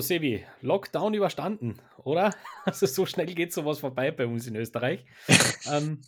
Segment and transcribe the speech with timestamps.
[0.00, 2.34] So, Sebi, Lockdown überstanden, oder?
[2.64, 5.04] Also so schnell geht sowas vorbei bei uns in Österreich.
[5.70, 6.00] ähm,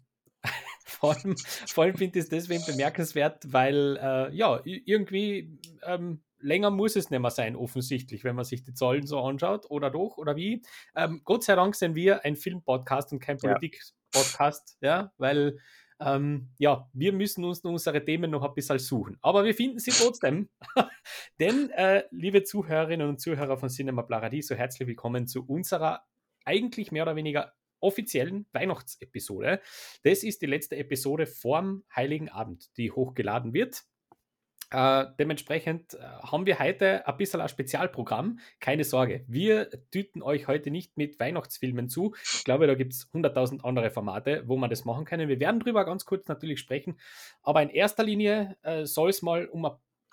[0.86, 1.36] vor allem,
[1.66, 7.10] vor allem finde ich es deswegen bemerkenswert, weil äh, ja, irgendwie ähm, länger muss es
[7.10, 10.62] nicht mehr sein, offensichtlich, wenn man sich die Zahlen so anschaut, oder doch, oder wie.
[10.96, 14.88] Ähm, Gott sei Dank sind wir ein Film-Podcast und kein Politik-Podcast, ja.
[14.88, 15.58] ja, weil
[16.00, 19.18] ähm, ja, wir müssen uns unsere Themen noch ein bisschen suchen.
[19.22, 20.48] Aber wir finden sie trotzdem.
[21.40, 26.04] Denn, äh, liebe Zuhörerinnen und Zuhörer von Cinema Paradiso, herzlich willkommen zu unserer
[26.44, 29.60] eigentlich mehr oder weniger offiziellen Weihnachtsepisode.
[30.04, 33.82] Das ist die letzte Episode vorm Heiligen Abend, die hochgeladen wird.
[34.72, 38.38] Äh, dementsprechend äh, haben wir heute ein bisschen ein Spezialprogramm.
[38.58, 42.14] Keine Sorge, wir tüten euch heute nicht mit Weihnachtsfilmen zu.
[42.24, 45.20] Ich glaube, da gibt es 100.000 andere Formate, wo man das machen kann.
[45.20, 46.98] Wir werden darüber ganz kurz natürlich sprechen.
[47.42, 49.72] Aber in erster Linie äh, soll es mal um ein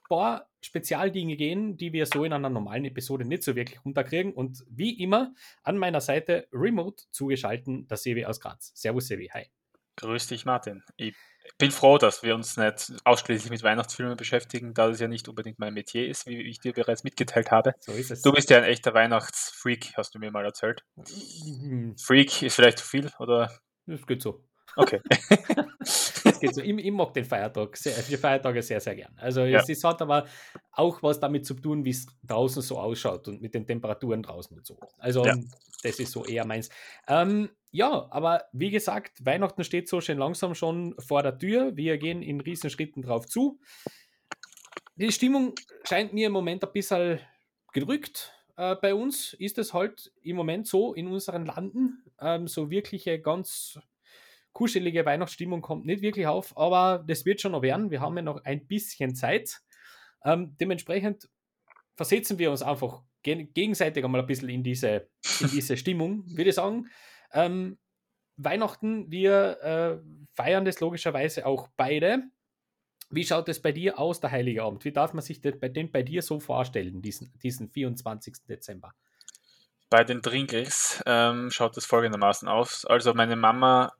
[0.09, 4.33] paar Spezialdinge gehen, die wir so in einer normalen Episode nicht so wirklich runterkriegen.
[4.33, 8.73] Und wie immer an meiner Seite remote zugeschalten, der Sevi aus Graz.
[8.75, 9.45] Servus Sevi, hi.
[9.95, 10.83] Grüß dich Martin.
[10.97, 11.15] Ich
[11.57, 15.59] bin froh, dass wir uns nicht ausschließlich mit Weihnachtsfilmen beschäftigen, da das ja nicht unbedingt
[15.59, 17.73] mein Metier ist, wie ich dir bereits mitgeteilt habe.
[17.79, 18.21] So ist es.
[18.21, 20.83] Du bist ja ein echter Weihnachtsfreak, hast du mir mal erzählt.
[20.95, 21.95] Mhm.
[21.97, 23.51] Freak ist vielleicht zu viel, oder?
[23.85, 24.43] Das geht so.
[24.75, 25.01] Okay.
[26.39, 26.61] geht so.
[26.61, 29.13] Ich, ich, mag den Feiertag, sehr, die Feiertage sehr, sehr gern.
[29.17, 29.59] Also ja.
[29.59, 30.25] es, es, hat aber
[30.71, 34.57] auch was damit zu tun, wie es draußen so ausschaut und mit den Temperaturen draußen
[34.57, 34.79] und so.
[34.97, 35.35] Also ja.
[35.83, 36.69] das ist so eher meins.
[37.07, 41.75] Ähm, ja, aber wie gesagt, Weihnachten steht so schön langsam schon vor der Tür.
[41.75, 43.59] Wir gehen in Riesenschritten drauf zu.
[44.95, 45.53] Die Stimmung
[45.83, 47.19] scheint mir im Moment ein bisschen
[47.71, 48.33] gedrückt.
[48.57, 52.03] Äh, bei uns ist es halt im Moment so in unseren Landen.
[52.19, 53.79] Ähm, so wirkliche ganz
[54.59, 57.91] kuschelige Weihnachtsstimmung kommt nicht wirklich auf, aber das wird schon noch werden.
[57.91, 59.61] Wir haben ja noch ein bisschen Zeit.
[60.25, 61.29] Ähm, dementsprechend
[61.95, 65.07] versetzen wir uns einfach gegenseitig einmal ein bisschen in diese,
[65.39, 66.89] in diese Stimmung, würde ich sagen.
[67.31, 67.77] Ähm,
[68.35, 69.97] Weihnachten, wir äh,
[70.33, 72.23] feiern das logischerweise auch beide.
[73.09, 74.83] Wie schaut es bei dir aus, der Heilige Abend?
[74.83, 78.35] Wie darf man sich den bei, den bei dir so vorstellen, diesen, diesen 24.
[78.49, 78.93] Dezember?
[79.89, 82.83] Bei den Trinkels ähm, schaut es folgendermaßen aus.
[82.83, 83.93] Also meine Mama,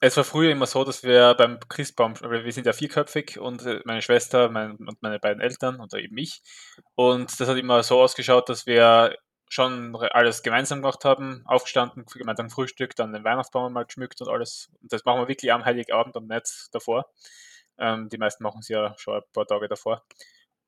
[0.00, 3.80] es war früher immer so, dass wir beim Christbaum, wir sind ja vierköpfig und äh,
[3.84, 6.42] meine Schwester mein, und meine beiden Eltern und eben ich.
[6.94, 9.16] Und das hat immer so ausgeschaut, dass wir
[9.48, 14.70] schon alles gemeinsam gemacht haben, aufgestanden, gemeinsam Frühstück, dann den Weihnachtsbaum mal geschmückt und alles.
[14.82, 17.06] Und das machen wir wirklich am Heiligabend und nicht davor.
[17.78, 20.04] Ähm, die meisten machen es ja schon ein paar Tage davor.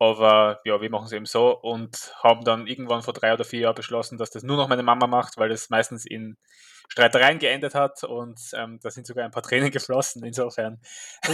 [0.00, 3.60] Aber ja, wir machen es eben so und haben dann irgendwann vor drei oder vier
[3.60, 6.38] Jahren beschlossen, dass das nur noch meine Mama macht, weil das meistens in
[6.88, 10.24] Streitereien geendet hat und ähm, da sind sogar ein paar Tränen geflossen.
[10.24, 10.80] Insofern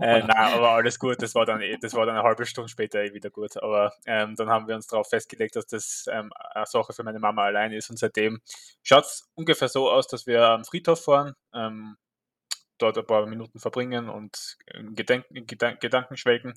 [0.00, 1.20] äh, nein, aber alles gut.
[1.20, 3.56] Das war dann das war dann eine halbe Stunde später eh wieder gut.
[3.60, 7.18] Aber ähm, dann haben wir uns darauf festgelegt, dass das ähm, eine Sache für meine
[7.18, 7.90] Mama allein ist.
[7.90, 8.40] Und seitdem
[8.84, 11.96] schaut es ungefähr so aus, dass wir am Friedhof fahren, ähm,
[12.78, 14.56] dort ein paar Minuten verbringen und
[14.94, 16.54] Gedenken, Gedanken, Gedanken schwelgen.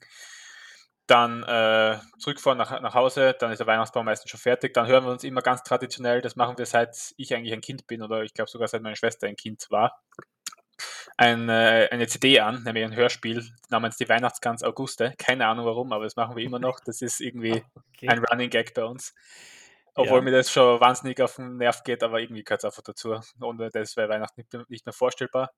[1.07, 4.73] Dann äh, zurückfahren nach, nach Hause, dann ist der Weihnachtsbaum meistens schon fertig.
[4.73, 7.87] Dann hören wir uns immer ganz traditionell, das machen wir seit ich eigentlich ein Kind
[7.87, 10.01] bin oder ich glaube sogar seit meine Schwester ein Kind war
[11.19, 15.13] äh, eine CD an, nämlich ein Hörspiel namens Die Weihnachtsgans Auguste.
[15.17, 16.79] Keine Ahnung warum, aber das machen wir immer noch.
[16.79, 17.63] Das ist irgendwie
[17.95, 18.09] okay.
[18.09, 19.13] ein Running Gag bei uns.
[19.95, 20.21] Obwohl ja.
[20.23, 23.19] mir das schon wahnsinnig auf den Nerv geht, aber irgendwie gehört es einfach dazu.
[23.39, 25.51] Ohne das wäre Weihnachten nicht mehr vorstellbar.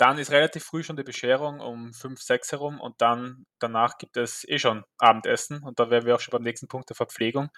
[0.00, 4.16] Dann ist relativ früh schon die Bescherung um 5, 6 herum und dann danach gibt
[4.16, 7.50] es eh schon Abendessen und da wären wir auch schon beim nächsten Punkt der Verpflegung.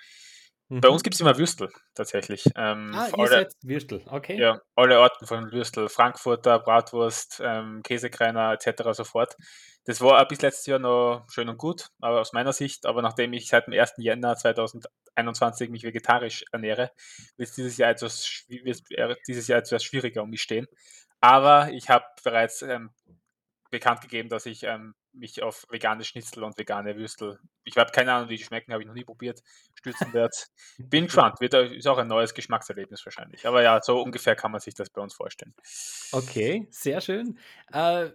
[0.68, 0.80] Mhm.
[0.80, 2.46] Bei uns gibt es immer Würstel tatsächlich.
[2.56, 4.40] Ähm, ah, ihr alle, Würstel, okay.
[4.40, 8.90] Ja, alle Orten von Würstel, Frankfurter, Bratwurst, ähm, Käsekreiner etc.
[8.90, 9.36] sofort.
[9.84, 13.32] Das war bis letztes Jahr noch schön und gut, aber aus meiner Sicht, aber nachdem
[13.34, 13.94] ich seit dem 1.
[13.98, 16.90] Jänner 2021 mich vegetarisch ernähre,
[17.36, 20.66] wird es dieses Jahr etwas, dieses Jahr etwas schwieriger um mich stehen.
[21.22, 22.90] Aber ich habe bereits ähm,
[23.70, 28.12] bekannt gegeben, dass ich ähm, mich auf vegane Schnitzel und vegane Würstel, ich habe keine
[28.12, 29.40] Ahnung, wie die schmecken, habe ich noch nie probiert,
[29.74, 30.36] stürzen werde.
[30.78, 33.46] Bin gespannt, wird, ist auch ein neues Geschmackserlebnis wahrscheinlich.
[33.46, 35.54] Aber ja, so ungefähr kann man sich das bei uns vorstellen.
[36.10, 37.38] Okay, sehr schön.
[37.72, 38.10] Äh,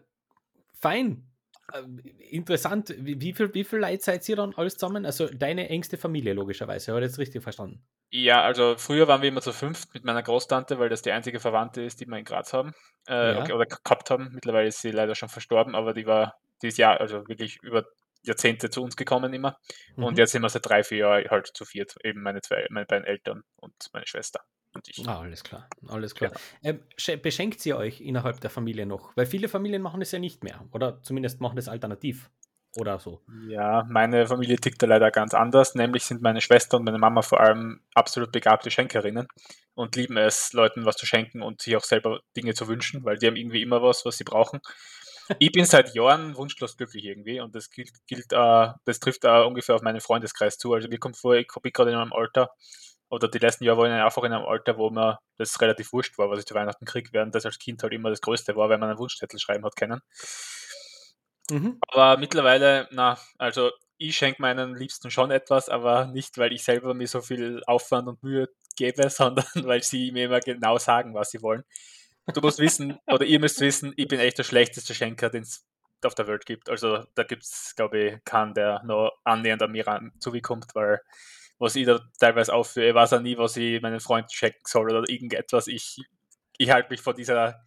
[0.80, 1.26] fein.
[1.74, 1.84] Äh,
[2.30, 2.94] interessant.
[2.98, 5.06] Wie, viel, wie viel Leute seid ihr dann alles zusammen?
[5.06, 6.92] Also deine engste Familie, logischerweise.
[6.92, 7.84] Habe ich jetzt richtig verstanden?
[8.10, 11.40] Ja, also früher waren wir immer zu fünft mit meiner Großtante, weil das die einzige
[11.40, 12.74] Verwandte ist, die wir in Graz haben.
[13.08, 13.54] Äh, ja.
[13.54, 14.32] Oder gehabt haben.
[14.34, 17.86] Mittlerweile ist sie leider schon verstorben, aber die war dieses Jahr, also wirklich über
[18.24, 19.58] Jahrzehnte zu uns gekommen immer.
[19.96, 20.04] Mhm.
[20.04, 21.96] Und jetzt sind wir seit drei, vier Jahren halt zu viert.
[22.04, 24.42] Eben meine zwei, meine beiden Eltern und meine Schwester.
[24.78, 25.08] Und ich.
[25.08, 26.32] Ah, alles klar, alles klar.
[26.62, 26.72] Ja.
[26.72, 29.12] Ähm, beschenkt ihr euch innerhalb der Familie noch?
[29.18, 30.64] Weil viele Familien machen das ja nicht mehr.
[30.72, 32.30] Oder zumindest machen das alternativ.
[32.76, 33.22] oder so.
[33.50, 35.74] Ja, meine Familie tickt da leider ganz anders.
[35.76, 39.28] Nämlich sind meine Schwester und meine Mama vor allem absolut begabte Schenkerinnen
[39.74, 43.18] und lieben es, Leuten was zu schenken und sich auch selber Dinge zu wünschen, weil
[43.18, 44.60] die haben irgendwie immer was, was sie brauchen.
[45.40, 49.46] Ich bin seit Jahren wunschlos glücklich irgendwie und das gilt, gilt uh, das trifft uh,
[49.46, 50.74] ungefähr auf meinen Freundeskreis zu.
[50.74, 52.50] Also mir kommt vor, ich bin gerade in einem Alter,
[53.10, 56.18] oder die letzten Jahre waren ich einfach in einem Alter, wo mir das relativ wurscht
[56.18, 58.70] war, was ich zu Weihnachten kriege, während das als Kind halt immer das Größte war,
[58.70, 60.02] weil man einen Wunschzettel schreiben hat können.
[61.50, 61.80] Mhm.
[61.88, 66.94] Aber mittlerweile, na, also ich schenke meinen Liebsten schon etwas, aber nicht, weil ich selber
[66.94, 71.32] mir so viel Aufwand und Mühe gebe, sondern weil sie mir immer genau sagen, was
[71.32, 71.64] sie wollen.
[72.34, 75.66] Du musst wissen, oder ihr müsst wissen, ich bin echt der schlechteste Schenker, den es
[76.04, 76.70] auf der Welt gibt.
[76.70, 81.02] Also da gibt es, glaube ich, keinen, der noch annähernd an mir ran zugekommt, weil
[81.60, 84.92] was ich da teilweise aufführe, ich weiß auch nie, was ich meinen Freund schenken soll
[84.92, 85.68] oder irgendetwas.
[85.68, 85.98] Ich,
[86.58, 87.66] ich halte mich vor dieser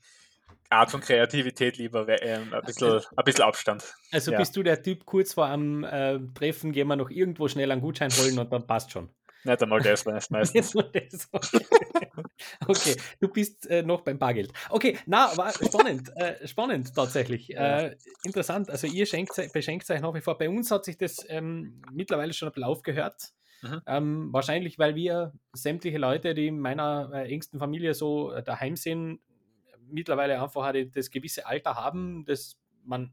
[0.69, 3.95] Art von Kreativität lieber ähm, ein, bisschen, also, ein bisschen Abstand.
[4.13, 4.39] Also ja.
[4.39, 7.81] bist du der Typ, kurz vor einem äh, Treffen gehen wir noch irgendwo schnell einen
[7.81, 9.11] Gutschein holen und dann passt schon.
[9.43, 10.77] Nicht einmal das meistens.
[12.67, 12.97] okay.
[13.21, 14.53] du bist äh, noch beim Bargeld.
[14.69, 17.57] Okay, na, war spannend, äh, spannend tatsächlich.
[17.57, 18.69] Äh, interessant.
[18.69, 20.37] Also ihr schenkt, beschenkt euch nach wie vor.
[20.37, 23.33] Bei uns hat sich das ähm, mittlerweile schon ein bisschen aufgehört.
[23.63, 23.81] Mhm.
[23.87, 28.77] Ähm, wahrscheinlich, weil wir sämtliche Leute, die in meiner äh, engsten Familie so äh, daheim
[28.77, 29.21] sind,
[29.89, 33.13] mittlerweile einfach das gewisse Alter haben, das man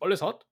[0.00, 0.46] alles hat.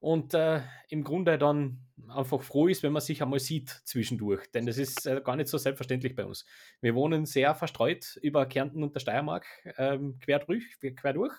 [0.00, 4.48] Und äh, im Grunde dann einfach froh ist, wenn man sich einmal sieht zwischendurch.
[4.52, 6.44] Denn das ist äh, gar nicht so selbstverständlich bei uns.
[6.80, 9.44] Wir wohnen sehr verstreut über Kärnten und der Steiermark
[9.76, 10.64] ähm, quer, durch,
[10.94, 11.34] quer durch.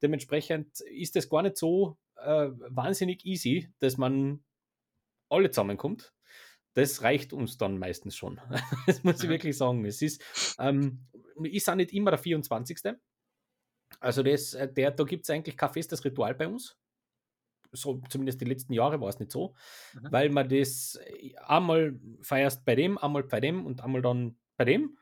[0.00, 4.44] Dementsprechend ist es gar nicht so äh, wahnsinnig easy, dass man
[5.28, 6.12] alle zusammenkommt
[6.74, 8.40] das reicht uns dann meistens schon.
[8.86, 9.84] das muss ich wirklich sagen.
[9.84, 10.22] Es ist,
[10.58, 11.06] ähm,
[11.42, 12.78] ist auch nicht immer der 24.
[14.00, 16.76] Also das, äh, der, da gibt es eigentlich kein festes Ritual bei uns.
[17.72, 19.54] So, zumindest die letzten Jahre war es nicht so,
[19.94, 20.08] mhm.
[20.10, 24.64] weil man das äh, einmal feierst bei dem, einmal bei dem und einmal dann bei
[24.64, 24.98] dem.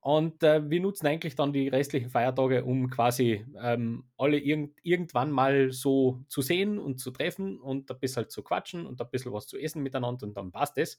[0.00, 5.30] Und äh, wir nutzen eigentlich dann die restlichen Feiertage, um quasi ähm, alle irgend, irgendwann
[5.30, 9.32] mal so zu sehen und zu treffen und ein bisschen zu quatschen und ein bisschen
[9.32, 10.98] was zu essen miteinander und dann passt es.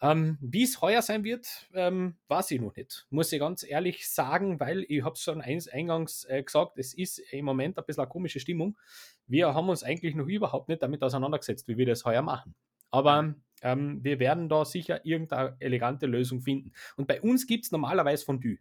[0.00, 3.06] Ähm, Wie es heuer sein wird, ähm, weiß ich noch nicht.
[3.10, 7.18] Muss ich ganz ehrlich sagen, weil ich habe es schon eingangs äh, gesagt, es ist
[7.32, 8.78] im Moment ein bisschen eine komische Stimmung.
[9.26, 12.54] Wir haben uns eigentlich noch überhaupt nicht damit auseinandergesetzt, wie wir das heuer machen.
[12.90, 16.72] Aber ähm, wir werden da sicher irgendeine elegante Lösung finden.
[16.96, 18.58] Und bei uns gibt es normalerweise Fondue.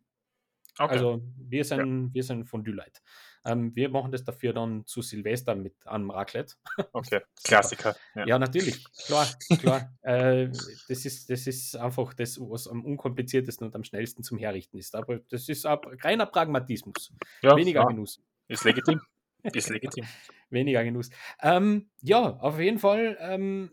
[0.79, 0.93] Okay.
[0.93, 2.13] Also wir sind, ja.
[2.13, 3.01] wir sind Fondue-Leute.
[3.45, 6.55] Ähm, wir machen das dafür dann zu Silvester mit einem Raclette.
[6.91, 7.95] Okay, Klassiker.
[8.15, 8.27] Ja.
[8.27, 9.27] ja, natürlich, klar,
[9.59, 9.93] klar.
[10.01, 10.49] äh,
[10.87, 14.95] das, ist, das ist einfach das, was am unkompliziertesten und am schnellsten zum Herrichten ist.
[14.95, 17.13] Aber das ist reiner Pragmatismus.
[17.41, 17.85] Ja, Weniger.
[17.85, 18.21] Genuss.
[18.47, 19.01] Ist legitim.
[19.43, 20.05] Ist legitim.
[20.49, 21.09] Weniger Genuss.
[21.41, 23.71] Ähm, ja, auf jeden Fall ähm,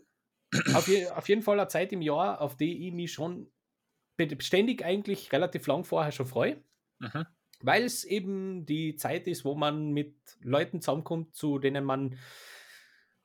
[0.73, 3.51] auf, je, auf, jeden Fall eine Zeit im Jahr, auf die ich mich schon
[4.39, 6.61] ständig eigentlich relativ lang vorher schon freue.
[6.99, 7.25] Mhm.
[7.61, 12.17] Weil es eben die Zeit ist, wo man mit Leuten zusammenkommt, zu denen man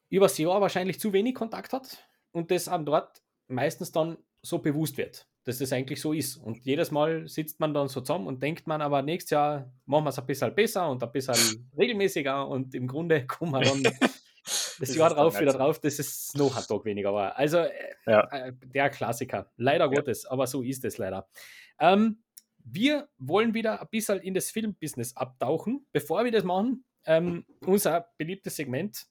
[0.08, 4.96] übers Jahr wahrscheinlich zu wenig Kontakt hat und das an dort meistens dann so bewusst
[4.96, 6.36] wird, dass das eigentlich so ist.
[6.36, 10.04] Und jedes Mal sitzt man dann so zusammen und denkt man aber nächstes Jahr machen
[10.04, 13.82] wir es ein bisschen besser und ein bisschen regelmäßiger und im Grunde kommen wir dann
[14.80, 17.36] das Jahr drauf wieder drauf, dass es noch ein Tag weniger war.
[17.36, 17.70] Also äh,
[18.06, 18.22] ja.
[18.30, 19.50] äh, der Klassiker.
[19.56, 19.90] Leider ja.
[19.90, 21.28] Gottes, aber so ist es leider.
[21.78, 22.22] Ähm,
[22.64, 25.86] wir wollen wieder ein bisschen in das Filmbusiness abtauchen.
[25.92, 29.06] Bevor wir das machen, ähm, unser beliebtes Segment.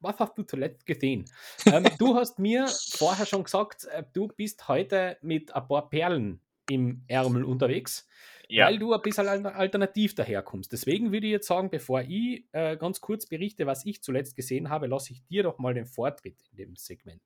[0.00, 1.24] Was hast du zuletzt gesehen?
[1.66, 6.40] ähm, du hast mir vorher schon gesagt, äh, du bist heute mit ein paar Perlen
[6.68, 8.06] im Ärmel unterwegs
[8.48, 8.66] ja.
[8.66, 10.72] weil du ein bisschen alternativ daherkommst.
[10.72, 14.70] Deswegen würde ich jetzt sagen, bevor ich äh, ganz kurz berichte, was ich zuletzt gesehen
[14.70, 17.22] habe, lasse ich dir doch mal den Vortritt in dem Segment.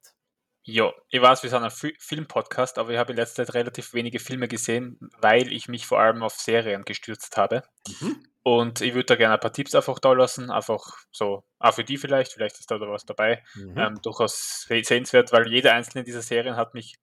[0.70, 4.18] Ja, ich weiß, wir sind ein Film-Podcast, aber ich habe in letzter Zeit relativ wenige
[4.18, 7.62] Filme gesehen, weil ich mich vor allem auf Serien gestürzt habe.
[8.00, 8.22] Mhm.
[8.42, 11.84] Und ich würde da gerne ein paar Tipps einfach da lassen, einfach so, auch für
[11.84, 13.42] die vielleicht, vielleicht ist da was dabei.
[13.54, 13.78] Mhm.
[13.78, 16.98] Ähm, durchaus sehenswert, weil jede einzelne dieser Serien hat mich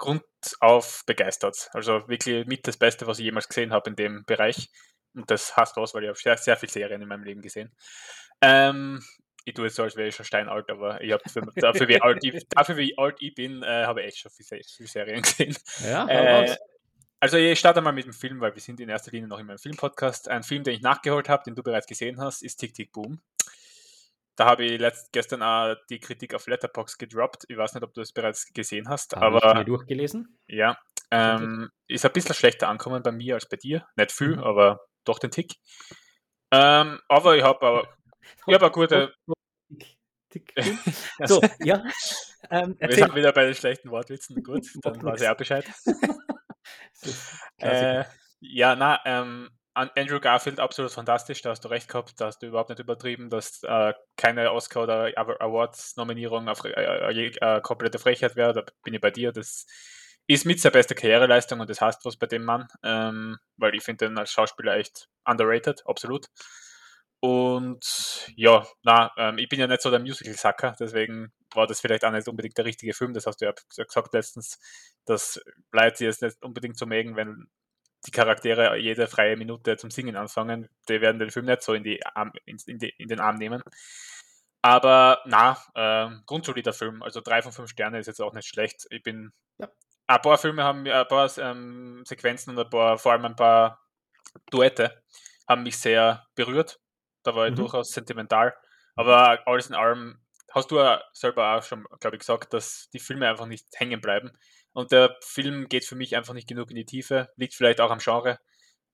[0.00, 1.68] grundauf begeistert.
[1.72, 4.70] Also wirklich mit das Beste, was ich jemals gesehen habe in dem Bereich.
[5.14, 7.42] Und das hast du aus, weil ich habe sehr, sehr viele Serien in meinem Leben
[7.42, 7.70] gesehen.
[8.40, 9.02] Ähm,
[9.44, 11.22] ich tue jetzt so, als wäre ich schon steinalt, aber ich habe
[11.56, 14.62] dafür, wie alt ich, dafür, wie alt ich bin, äh, habe ich echt schon viele,
[14.64, 15.56] viele Serien gesehen.
[15.84, 16.56] Ja, äh,
[17.20, 19.46] also ich starte mal mit dem Film, weil wir sind in erster Linie noch in
[19.46, 20.28] meinem Filmpodcast.
[20.28, 23.20] Ein Film, den ich nachgeholt habe, den du bereits gesehen hast, ist Tick Tick Boom.
[24.40, 27.44] Da habe ich letzt, gestern auch die Kritik auf Letterbox gedroppt.
[27.48, 29.50] Ich weiß nicht, ob du das bereits gesehen hast, habe aber.
[29.50, 30.38] Ich mir durchgelesen?
[30.46, 30.78] Ja.
[31.10, 33.86] Ähm, ist ein bisschen schlechter ankommen bei mir als bei dir.
[33.96, 34.42] Nicht viel, mhm.
[34.42, 35.56] aber doch den Tick.
[36.50, 37.94] Ähm, aber ich habe aber,
[38.46, 39.14] ich hab eine gute.
[40.32, 40.78] Dickfilm.
[41.26, 41.84] So, ja.
[42.50, 44.42] Ähm, Wir sind wieder bei den schlechten Wortwitzen.
[44.42, 45.70] Gut, dann weiß ich auch Bescheid.
[47.58, 48.04] äh,
[48.40, 52.46] ja, na, ähm, Andrew Garfield absolut fantastisch, da hast du recht gehabt, da hast du
[52.46, 58.36] überhaupt nicht übertrieben, dass äh, keine Oscar- oder Awards-Nominierung auf äh, äh, äh, komplette Frechheit
[58.36, 59.32] wäre, da bin ich bei dir.
[59.32, 59.66] Das
[60.26, 63.82] ist mit seiner beste Karriereleistung und das heißt was bei dem Mann, ähm, weil ich
[63.82, 66.26] finde den als Schauspieler echt underrated, absolut.
[67.20, 72.04] Und ja, na, ähm, ich bin ja nicht so der Musical-Sacker, deswegen war das vielleicht
[72.04, 73.12] auch nicht unbedingt der richtige Film.
[73.12, 74.58] Das hast du ja gesagt letztens,
[75.04, 77.46] dass Leute es nicht unbedingt so mögen, wenn
[78.06, 80.68] die Charaktere jede freie Minute zum Singen anfangen.
[80.88, 83.36] Die werden den Film nicht so in, die Arm, in, in, die, in den Arm
[83.36, 83.62] nehmen.
[84.62, 87.02] Aber na, äh, grundsolider Film.
[87.02, 88.86] Also drei von fünf Sterne ist jetzt auch nicht schlecht.
[88.90, 89.32] Ich bin.
[89.58, 89.68] Ja.
[90.06, 93.80] Ein paar Filme haben ein paar ähm, Sequenzen und ein paar, vor allem ein paar
[94.50, 95.02] Duette
[95.48, 96.80] haben mich sehr berührt.
[97.22, 97.56] Da war ich mhm.
[97.56, 98.54] durchaus sentimental.
[98.96, 102.98] Aber alles in allem hast du ja selber auch schon, glaube ich, gesagt, dass die
[102.98, 104.32] Filme einfach nicht hängen bleiben.
[104.72, 107.28] Und der Film geht für mich einfach nicht genug in die Tiefe.
[107.36, 108.38] Liegt vielleicht auch am Genre.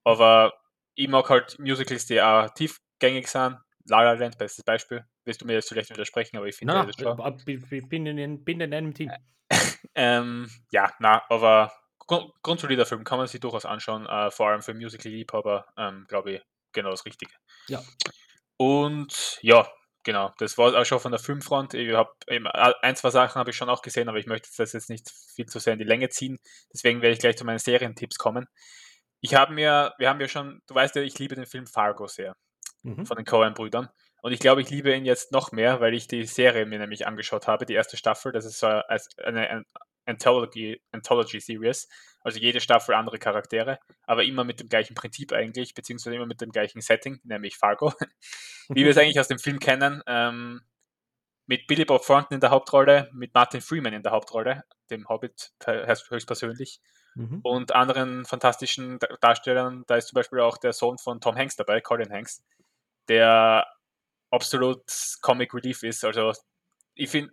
[0.05, 0.55] Aber
[0.95, 3.59] ich mag halt Musicals, die auch tiefgängig sind.
[3.89, 5.05] La La Land, bestes Beispiel.
[5.25, 7.41] Willst du mir jetzt vielleicht widersprechen, aber ich finde das schon.
[7.47, 9.13] Ich bin in, bin in einem Team.
[9.95, 11.73] ähm, ja, na, aber
[12.07, 16.43] grundsolider Film kann man sich durchaus anschauen, äh, vor allem für Musical-Liebhaber, ähm, glaube ich,
[16.73, 17.33] genau das Richtige.
[17.69, 17.83] Ja.
[18.57, 19.69] Und ja,
[20.07, 21.75] genau, das war auch schon von der Filmfront.
[21.75, 22.11] Ich habe
[22.81, 25.47] ein, zwei Sachen habe ich schon auch gesehen, aber ich möchte das jetzt nicht viel
[25.47, 26.39] zu sehr in die Länge ziehen.
[26.73, 28.47] Deswegen werde ich gleich zu meinen Serientipps kommen.
[29.21, 32.07] Ich habe mir, wir haben ja schon, du weißt ja, ich liebe den Film Fargo
[32.07, 32.37] sehr
[32.85, 33.05] mhm.
[33.05, 33.89] von den Coen-Brüdern.
[34.23, 37.07] Und ich glaube, ich liebe ihn jetzt noch mehr, weil ich die Serie mir nämlich
[37.07, 38.33] angeschaut habe, die erste Staffel.
[38.33, 39.65] Das ist so eine
[40.07, 41.89] Anthology, Anthology Series.
[42.23, 46.41] Also jede Staffel andere Charaktere, aber immer mit dem gleichen Prinzip eigentlich, beziehungsweise immer mit
[46.41, 47.93] dem gleichen Setting, nämlich Fargo.
[48.69, 50.63] Wie wir es eigentlich aus dem Film kennen, ähm,
[51.47, 55.53] mit Billy Bob Thornton in der Hauptrolle, mit Martin Freeman in der Hauptrolle, dem Hobbit
[55.65, 56.81] höchstpersönlich,
[57.17, 57.41] mhm.
[57.43, 59.85] und anderen fantastischen Darstellern.
[59.87, 62.43] Da ist zum Beispiel auch der Sohn von Tom Hanks dabei, Colin Hanks,
[63.09, 63.67] der
[64.31, 64.83] absolut
[65.23, 66.05] Comic Relief ist.
[66.05, 66.33] Also
[66.95, 67.33] ich finde,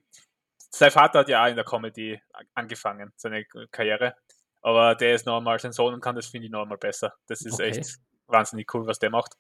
[0.76, 2.20] sein Vater hat ja auch in der Comedy
[2.56, 4.16] angefangen, seine Karriere.
[4.62, 7.14] Aber der ist normal sein Sohn und kann das, finde ich, normal besser.
[7.28, 7.70] Das ist okay.
[7.70, 9.34] echt wahnsinnig cool, was der macht.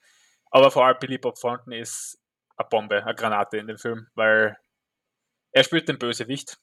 [0.51, 2.19] Aber vor allem Billy Bob Thornton ist
[2.57, 4.55] eine Bombe, eine Granate in dem Film, weil
[5.51, 6.57] er spielt den Bösewicht.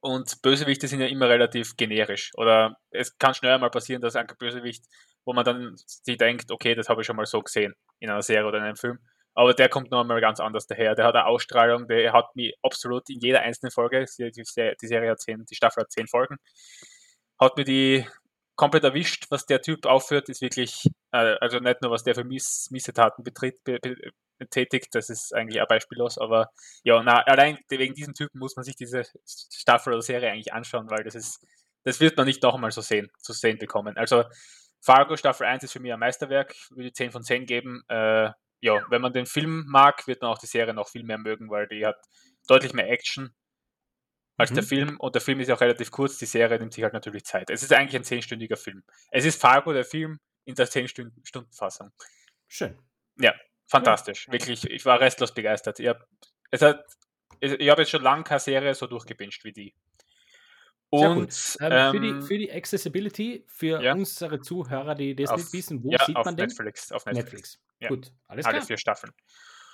[0.00, 2.30] Und Bösewichte sind ja immer relativ generisch.
[2.36, 4.84] Oder es kann schnell mal passieren, dass ein Bösewicht,
[5.24, 8.22] wo man dann sich denkt, okay, das habe ich schon mal so gesehen in einer
[8.22, 9.00] Serie oder in einem Film.
[9.40, 10.94] Aber der kommt noch einmal ganz anders daher.
[10.94, 15.20] Der hat eine Ausstrahlung, der hat mich absolut in jeder einzelnen Folge, die, Serie hat
[15.20, 16.36] zehn, die Staffel hat zehn Folgen,
[17.40, 18.06] hat mir die
[18.54, 22.24] komplett erwischt, was der Typ aufführt, ist wirklich, äh, also nicht nur was der für
[22.24, 23.96] Miss, Missetaten betritt, be, be,
[24.50, 26.50] tätigt, das ist eigentlich auch beispiellos, aber
[26.84, 30.90] ja, na, allein wegen diesem Typen muss man sich diese Staffel oder Serie eigentlich anschauen,
[30.90, 31.42] weil das ist,
[31.84, 33.96] das wird man nicht noch einmal so sehen, zu sehen bekommen.
[33.96, 34.24] Also
[34.82, 37.82] Fargo Staffel 1 ist für mich ein Meisterwerk, würde 10 von 10 geben.
[37.88, 41.18] Äh, ja, wenn man den Film mag, wird man auch die Serie noch viel mehr
[41.18, 41.96] mögen, weil die hat
[42.46, 43.34] deutlich mehr Action
[44.36, 44.54] als mhm.
[44.54, 47.24] der Film und der Film ist auch relativ kurz, die Serie nimmt sich halt natürlich
[47.24, 47.50] Zeit.
[47.50, 48.82] Es ist eigentlich ein zehnstündiger Film.
[49.10, 51.92] Es ist Fargo, der Film, in der 10-Stunden-Fassung.
[52.48, 52.78] Schön.
[53.18, 53.34] Ja,
[53.66, 54.26] fantastisch.
[54.26, 54.32] Ja.
[54.32, 55.78] Wirklich, ich war restlos begeistert.
[55.78, 56.06] Ich habe
[56.52, 59.74] hab jetzt schon lange keine Serie so durchgebinscht wie die.
[60.90, 63.92] Und ähm, ähm, für, die, für die Accessibility, für ja.
[63.94, 66.96] unsere Zuhörer, die das auf, nicht wissen, wo ja, sieht man Netflix, den?
[66.96, 67.24] Auf Netflix.
[67.24, 67.60] Netflix.
[67.78, 67.88] Ja.
[67.88, 68.54] Gut, alles klar.
[68.54, 69.12] Alle vier Staffeln.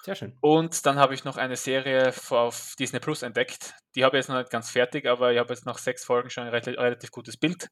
[0.04, 0.36] Sehr schön.
[0.40, 3.74] Und dann habe ich noch eine Serie auf Disney Plus entdeckt.
[3.94, 6.30] Die habe ich jetzt noch nicht ganz fertig, aber ich habe jetzt nach sechs Folgen
[6.30, 7.68] schon ein relativ, relativ gutes Bild.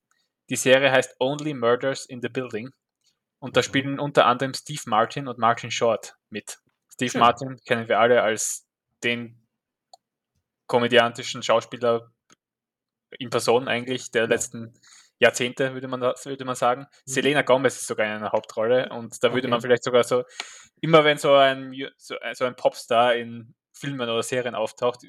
[0.51, 2.71] Die Serie heißt Only Murders in the Building.
[3.39, 3.65] Und da mhm.
[3.65, 6.59] spielen unter anderem Steve Martin und Martin Short mit.
[6.89, 7.21] Steve schön.
[7.21, 8.67] Martin kennen wir alle als
[9.05, 9.47] den
[10.67, 12.11] komödiantischen Schauspieler
[13.19, 14.75] in Person eigentlich der letzten
[15.19, 16.83] Jahrzehnte, würde man, würde man sagen.
[16.83, 16.87] Mhm.
[17.05, 19.51] Selena Gomez ist sogar in einer Hauptrolle und da würde okay.
[19.51, 20.25] man vielleicht sogar so,
[20.81, 25.01] immer wenn so ein, so, so ein Popstar in Filmen oder Serien auftaucht,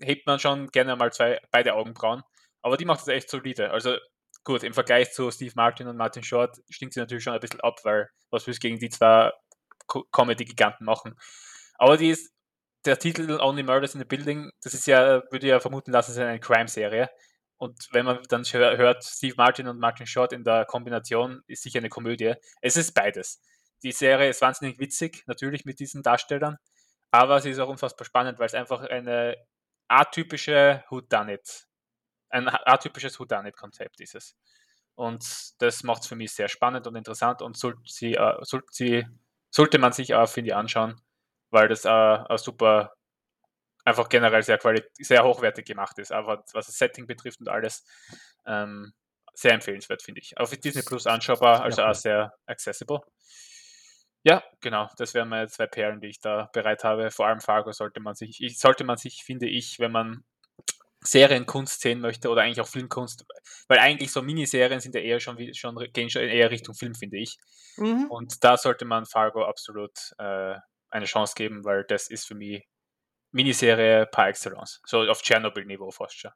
[0.00, 2.22] hebt man schon gerne mal zwei, beide Augenbrauen.
[2.62, 3.70] Aber die macht das echt solide.
[3.70, 3.96] Also
[4.44, 7.60] gut, im Vergleich zu Steve Martin und Martin Short stinkt sie natürlich schon ein bisschen
[7.60, 9.32] ab, weil was willst du gegen die zwei
[10.12, 11.16] Comedy-Giganten machen?
[11.78, 12.32] Aber die ist,
[12.86, 16.16] der Titel Only Murders in the Building, das ist ja, würde ja vermuten lassen, es
[16.16, 17.10] ist eine Crime-Serie.
[17.58, 21.78] Und wenn man dann hört, Steve Martin und Martin Short in der Kombination, ist sicher
[21.78, 22.34] eine Komödie.
[22.60, 23.40] Es ist beides.
[23.82, 26.56] Die Serie ist wahnsinnig witzig, natürlich mit diesen Darstellern,
[27.10, 29.36] aber sie ist auch unfassbar spannend, weil es einfach eine
[29.88, 31.66] atypische Whodunit,
[32.30, 34.36] ein atypisches Whodunit-Konzept ist es.
[34.94, 35.24] Und
[35.58, 39.06] das macht es für mich sehr spannend und interessant und sollte, äh, sie,
[39.50, 41.00] sollte man sich auch, finde ich, anschauen,
[41.50, 42.92] weil das äh, super
[43.84, 44.58] einfach generell sehr,
[44.98, 47.84] sehr hochwertig gemacht ist, aber was das Setting betrifft und alles,
[48.44, 48.92] ähm,
[49.32, 50.36] sehr empfehlenswert, finde ich.
[50.38, 53.00] Auf Disney Plus anschaubar, also ja, auch sehr accessible.
[54.24, 57.10] Ja, genau, das wären meine zwei Perlen, die ich da bereit habe.
[57.10, 60.24] Vor allem Fargo sollte man sich, ich, sollte man sich, finde ich, wenn man
[61.00, 63.24] Serienkunst sehen möchte oder eigentlich auch Filmkunst,
[63.68, 67.18] weil eigentlich so Miniserien sind ja eher schon, schon gehen schon eher Richtung Film, finde
[67.18, 67.36] ich.
[67.76, 68.06] Mhm.
[68.10, 70.56] Und da sollte man Fargo absolut äh,
[70.90, 72.66] eine Chance geben, weil das ist für mich
[73.32, 74.80] Miniserie par excellence.
[74.86, 76.32] So auf Tschernobyl-Niveau fast schon.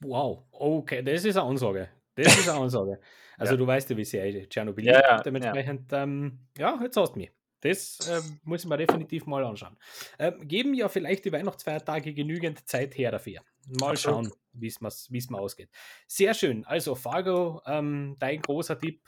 [0.00, 1.88] Wow, okay, das ist eine Ansage.
[2.14, 3.00] Das ist eine Ansage.
[3.36, 3.56] Also ja.
[3.56, 6.02] du weißt ja, wie sehr Tschernobyl ja, ja, Dementsprechend, ja.
[6.02, 7.32] Ähm, ja, jetzt hast du mich.
[7.60, 9.76] Das äh, muss ich mir definitiv mal anschauen.
[10.18, 13.40] Ähm, geben ja vielleicht die Weihnachtsfeiertage genügend Zeit her dafür.
[13.80, 15.68] Mal schauen, wie es mir ausgeht.
[16.06, 16.64] Sehr schön.
[16.64, 19.02] Also Fargo, ähm, dein großer Tipp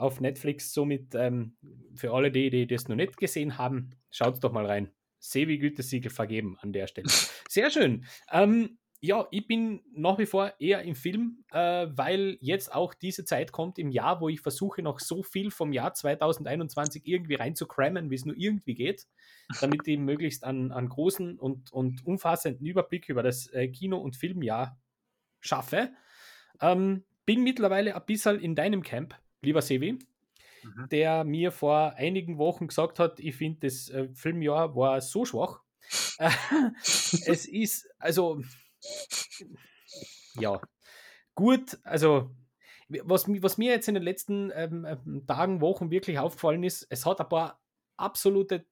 [0.00, 0.72] auf Netflix.
[0.72, 1.56] Somit ähm,
[1.94, 4.90] für alle, die, die das noch nicht gesehen haben, schaut doch mal rein.
[5.18, 7.08] Sevi Gütesiegel vergeben an der Stelle.
[7.48, 8.06] Sehr schön.
[8.32, 13.24] Ähm, ja, ich bin nach wie vor eher im Film, äh, weil jetzt auch diese
[13.24, 18.10] Zeit kommt im Jahr, wo ich versuche, noch so viel vom Jahr 2021 irgendwie reinzukrammen,
[18.10, 19.06] wie es nur irgendwie geht,
[19.60, 24.16] damit ich möglichst einen, einen großen und, und umfassenden Überblick über das äh, Kino- und
[24.16, 24.78] Filmjahr
[25.40, 25.92] schaffe.
[26.60, 29.98] Ähm, bin mittlerweile ein bisschen in deinem Camp, lieber Sevi,
[30.62, 30.88] mhm.
[30.90, 35.62] der mir vor einigen Wochen gesagt hat, ich finde, das äh, Filmjahr war so schwach.
[36.18, 38.40] es ist, also
[40.34, 40.60] ja,
[41.34, 42.30] gut, also
[42.88, 47.06] was, was mir jetzt in den letzten ähm, ähm, Tagen, Wochen wirklich aufgefallen ist, es
[47.06, 47.60] hat ein paar
[47.96, 48.66] absolute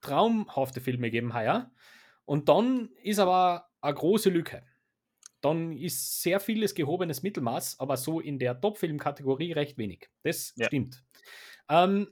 [0.00, 1.70] traumhafte Filme gegeben heuer.
[2.24, 4.64] Und dann ist aber eine große Lücke.
[5.40, 10.08] Dann ist sehr vieles gehobenes Mittelmaß, aber so in der Top-Film-Kategorie recht wenig.
[10.22, 10.66] Das ja.
[10.66, 11.04] stimmt.
[11.68, 12.08] Ähm,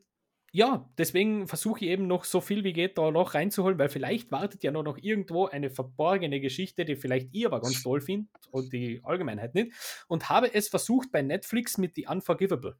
[0.52, 4.30] ja, deswegen versuche ich eben noch so viel wie geht da noch reinzuholen, weil vielleicht
[4.30, 8.30] wartet ja noch, noch irgendwo eine verborgene Geschichte, die vielleicht ihr aber ganz toll findet
[8.50, 9.72] und die Allgemeinheit nicht.
[10.08, 12.78] Und habe es versucht bei Netflix mit The Unforgivable.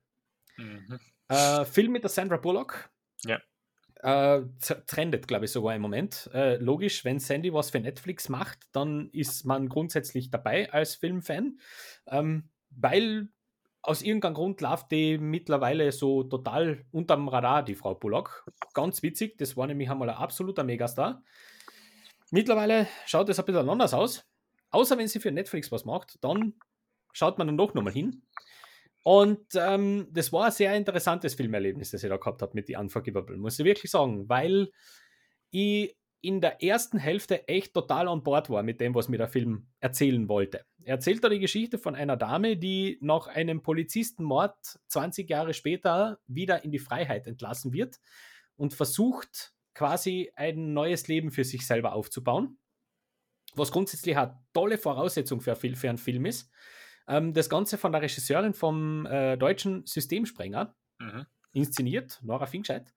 [0.56, 0.98] Mhm.
[1.28, 2.88] Äh, Film mit der Sandra Bullock.
[3.24, 3.40] Ja.
[4.07, 4.42] Äh,
[4.87, 6.31] trendet, glaube ich, sogar im Moment.
[6.33, 11.59] Äh, logisch, wenn Sandy was für Netflix macht, dann ist man grundsätzlich dabei als Filmfan,
[12.07, 13.31] ähm, weil
[13.83, 18.47] aus irgendeinem Grund läuft die mittlerweile so total unterm Radar, die Frau Bullock.
[18.75, 21.25] Ganz witzig, das war nämlich einmal ein absoluter Megastar.
[22.31, 24.25] Mittlerweile schaut es ein bisschen anders aus.
[24.71, 26.55] Außer wenn sie für Netflix was macht, dann
[27.12, 28.23] schaut man dann doch nochmal hin.
[29.07, 32.75] Und ähm, das war ein sehr interessantes Filmerlebnis, das ich da gehabt habe mit die
[32.75, 34.73] Unforgivable, muss ich wirklich sagen, weil
[35.53, 39.29] ich in der ersten Hälfte echt total an Bord war mit dem, was mir der
[39.29, 40.66] Film erzählen wollte.
[40.83, 44.57] Er erzählt da die Geschichte von einer Dame, die nach einem Polizistenmord
[44.88, 48.01] 20 Jahre später wieder in die Freiheit entlassen wird
[48.57, 52.59] und versucht quasi ein neues Leben für sich selber aufzubauen.
[53.55, 56.51] Was grundsätzlich eine tolle Voraussetzung für einen Film ist.
[57.09, 61.27] Ähm, das Ganze von der Regisseurin vom äh, deutschen Systemsprenger mhm.
[61.53, 62.92] inszeniert, Nora Finkscheid,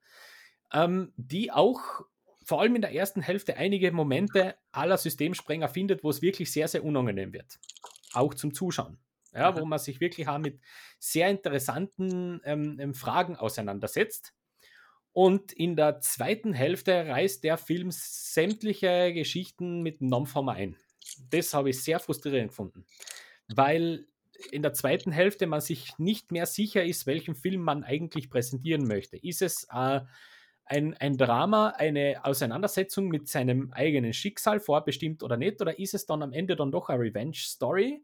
[0.72, 2.02] ähm, die auch
[2.44, 6.68] vor allem in der ersten Hälfte einige Momente aller Systemsprenger findet, wo es wirklich sehr,
[6.68, 7.58] sehr unangenehm wird.
[8.12, 8.98] Auch zum Zuschauen.
[9.32, 10.60] Ja, wo man sich wirklich auch mit
[10.98, 14.34] sehr interessanten ähm, ähm, Fragen auseinandersetzt.
[15.12, 20.76] Und in der zweiten Hälfte reißt der Film sämtliche Geschichten mit Nomformer ein.
[21.30, 22.84] Das habe ich sehr frustrierend gefunden,
[23.54, 24.06] weil
[24.50, 28.86] in der zweiten Hälfte man sich nicht mehr sicher ist, welchen Film man eigentlich präsentieren
[28.86, 29.16] möchte.
[29.16, 30.00] Ist es äh,
[30.64, 35.60] ein, ein Drama, eine Auseinandersetzung mit seinem eigenen Schicksal vorbestimmt oder nicht?
[35.60, 38.02] Oder ist es dann am Ende dann doch eine Revenge-Story?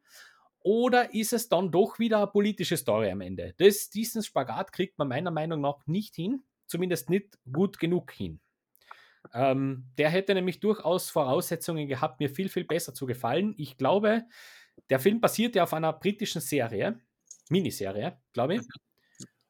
[0.61, 3.55] Oder ist es dann doch wieder eine politische Story am Ende?
[3.59, 8.41] Das, diesen Spagat kriegt man meiner Meinung nach nicht hin, zumindest nicht gut genug hin.
[9.33, 13.55] Ähm, der hätte nämlich durchaus Voraussetzungen gehabt, mir viel, viel besser zu gefallen.
[13.57, 14.25] Ich glaube,
[14.91, 17.01] der Film basiert ja auf einer britischen Serie,
[17.49, 18.61] Miniserie, glaube ich.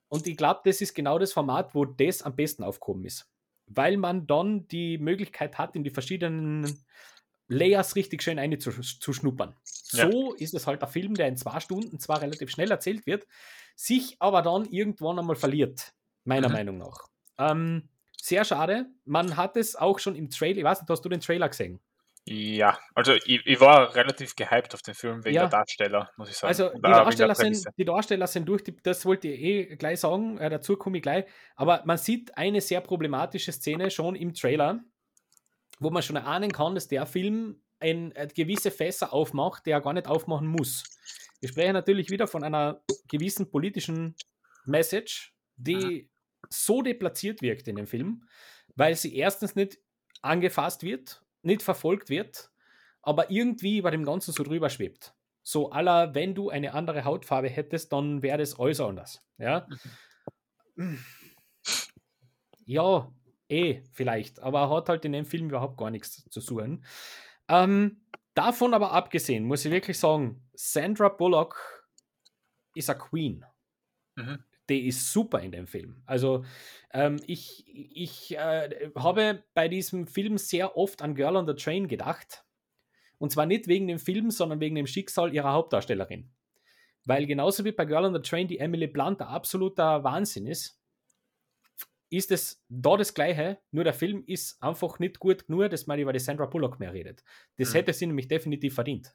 [0.08, 3.28] Und ich glaube, das ist genau das Format, wo das am besten aufgehoben ist.
[3.66, 6.84] Weil man dann die Möglichkeit hat, in die verschiedenen
[7.48, 9.54] Layers richtig schön einzuschnuppern.
[9.92, 10.10] Ja.
[10.10, 13.26] So ist es halt ein Film, der in zwei Stunden zwar relativ schnell erzählt wird,
[13.74, 15.92] sich aber dann irgendwann einmal verliert,
[16.24, 16.54] meiner mhm.
[16.54, 17.08] Meinung nach.
[17.38, 18.86] Ähm, sehr schade.
[19.04, 21.80] Man hat es auch schon im Trailer, ich weiß nicht, hast du den Trailer gesehen?
[22.28, 25.42] Ja, also ich, ich, war relativ gehypt auf den Film wegen ja.
[25.42, 26.48] der Darsteller, muss ich sagen.
[26.48, 30.36] Also die Darsteller, sind, die Darsteller sind durch, die, das wollte ich eh gleich sagen,
[30.38, 31.26] äh, dazu komme ich gleich.
[31.54, 34.80] Aber man sieht eine sehr problematische Szene schon im Trailer,
[35.78, 39.80] wo man schon erahnen kann, dass der Film ein, ein gewisse Fässer aufmacht, der er
[39.80, 40.82] gar nicht aufmachen muss.
[41.38, 44.16] Wir sprechen natürlich wieder von einer gewissen politischen
[44.64, 46.10] Message, die
[46.48, 48.24] so deplatziert wirkt in dem Film,
[48.74, 49.78] weil sie erstens nicht
[50.22, 52.50] angefasst wird nicht verfolgt wird,
[53.02, 55.14] aber irgendwie bei dem Ganzen so drüber schwebt.
[55.42, 59.24] So aller, wenn du eine andere Hautfarbe hättest, dann wäre das alles anders.
[59.38, 59.66] Ja.
[60.74, 60.98] Mhm.
[62.66, 63.12] Ja,
[63.48, 64.40] eh, vielleicht.
[64.40, 66.85] Aber er hat halt in dem Film überhaupt gar nichts zu suchen.
[67.48, 68.04] Ähm,
[68.35, 71.87] davon aber abgesehen, muss ich wirklich sagen, Sandra Bullock
[72.74, 73.44] ist eine Queen.
[74.16, 74.44] Mhm.
[74.68, 76.02] Die ist super in dem Film.
[76.07, 76.44] Also,
[76.92, 81.88] ähm, ich, ich äh, habe bei diesem Film sehr oft an Girl on the Train
[81.88, 82.44] gedacht.
[83.18, 86.31] Und zwar nicht wegen dem Film, sondern wegen dem Schicksal ihrer Hauptdarstellerin.
[87.05, 90.81] Weil genauso wie bei Girl on the Train die Emily Blunt ein absoluter Wahnsinn ist,
[92.11, 95.98] ist es da das Gleiche, nur der Film ist einfach nicht gut genug, dass man
[95.98, 97.22] über die Sandra Bullock mehr redet.
[97.57, 97.74] Das mhm.
[97.74, 99.14] hätte sie nämlich definitiv verdient.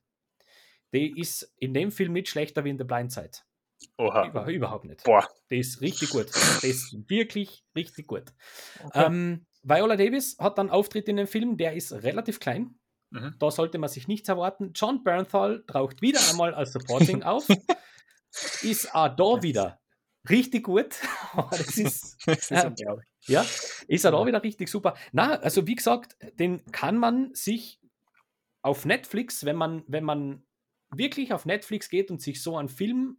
[0.93, 3.31] Die ist in dem Film nicht schlechter wie in The Blind Side.
[3.97, 4.27] Oha.
[4.27, 5.03] Über, überhaupt nicht.
[5.03, 5.27] Boah.
[5.49, 6.27] Die ist richtig gut.
[6.61, 8.33] Die ist wirklich richtig gut.
[8.83, 9.05] Okay.
[9.05, 12.79] Ähm, Viola Davis hat dann Auftritt in dem Film, der ist relativ klein.
[13.11, 13.35] Mhm.
[13.39, 14.71] Da sollte man sich nichts erwarten.
[14.73, 17.47] John Bernthal taucht wieder einmal als Supporting auf.
[18.61, 19.81] Ist auch da wieder
[20.29, 20.95] richtig gut.
[21.51, 22.71] das ist, das ist äh,
[23.25, 23.45] ja,
[23.87, 24.95] ist er da wieder richtig super.
[25.11, 27.79] Na, also wie gesagt, den kann man sich
[28.61, 30.43] auf Netflix, wenn man, wenn man
[30.91, 33.17] wirklich auf Netflix geht und sich so einen Film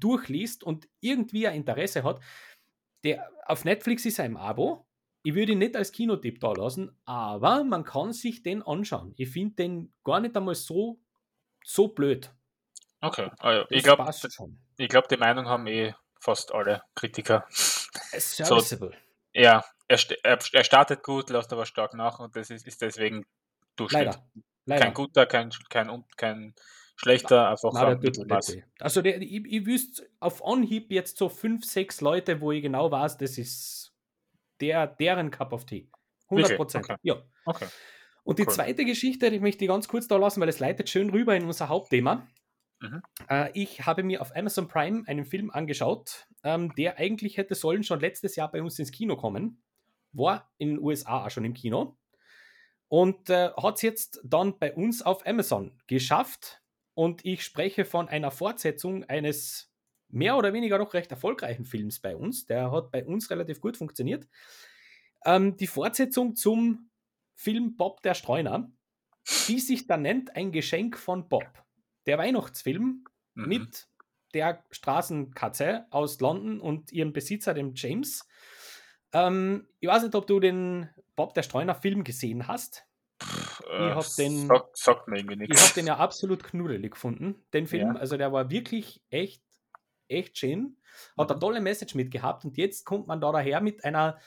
[0.00, 2.20] durchliest und irgendwie ein Interesse hat,
[3.02, 4.86] der auf Netflix ist er im Abo.
[5.22, 9.14] Ich würde ihn nicht als Kinotipp da lassen, aber man kann sich den anschauen.
[9.16, 11.00] Ich finde den gar nicht einmal so,
[11.64, 12.30] so blöd.
[13.00, 14.10] Okay, also, ich glaube,
[14.76, 17.46] glaub, die Meinung haben eh fast alle Kritiker.
[17.50, 18.90] Serviceable.
[18.90, 23.26] So, ja, er, er, startet gut, lässt aber stark nach und das ist, ist deswegen
[23.76, 24.06] Durchschnitt.
[24.06, 24.24] Leider.
[24.66, 24.84] Leider.
[24.84, 26.54] Kein guter, kein, kein, kein
[26.96, 28.58] schlechter, einfach Nein, Mittelmaß.
[28.78, 32.90] Also der, ich, ich wüsste auf Anhieb jetzt so fünf, sechs Leute, wo ich genau
[32.90, 33.94] weiß, das ist
[34.60, 35.88] der, deren Cup of Tea.
[36.30, 36.84] 100 Prozent.
[36.84, 36.96] Okay.
[37.02, 37.22] Ja.
[37.44, 37.66] Okay.
[38.24, 38.52] Und die cool.
[38.52, 41.44] zweite Geschichte, die möchte ich ganz kurz da lassen, weil es leitet schön rüber in
[41.44, 42.26] unser Hauptthema.
[42.80, 43.02] Mhm.
[43.28, 47.84] Äh, ich habe mir auf Amazon Prime einen Film angeschaut, ähm, der eigentlich hätte sollen
[47.84, 49.62] schon letztes Jahr bei uns ins Kino kommen.
[50.12, 51.98] War in den USA auch schon im Kino.
[52.88, 56.62] Und äh, hat es jetzt dann bei uns auf Amazon geschafft.
[56.94, 59.72] Und ich spreche von einer Fortsetzung eines
[60.08, 62.46] mehr oder weniger doch recht erfolgreichen Films bei uns.
[62.46, 64.28] Der hat bei uns relativ gut funktioniert.
[65.24, 66.90] Ähm, die Fortsetzung zum
[67.34, 68.70] Film Bob der Streuner,
[69.48, 71.64] die sich da nennt Ein Geschenk von Bob
[72.06, 73.04] der Weihnachtsfilm
[73.34, 73.48] mhm.
[73.48, 73.88] mit
[74.34, 78.26] der Straßenkatze aus London und ihrem Besitzer, dem James.
[79.12, 82.86] Ähm, ich weiß nicht, ob du den Bob der Streuner Film gesehen hast.
[83.60, 85.60] Äh, ich habe den, sagt, sagt mir irgendwie nichts.
[85.60, 87.94] Ich habe den ja absolut knuddelig gefunden, den Film.
[87.94, 88.00] Ja.
[88.00, 89.42] Also der war wirklich echt,
[90.08, 90.76] echt schön.
[91.16, 91.32] Hat mhm.
[91.32, 94.18] eine tolle Message mitgehabt und jetzt kommt man da daher mit einer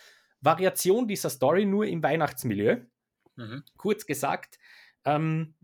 [0.42, 2.82] Variation dieser Story nur im Weihnachtsmilieu.
[3.36, 3.64] Mhm.
[3.78, 4.60] Kurz gesagt,
[5.06, 5.56] ähm,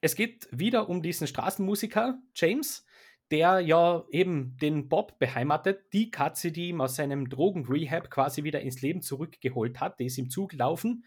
[0.00, 2.84] es geht wieder um diesen Straßenmusiker James,
[3.30, 8.60] der ja eben den Bob beheimatet, die Katze, die ihm aus seinem Drogenrehab quasi wieder
[8.60, 11.04] ins Leben zurückgeholt hat, die ist im Zug gelaufen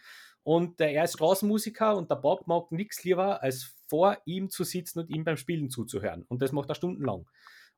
[0.47, 4.63] und äh, er ist Straßenmusiker und der Bob mag nichts lieber, als vor ihm zu
[4.63, 6.23] sitzen und ihm beim Spielen zuzuhören.
[6.29, 7.27] Und das macht er stundenlang.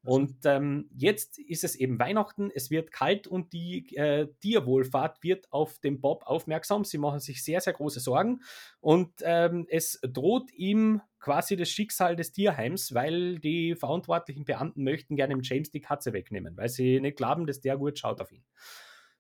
[0.04, 5.52] Und ähm, jetzt ist es eben Weihnachten, es wird kalt und die äh, Tierwohlfahrt wird
[5.52, 6.86] auf den Bob aufmerksam.
[6.86, 8.44] Sie machen sich sehr, sehr große Sorgen
[8.82, 15.16] und ähm, es droht ihm quasi das Schicksal des Tierheims, weil die verantwortlichen Beamten möchten
[15.16, 18.32] gerne dem James die Katze wegnehmen, weil sie nicht glauben, dass der gut schaut auf
[18.32, 18.46] ihn.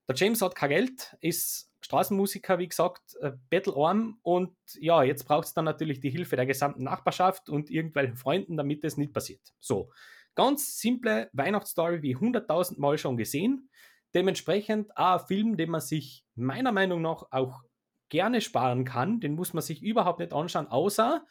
[0.09, 5.45] Der James hat kein Geld, ist Straßenmusiker, wie gesagt, äh, bettelarm und ja, jetzt braucht
[5.45, 9.53] es dann natürlich die Hilfe der gesamten Nachbarschaft und irgendwelchen Freunden, damit es nicht passiert.
[9.59, 9.91] So.
[10.33, 13.69] Ganz simple Weihnachtsstory wie 100.000 Mal schon gesehen.
[14.15, 17.61] Dementsprechend ein Film, den man sich meiner Meinung nach auch
[18.09, 19.19] gerne sparen kann.
[19.19, 21.23] Den muss man sich überhaupt nicht anschauen, außer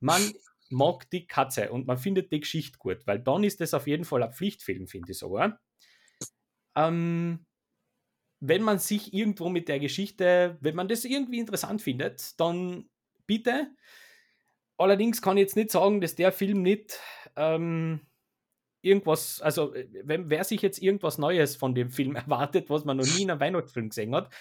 [0.00, 0.20] man
[0.68, 4.04] mag die Katze und man findet die Geschichte gut, weil dann ist das auf jeden
[4.04, 5.58] Fall ein Pflichtfilm, finde ich sogar.
[6.76, 7.46] Ähm,
[8.40, 12.88] wenn man sich irgendwo mit der Geschichte, wenn man das irgendwie interessant findet, dann
[13.26, 13.70] bitte.
[14.78, 16.98] Allerdings kann ich jetzt nicht sagen, dass der Film nicht
[17.36, 18.00] ähm,
[18.80, 22.96] irgendwas, also äh, wenn, wer sich jetzt irgendwas Neues von dem Film erwartet, was man
[22.96, 24.32] noch nie in einem Weihnachtsfilm gesehen hat,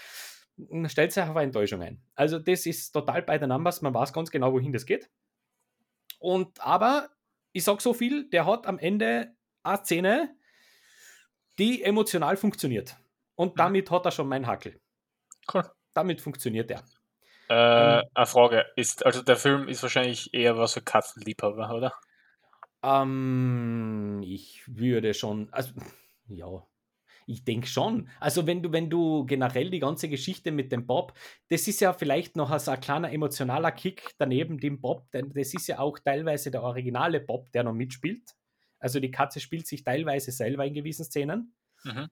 [0.85, 2.01] stellt sich auf eine Enttäuschung ein.
[2.15, 5.09] Also das ist total bei den Numbers, man weiß ganz genau, wohin das geht.
[6.19, 7.09] Und aber,
[7.51, 9.33] ich sag so viel, der hat am Ende
[9.63, 10.35] eine Szene,
[11.57, 12.97] die emotional funktioniert.
[13.39, 13.57] Und mhm.
[13.57, 14.81] damit hat er schon meinen Hackel.
[15.53, 15.63] Cool.
[15.93, 16.83] Damit funktioniert er.
[17.49, 21.93] Äh, ähm, eine Frage ist, also der Film ist wahrscheinlich eher was für Katzenliebhaber, oder?
[22.83, 25.71] Ähm, ich würde schon, also
[26.27, 26.67] ja,
[27.27, 28.09] Ich denke schon.
[28.19, 31.13] Also wenn du, wenn du generell die ganze Geschichte mit dem Bob,
[31.47, 35.53] das ist ja vielleicht noch so ein kleiner emotionaler Kick daneben dem Bob, denn das
[35.53, 38.35] ist ja auch teilweise der originale Bob, der noch mitspielt.
[38.79, 41.55] Also die Katze spielt sich teilweise selber in gewissen Szenen.
[41.85, 42.09] Mhm.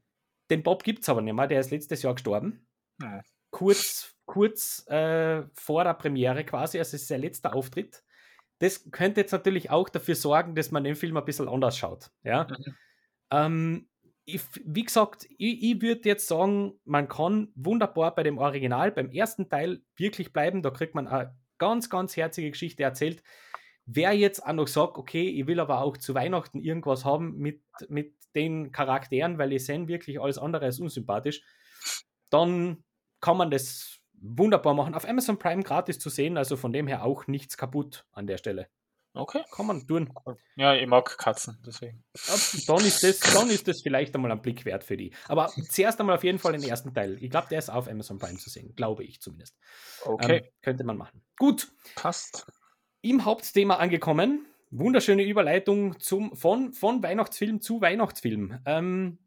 [0.50, 2.68] Den Bob gibt es aber nicht mehr, der ist letztes Jahr gestorben.
[3.02, 3.22] Ja.
[3.52, 8.04] Kurz, kurz äh, vor der Premiere quasi, also es ist sein letzter Auftritt.
[8.60, 12.10] Das könnte jetzt natürlich auch dafür sorgen, dass man den Film ein bisschen anders schaut.
[12.24, 12.46] Ja?
[12.46, 12.76] Mhm.
[13.32, 13.90] Ähm,
[14.26, 19.10] ich, wie gesagt, ich, ich würde jetzt sagen, man kann wunderbar bei dem Original, beim
[19.10, 20.62] ersten Teil wirklich bleiben.
[20.62, 23.24] Da kriegt man eine ganz, ganz herzige Geschichte erzählt.
[23.86, 27.64] Wer jetzt auch noch sagt, okay, ich will aber auch zu Weihnachten irgendwas haben mit,
[27.88, 31.42] mit den Charakteren, weil ich sehe wirklich alles andere als unsympathisch,
[32.30, 32.84] dann
[33.20, 34.94] kann man das wunderbar machen.
[34.94, 38.38] Auf Amazon Prime gratis zu sehen, also von dem her auch nichts kaputt an der
[38.38, 38.70] Stelle.
[39.14, 39.44] Okay.
[39.52, 40.14] Kann man tun.
[40.58, 42.04] Ja, ich mag Katzen, deswegen.
[42.68, 45.12] Dann ist, das, dann ist das vielleicht einmal ein Blick wert für die.
[45.28, 47.18] Aber zuerst einmal auf jeden Fall den ersten Teil.
[47.20, 49.58] Ich glaube, der ist auf Amazon Prime zu sehen, glaube ich zumindest.
[50.04, 50.38] Okay.
[50.38, 51.24] Ähm, könnte man machen.
[51.38, 51.68] Gut.
[51.96, 52.46] Passt.
[53.02, 54.46] Im Hauptthema angekommen.
[54.70, 58.60] Wunderschöne Überleitung zum, von, von Weihnachtsfilm zu Weihnachtsfilm.
[58.66, 59.18] Ähm,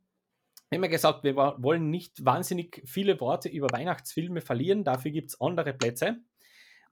[0.70, 5.72] immer gesagt, wir wollen nicht wahnsinnig viele Worte über Weihnachtsfilme verlieren, dafür gibt es andere
[5.72, 6.18] Plätze.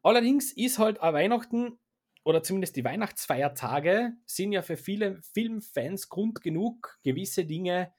[0.02, 1.78] Allerdings ist halt auch Weihnachten
[2.24, 7.92] oder zumindest die Weihnachtsfeiertage sind ja für viele Filmfans Grund genug, gewisse Dinge,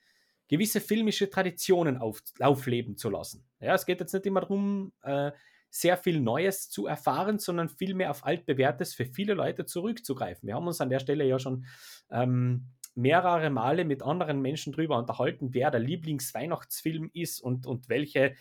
[0.47, 3.47] gewisse filmische Traditionen auf, aufleben zu lassen.
[3.59, 5.31] Ja, es geht jetzt nicht immer darum, äh,
[5.69, 10.47] sehr viel Neues zu erfahren, sondern vielmehr auf altbewährtes für viele Leute zurückzugreifen.
[10.47, 11.65] Wir haben uns an der Stelle ja schon
[12.11, 18.35] ähm, mehrere Male mit anderen Menschen darüber unterhalten, wer der Lieblingsweihnachtsfilm ist und, und welche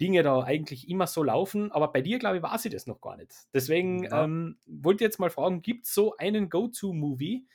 [0.00, 1.70] Dinge da eigentlich immer so laufen.
[1.72, 3.32] Aber bei dir, glaube ich, war sie das noch gar nicht.
[3.52, 4.24] Deswegen ja.
[4.24, 7.46] ähm, wollte ich jetzt mal fragen: gibt es so einen Go-To-Movie?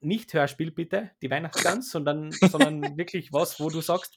[0.00, 4.16] Nicht Hörspiel bitte, die Weihnachtsgans, sondern, sondern wirklich was, wo du sagst,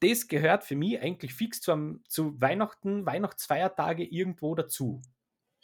[0.00, 5.02] das gehört für mich eigentlich fix zu, zu Weihnachten, Weihnachtsfeiertage irgendwo dazu,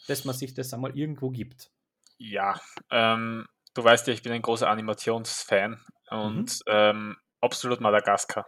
[0.06, 1.70] dass man sich das einmal irgendwo gibt.
[2.18, 2.60] Ja,
[2.90, 6.62] ähm, du weißt ja, ich bin ein großer Animationsfan und mhm.
[6.66, 8.46] ähm, absolut Madagaskar,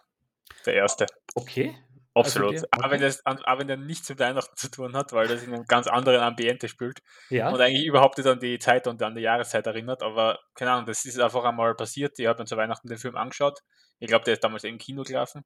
[0.66, 1.06] der erste.
[1.34, 1.74] Okay,
[2.14, 2.52] Absolut.
[2.52, 2.82] Also okay.
[2.84, 5.54] aber, wenn das, aber wenn der nichts mit Weihnachten zu tun hat, weil das in
[5.54, 7.48] einem ganz anderen Ambiente spielt ja.
[7.48, 10.02] und eigentlich überhaupt nicht an die Zeit und an die Jahreszeit erinnert.
[10.02, 12.18] Aber keine Ahnung, das ist einfach einmal passiert.
[12.18, 13.60] Ich habe mir zu Weihnachten den Film angeschaut.
[13.98, 15.42] Ich glaube, der ist damals im Kino gelaufen.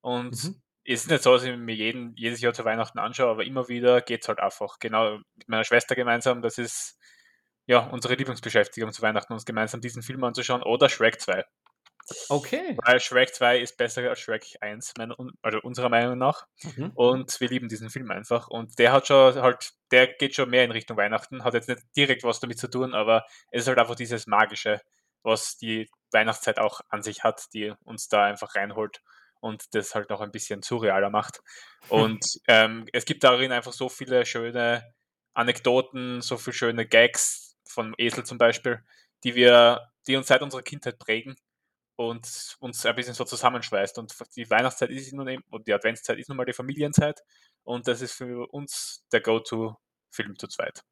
[0.00, 0.62] Und mhm.
[0.84, 3.68] es ist nicht so, dass ich mir jeden, jedes Jahr zu Weihnachten anschaue, aber immer
[3.68, 4.78] wieder geht es halt einfach.
[4.78, 6.40] Genau mit meiner Schwester gemeinsam.
[6.40, 6.98] Das ist
[7.66, 11.44] ja unsere Lieblingsbeschäftigung zu Weihnachten, uns gemeinsam diesen Film anzuschauen oder Shrek 2.
[12.28, 12.76] Okay.
[12.84, 14.94] Weil Shrek 2 ist besser als Shrek 1,
[15.42, 16.46] also unserer Meinung nach.
[16.62, 16.92] Mhm.
[16.94, 18.48] Und wir lieben diesen Film einfach.
[18.48, 21.82] Und der hat schon halt, der geht schon mehr in Richtung Weihnachten, hat jetzt nicht
[21.96, 24.80] direkt was damit zu tun, aber es ist halt einfach dieses Magische,
[25.22, 29.02] was die Weihnachtszeit auch an sich hat, die uns da einfach reinholt
[29.40, 31.40] und das halt noch ein bisschen surrealer macht.
[31.88, 34.82] Und ähm, es gibt darin einfach so viele schöne
[35.32, 38.82] Anekdoten, so viele schöne Gags von Esel zum Beispiel,
[39.22, 41.36] die wir, die uns seit unserer Kindheit prägen
[41.98, 43.98] und uns ein bisschen so zusammenschweißt.
[43.98, 47.20] Und die Weihnachtszeit ist nun eben, und die Adventszeit ist nun mal die Familienzeit
[47.64, 50.84] und das ist für uns der Go-To-Film zu zweit.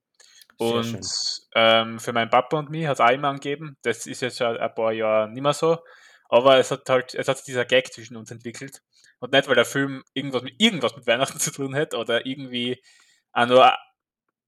[0.58, 1.06] und
[1.54, 4.56] ähm, für meinen Papa und mich hat es auch immer angegeben, das ist jetzt schon
[4.56, 5.78] ein paar Jahre nicht mehr so,
[6.28, 8.82] aber es hat halt, es hat dieser Gag zwischen uns entwickelt.
[9.20, 12.82] Und nicht, weil der Film irgendwas mit, irgendwas mit Weihnachten zu tun hat oder irgendwie
[13.32, 13.72] auch nur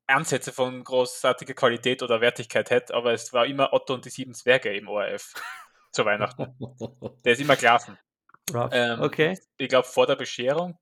[0.09, 4.35] Ansätze von großartiger Qualität oder Wertigkeit hat, aber es war immer Otto und die sieben
[4.35, 5.35] Zwerge im ORF
[5.99, 6.55] zu Weihnachten.
[7.25, 7.99] Der ist immer gelaufen.
[8.71, 9.39] Ähm, okay.
[9.59, 10.79] Ich glaube, vor der Bescherung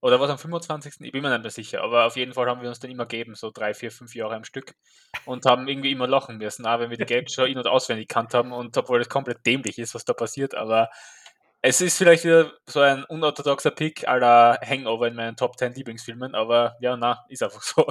[0.00, 1.00] oder was am 25.
[1.00, 3.06] Ich bin mir nicht mehr sicher, aber auf jeden Fall haben wir uns dann immer
[3.06, 4.74] gegeben, so drei, vier, fünf Jahre am Stück
[5.24, 8.08] und haben irgendwie immer lachen müssen, auch wenn wir die Gags schon in- und auswendig
[8.08, 10.88] kannt haben und obwohl das komplett dämlich ist, was da passiert, aber
[11.62, 16.34] es ist vielleicht wieder so ein unorthodoxer Pick aller Hangover in meinen Top 10 Lieblingsfilmen,
[16.34, 17.84] aber ja, na, ist einfach so.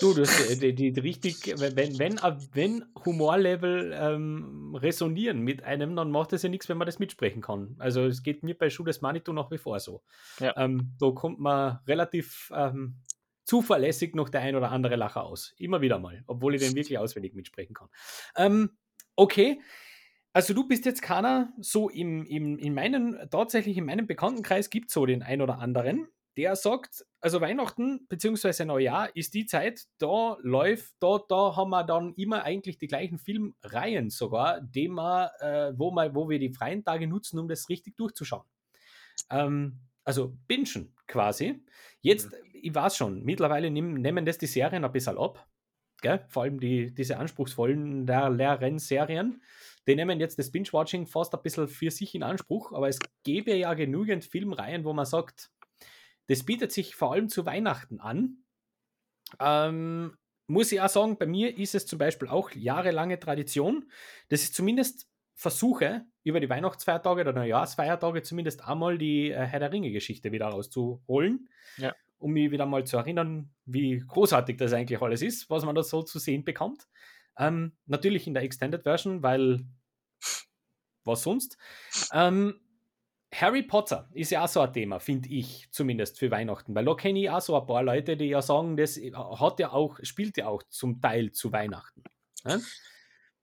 [0.00, 2.18] Du, das äh, die, die, richtig, wenn, wenn,
[2.52, 7.42] wenn Humorlevel ähm, resonieren mit einem, dann macht es ja nichts, wenn man das mitsprechen
[7.42, 7.76] kann.
[7.78, 10.02] Also es geht mir bei Schuh des Manitou nach wie vor so.
[10.40, 10.56] Ja.
[10.56, 13.02] Ähm, da kommt man relativ ähm,
[13.44, 15.52] zuverlässig noch der ein oder andere Lacher aus.
[15.58, 17.88] Immer wieder mal, obwohl ich den wirklich auswendig mitsprechen kann.
[18.36, 18.70] Ähm,
[19.14, 19.60] okay.
[20.34, 24.88] Also du bist jetzt keiner, so im, im, in meinen, tatsächlich in meinem Bekanntenkreis gibt
[24.88, 28.64] es so den ein oder anderen, der sagt, also Weihnachten bzw.
[28.64, 33.18] Neujahr ist die Zeit, da läuft, da, da haben wir dann immer eigentlich die gleichen
[33.18, 37.68] Filmreihen sogar, die wir, äh, wo, wir, wo wir die freien Tage nutzen, um das
[37.68, 38.44] richtig durchzuschauen.
[39.30, 41.64] Ähm, also bingen quasi.
[42.00, 42.38] Jetzt, mhm.
[42.54, 45.46] ich weiß schon, mittlerweile nehmen, nehmen das die Serien ein bisschen ab.
[46.02, 46.24] Gell?
[46.28, 48.06] Vor allem die, diese anspruchsvollen
[48.78, 49.40] Serien
[49.86, 53.54] die nehmen jetzt das Binge-Watching fast ein bisschen für sich in Anspruch, aber es gäbe
[53.54, 55.50] ja genügend Filmreihen, wo man sagt,
[56.28, 58.44] das bietet sich vor allem zu Weihnachten an.
[59.40, 60.16] Ähm,
[60.46, 63.90] muss ich auch sagen, bei mir ist es zum Beispiel auch jahrelange Tradition,
[64.28, 69.72] dass ich zumindest versuche, über die Weihnachtsfeiertage oder Neujahrsfeiertage zumindest einmal die äh, Herr der
[69.72, 71.48] Ringe-Geschichte wieder rauszuholen.
[71.76, 71.94] Ja.
[72.18, 75.82] Um mich wieder mal zu erinnern, wie großartig das eigentlich alles ist, was man da
[75.82, 76.86] so zu sehen bekommt.
[77.38, 79.64] Ähm, natürlich in der Extended Version, weil
[81.04, 81.58] was sonst.
[82.12, 82.60] Ähm,
[83.34, 86.94] Harry Potter ist ja auch so ein Thema, finde ich, zumindest für Weihnachten, weil da
[86.94, 90.36] kenne ich auch so ein paar Leute, die ja sagen, das hat ja auch, spielt
[90.36, 92.04] ja auch zum Teil zu Weihnachten.
[92.44, 92.58] Ja,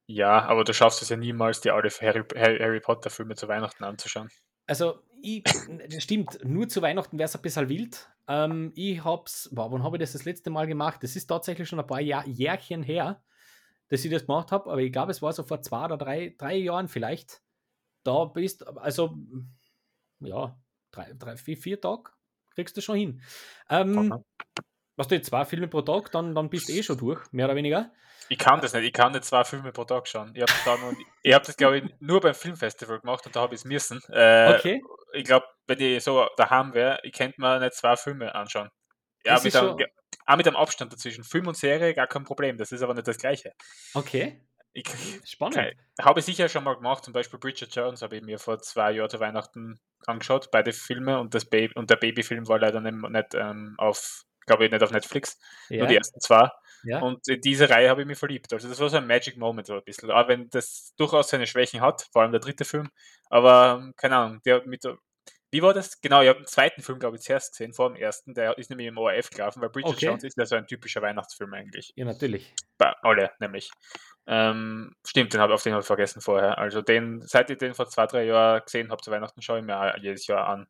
[0.08, 4.30] ja aber du schaffst es ja niemals, die alte Harry, Harry Potter-Filme zu Weihnachten anzuschauen.
[4.66, 5.44] Also, ich,
[6.00, 8.10] stimmt, nur zu Weihnachten wäre es ein bisschen wild.
[8.30, 11.04] Ähm, ich hab's, boah, wann habe ich das das letzte Mal gemacht?
[11.04, 13.22] Das ist tatsächlich schon ein paar Jahr, Jährchen her,
[13.92, 16.34] dass ich das gemacht habe, aber ich glaube, es war so vor zwei oder drei,
[16.38, 17.42] drei Jahren vielleicht.
[18.04, 19.18] Da bist, also
[20.22, 20.58] ja,
[20.92, 22.10] drei, drei vier, vier Tage
[22.56, 23.22] kriegst du schon hin.
[23.70, 24.24] Ähm, okay.
[24.96, 27.46] Was du jetzt zwei Filme pro Tag, dann, dann bist du eh schon durch, mehr
[27.46, 27.92] oder weniger.
[28.30, 30.32] Ich kann das nicht, ich kann nicht zwei Filme pro Tag schauen.
[30.36, 30.96] Ich habe
[31.34, 34.00] hab das, glaube ich, nur beim Filmfestival gemacht und da habe ich es müssen.
[34.08, 34.82] Äh, okay.
[35.12, 38.70] Ich glaube, wenn ich so daheim wäre, ich könnte mir nicht zwei Filme anschauen.
[39.26, 39.78] Ja, mit einem,
[40.26, 41.24] auch mit einem Abstand dazwischen.
[41.24, 42.58] Film und Serie, gar kein Problem.
[42.58, 43.54] Das ist aber nicht das Gleiche.
[43.94, 44.42] Okay.
[44.74, 44.86] Ich,
[45.26, 45.76] Spannend.
[46.00, 48.92] Habe ich sicher schon mal gemacht, zum Beispiel Bridget Jones habe ich mir vor zwei
[48.92, 52.96] Jahren zu Weihnachten angeschaut, beide Filme und das Baby und der Babyfilm war leider nicht,
[53.10, 55.80] nicht ähm, auf, glaube ich, nicht auf Netflix, ja.
[55.80, 56.50] nur die ersten zwei.
[56.84, 57.00] Ja.
[57.00, 58.52] Und in diese Reihe habe ich mich verliebt.
[58.54, 60.10] Also das war so ein Magic Moment so ein bisschen.
[60.10, 62.90] Auch wenn das durchaus seine Schwächen hat, vor allem der dritte Film.
[63.30, 64.84] Aber ähm, keine Ahnung, der mit
[65.52, 66.00] wie war das?
[66.00, 68.34] Genau, ich habe den zweiten Film, glaube ich, zuerst gesehen, vor dem ersten.
[68.34, 70.06] Der ist nämlich im ORF gelaufen, weil Bridget okay.
[70.06, 71.92] Jones ist ja so ein typischer Weihnachtsfilm eigentlich.
[71.96, 72.54] Ja, natürlich.
[72.78, 73.70] Bei alle, nämlich.
[74.28, 76.58] Ähm, stimmt, den hab, auf den habe ich vergessen vorher.
[76.58, 79.66] Also den, seit ich den vor zwei, drei Jahren gesehen habe zu Weihnachten, schaue ich
[79.66, 80.68] mir jedes Jahr an.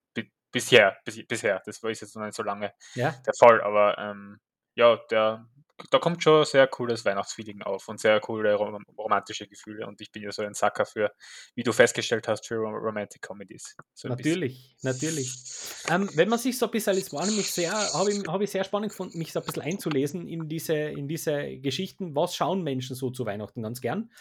[0.52, 1.62] bisher, bis, bisher.
[1.65, 3.13] Das war jetzt noch nicht so lange ja.
[3.26, 4.39] der Fall, aber ähm,
[4.76, 5.46] ja, der
[5.89, 9.88] da kommt schon sehr cooles Weihnachtsfeeling auf und sehr coole rom romantische Gefühle.
[9.88, 11.12] Und ich bin ja so ein Sacker für,
[11.56, 13.76] wie du festgestellt hast, für Romantic Comedies.
[13.94, 15.32] So natürlich, natürlich.
[15.89, 18.52] Ähm, wenn man sich so ein bisschen, es war nämlich sehr, habe ich, hab ich
[18.52, 22.15] sehr spannend gefunden, mich so ein bisschen einzulesen in diese, in diese Geschichten.
[22.15, 24.12] Was schauen Menschen so zu Weihnachten ganz gern?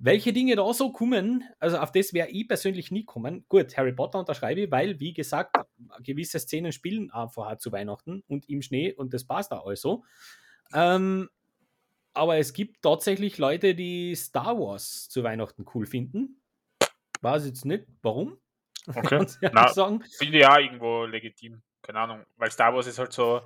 [0.00, 3.44] Welche Dinge da so kommen, also auf das wäre ich persönlich nie kommen.
[3.48, 5.56] Gut, Harry Potter unterschreibe ich, weil, wie gesagt,
[6.04, 10.04] gewisse Szenen spielen einfach zu Weihnachten und im Schnee und das passt da also.
[10.72, 11.28] Ähm,
[12.14, 16.40] aber es gibt tatsächlich Leute, die Star Wars zu Weihnachten cool finden.
[17.20, 18.38] Weiß jetzt nicht, warum.
[18.94, 19.26] Okay.
[19.52, 20.02] Na, sagen.
[20.16, 21.60] Finde ich ja irgendwo legitim.
[21.82, 22.24] Keine Ahnung.
[22.38, 23.42] Weil Star Wars ist halt so,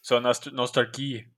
[0.00, 1.28] so eine Nostalgie.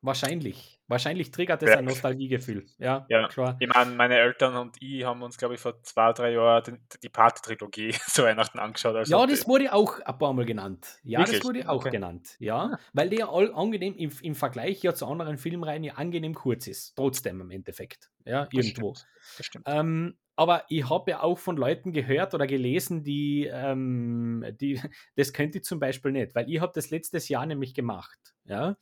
[0.00, 0.80] Wahrscheinlich.
[0.86, 1.78] Wahrscheinlich triggert es ja.
[1.78, 2.66] ein Nostalgiegefühl.
[2.78, 3.28] Ja, ja.
[3.28, 3.56] klar.
[3.58, 7.00] Ich meine, meine Eltern und ich haben uns, glaube ich, vor zwei, drei Jahren die,
[7.00, 8.94] die Party-Trilogie zu Weihnachten angeschaut.
[8.94, 10.98] Also ja, das wurde auch ein paar Mal genannt.
[11.02, 11.40] Ja, Wirklich?
[11.40, 11.90] das wurde auch okay.
[11.90, 12.36] genannt.
[12.38, 12.78] Ja, ah.
[12.92, 16.94] weil der all angenehm im, im Vergleich ja zu anderen Filmreihen ja angenehm kurz ist.
[16.94, 18.08] Trotzdem im Endeffekt.
[18.24, 18.92] Ja, irgendwo.
[18.92, 19.38] Das stimmt.
[19.38, 19.64] Das stimmt.
[19.68, 24.80] Ähm, aber ich habe ja auch von Leuten gehört oder gelesen, die, ähm, die
[25.16, 28.18] das könnte ich zum Beispiel nicht, weil ich habe das letztes Jahr nämlich gemacht.
[28.44, 28.76] Ja,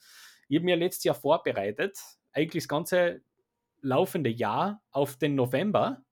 [0.49, 1.99] ich habe mir letztes Jahr vorbereitet,
[2.33, 3.23] eigentlich das ganze
[3.81, 6.03] laufende Jahr auf den November,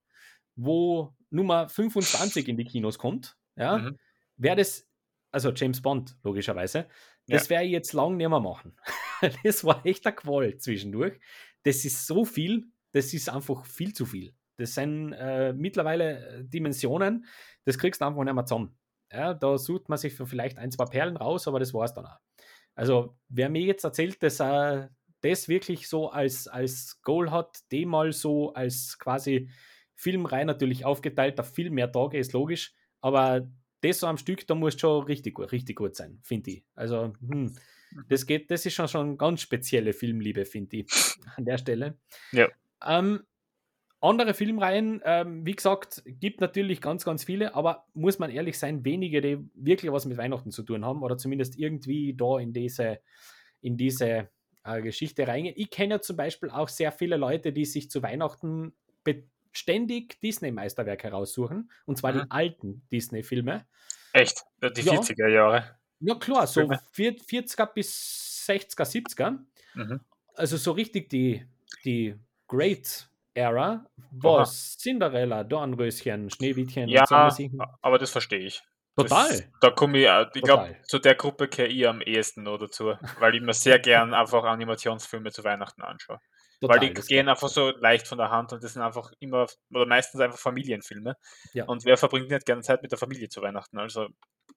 [0.57, 3.37] wo Nummer 25 in die Kinos kommt.
[3.57, 3.99] Ja, mhm.
[4.37, 4.89] wäre das,
[5.31, 6.89] also James Bond, logischerweise,
[7.27, 7.51] das ja.
[7.51, 8.77] werde ich jetzt lang nicht mehr machen.
[9.45, 11.19] das war echt eine Qual zwischendurch.
[11.63, 14.35] Das ist so viel, das ist einfach viel zu viel.
[14.57, 17.27] Das sind äh, mittlerweile Dimensionen,
[17.65, 18.77] das kriegst du einfach nicht mehr zusammen.
[19.13, 21.95] Ja, da sucht man sich für vielleicht ein, zwei Perlen raus, aber das war es
[21.95, 22.19] dann auch.
[22.75, 27.89] Also, wer mir jetzt erzählt, dass er das wirklich so als, als Goal hat, dem
[27.89, 29.51] mal so als quasi
[29.95, 33.49] Filmreihe natürlich aufgeteilt auf viel mehr Tage, ist logisch, aber
[33.81, 36.65] das so am Stück, da muss schon richtig gut, richtig gut sein, finde ich.
[36.75, 37.55] Also, hm,
[38.09, 40.87] das geht, das ist schon schon ganz spezielle Filmliebe, finde ich,
[41.37, 41.99] an der Stelle.
[42.33, 42.49] Ja.
[42.85, 43.23] Ähm,
[44.05, 48.85] andere Filmreihen, ähm, wie gesagt, gibt natürlich ganz, ganz viele, aber muss man ehrlich sein,
[48.85, 53.01] wenige, die wirklich was mit Weihnachten zu tun haben oder zumindest irgendwie da in diese,
[53.61, 54.29] in diese
[54.65, 55.55] äh, Geschichte reingehen.
[55.57, 58.75] Ich kenne ja zum Beispiel auch sehr viele Leute, die sich zu Weihnachten
[59.57, 62.19] ständig Disney-Meisterwerke raussuchen und zwar mhm.
[62.19, 63.65] die alten Disney-Filme.
[64.13, 64.43] Echt?
[64.61, 64.95] Die ja.
[64.95, 65.79] 40er Jahre?
[66.01, 69.39] Ja, klar, so 40er bis 60er, 70er.
[69.75, 70.01] Mhm.
[70.35, 71.47] Also so richtig die,
[71.85, 72.15] die
[72.49, 77.17] Great Era, was Cinderella, Dornröschen, Schneewittchen ja, so
[77.83, 78.63] aber das verstehe ich.
[78.97, 79.29] Total.
[79.29, 82.59] Das, da komme ich, äh, ich glaube, zu der Gruppe kehre ich am ehesten noch
[82.59, 86.21] dazu, weil ich mir sehr gern einfach Animationsfilme zu Weihnachten anschaue.
[86.61, 89.47] Total, Weil die gehen einfach so leicht von der Hand und das sind einfach immer,
[89.71, 91.17] oder meistens einfach Familienfilme.
[91.53, 91.65] Ja.
[91.65, 93.79] Und wer verbringt nicht gerne Zeit mit der Familie zu Weihnachten?
[93.79, 94.09] Also,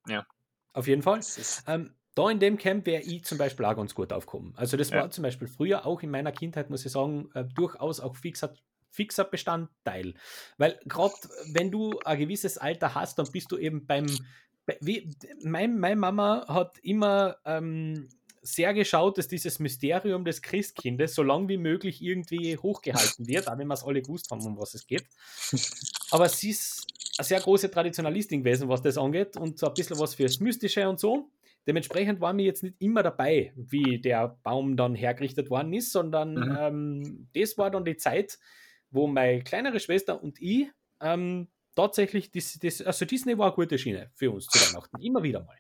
[0.08, 0.26] ja.
[0.74, 1.20] Auf jeden Fall.
[1.66, 4.54] Ähm, da in dem Camp wäre ich zum Beispiel auch ganz gut aufgekommen.
[4.56, 5.02] Also das ja.
[5.02, 8.54] war zum Beispiel früher auch in meiner Kindheit, muss ich sagen, äh, durchaus auch fixer,
[8.98, 10.16] fixer Bestandteil.
[10.58, 11.14] Weil gerade
[11.54, 14.08] wenn du ein gewisses Alter hast, dann bist du eben beim,
[14.82, 15.10] wie,
[15.44, 18.10] mein, meine Mama hat immer ähm,
[18.42, 23.58] sehr geschaut, dass dieses Mysterium des Christkindes so lange wie möglich irgendwie hochgehalten wird, auch
[23.58, 25.06] wenn wir es alle gewusst haben, um was es geht.
[26.12, 26.86] Aber sie ist
[27.18, 30.88] eine sehr große Traditionalistin gewesen, was das angeht und so ein bisschen was fürs Mystische
[30.88, 31.30] und so.
[31.68, 36.34] Dementsprechend war mir jetzt nicht immer dabei, wie der Baum dann hergerichtet worden ist, sondern
[36.36, 36.58] mhm.
[36.60, 38.40] ähm, das war dann die Zeit,
[38.92, 40.68] wo meine kleinere Schwester und ich
[41.02, 45.24] ähm, tatsächlich, das, das, also Disney war eine gute Schiene für uns zu Weihnachten, immer
[45.24, 45.58] wieder mal.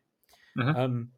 [0.55, 0.75] Mhm.
[0.77, 1.11] Ähm,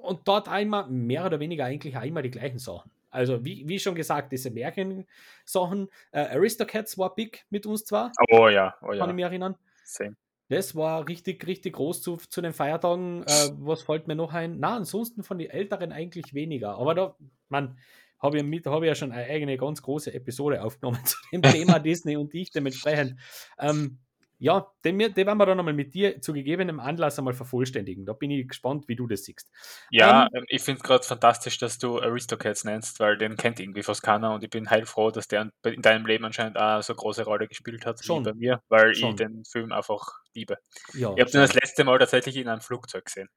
[0.00, 2.90] und dort einmal mehr oder weniger eigentlich auch immer die gleichen Sachen.
[3.10, 5.88] Also, wie, wie schon gesagt, diese Märchensachen.
[6.12, 8.12] Äh, Aristocats war big mit uns zwar.
[8.30, 8.98] Oh ja, oh ja.
[8.98, 9.56] Kann ich mich erinnern.
[9.84, 10.16] Same.
[10.50, 13.22] Das war richtig, richtig groß zu, zu den Feiertagen.
[13.22, 14.58] Äh, was fällt mir noch ein?
[14.60, 16.78] Na, ansonsten von den Älteren eigentlich weniger.
[16.78, 17.16] Aber da,
[17.48, 17.78] man,
[18.20, 21.78] habe ich, hab ich ja schon eine eigene ganz große Episode aufgenommen zu dem Thema
[21.78, 23.18] Disney und ich dementsprechend.
[23.58, 23.98] Ähm,
[24.40, 28.06] ja, den, den werden wir dann nochmal mit dir zu gegebenem Anlass einmal vervollständigen.
[28.06, 29.50] Da bin ich gespannt, wie du das siehst.
[29.90, 33.58] Ja, ähm, ähm ich finde es gerade fantastisch, dass du Aristocats nennst, weil den kennt
[33.58, 36.92] irgendwie fast keiner und ich bin heilfroh, dass der in deinem Leben anscheinend auch so
[36.92, 38.24] eine große Rolle gespielt hat schon.
[38.24, 39.10] wie bei mir, weil schon.
[39.10, 40.58] ich den Film einfach liebe.
[40.94, 43.28] Ja, ich habe den das letzte Mal tatsächlich in einem Flugzeug gesehen.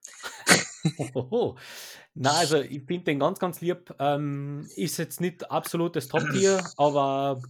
[2.13, 3.93] Na, also ich finde den ganz, ganz lieb.
[3.99, 7.41] Ähm, ist jetzt nicht absolutes Top-Tier, aber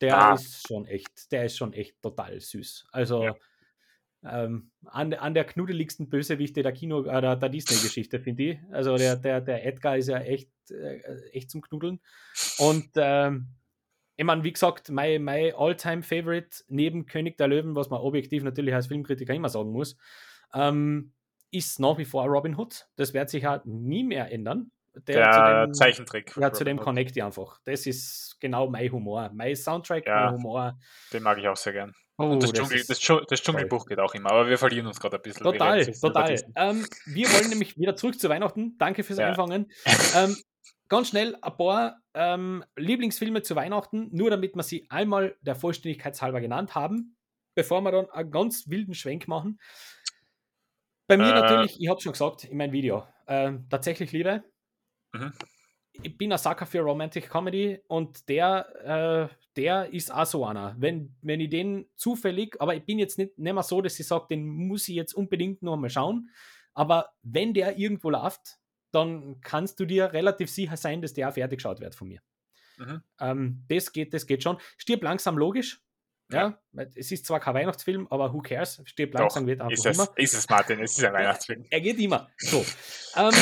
[0.00, 0.34] der ah.
[0.34, 2.86] ist schon echt, der ist schon echt total süß.
[2.90, 3.34] Also ja.
[4.24, 8.58] ähm, an, an der knuddeligsten Bösewichte der Kino, äh, der, der Disney-Geschichte, finde ich.
[8.70, 12.00] Also der, der, der Edgar ist ja echt, äh, echt zum Knuddeln.
[12.58, 13.48] Und ähm,
[14.16, 18.74] ich meine, wie gesagt, mein, mein All-Time-Favorite neben König der Löwen, was man objektiv natürlich
[18.74, 19.96] als Filmkritiker immer sagen muss,
[20.52, 21.12] ähm,
[21.52, 22.86] ist nach wie vor Robin Hood.
[22.96, 24.70] Das wird sich halt nie mehr ändern.
[24.94, 26.36] Der, der dem, Zeichentrick.
[26.36, 27.58] Ja, zu dem connect ich einfach.
[27.64, 29.30] Das ist genau mein Humor.
[29.32, 30.78] Mein Soundtrack, ja, mein Humor.
[31.12, 31.94] Den mag ich auch sehr gern.
[32.18, 35.16] Oh, das, Dschungel, das, das, das, Dschungelbuch geht auch immer, aber wir verlieren uns gerade
[35.16, 35.44] ein bisschen.
[35.44, 36.38] Total, total.
[36.56, 38.76] Ähm, wir wollen nämlich wieder zurück zu Weihnachten.
[38.78, 39.28] Danke fürs ja.
[39.28, 39.72] Einfangen.
[40.14, 40.36] ähm,
[40.88, 46.20] ganz schnell ein paar ähm, Lieblingsfilme zu Weihnachten, nur damit wir sie einmal der Vollständigkeit
[46.20, 47.16] halber genannt haben,
[47.54, 49.58] bevor wir dann einen ganz wilden Schwenk machen.
[51.12, 54.42] Bei mir äh, natürlich, ich habe schon gesagt in meinem Video, äh, tatsächlich Liebe.
[55.12, 55.32] Mhm.
[55.92, 60.74] Ich bin ein Sucker für Romantic Comedy und der, äh, der ist auch so einer.
[60.78, 64.06] Wenn, wenn ich den zufällig, aber ich bin jetzt nicht, nicht mehr so, dass ich
[64.06, 66.30] sage, den muss ich jetzt unbedingt noch mal schauen.
[66.72, 68.56] Aber wenn der irgendwo läuft,
[68.90, 72.22] dann kannst du dir relativ sicher sein, dass der auch fertig geschaut wird von mir.
[72.78, 73.02] Mhm.
[73.20, 74.56] Ähm, das, geht, das geht schon.
[74.78, 75.82] Stirb langsam logisch.
[76.32, 76.58] Ja,
[76.94, 78.80] es ist zwar kein Weihnachtsfilm, aber who cares?
[78.84, 80.08] Stirb langsam wird einfach ist es, immer.
[80.16, 81.64] Ist es, Martin, es ist ein Weihnachtsfilm.
[81.70, 82.28] er geht immer.
[82.38, 82.64] So.
[83.16, 83.34] ähm,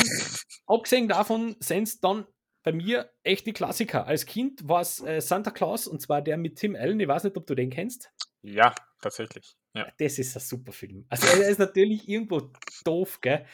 [0.67, 2.25] abgesehen davon sind es dann
[2.63, 4.05] bei mir echte Klassiker.
[4.05, 6.99] Als Kind war es äh, Santa Claus und zwar der mit Tim Allen.
[6.99, 8.11] Ich weiß nicht, ob du den kennst.
[8.43, 9.55] Ja, tatsächlich.
[9.73, 9.87] Ja.
[9.97, 11.05] Das ist ein super Film.
[11.09, 12.51] Also er ist natürlich irgendwo
[12.83, 13.45] doof, gell?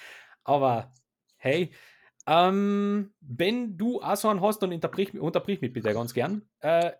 [0.43, 0.93] Aber
[1.37, 1.73] hey,
[2.25, 6.47] ähm, wenn du auch so einen hast, dann unterbrich, unterbrich mich bitte ganz gern.
[6.59, 6.91] Äh,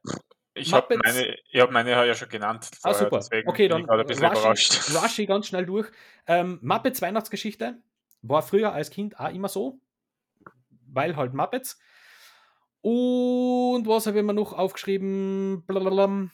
[0.58, 2.70] ich habe meine, ich hab meine ja schon genannt.
[2.84, 3.20] Ah, super.
[3.46, 5.90] Okay, dann rush, ich ganz schnell durch.
[6.28, 7.78] Ähm, Muppets Weihnachtsgeschichte
[8.22, 9.80] war früher als Kind auch immer so,
[10.88, 11.80] weil halt Muppets.
[12.82, 15.64] Und was habe ich mir noch aufgeschrieben?
[15.66, 16.30] Blablabla.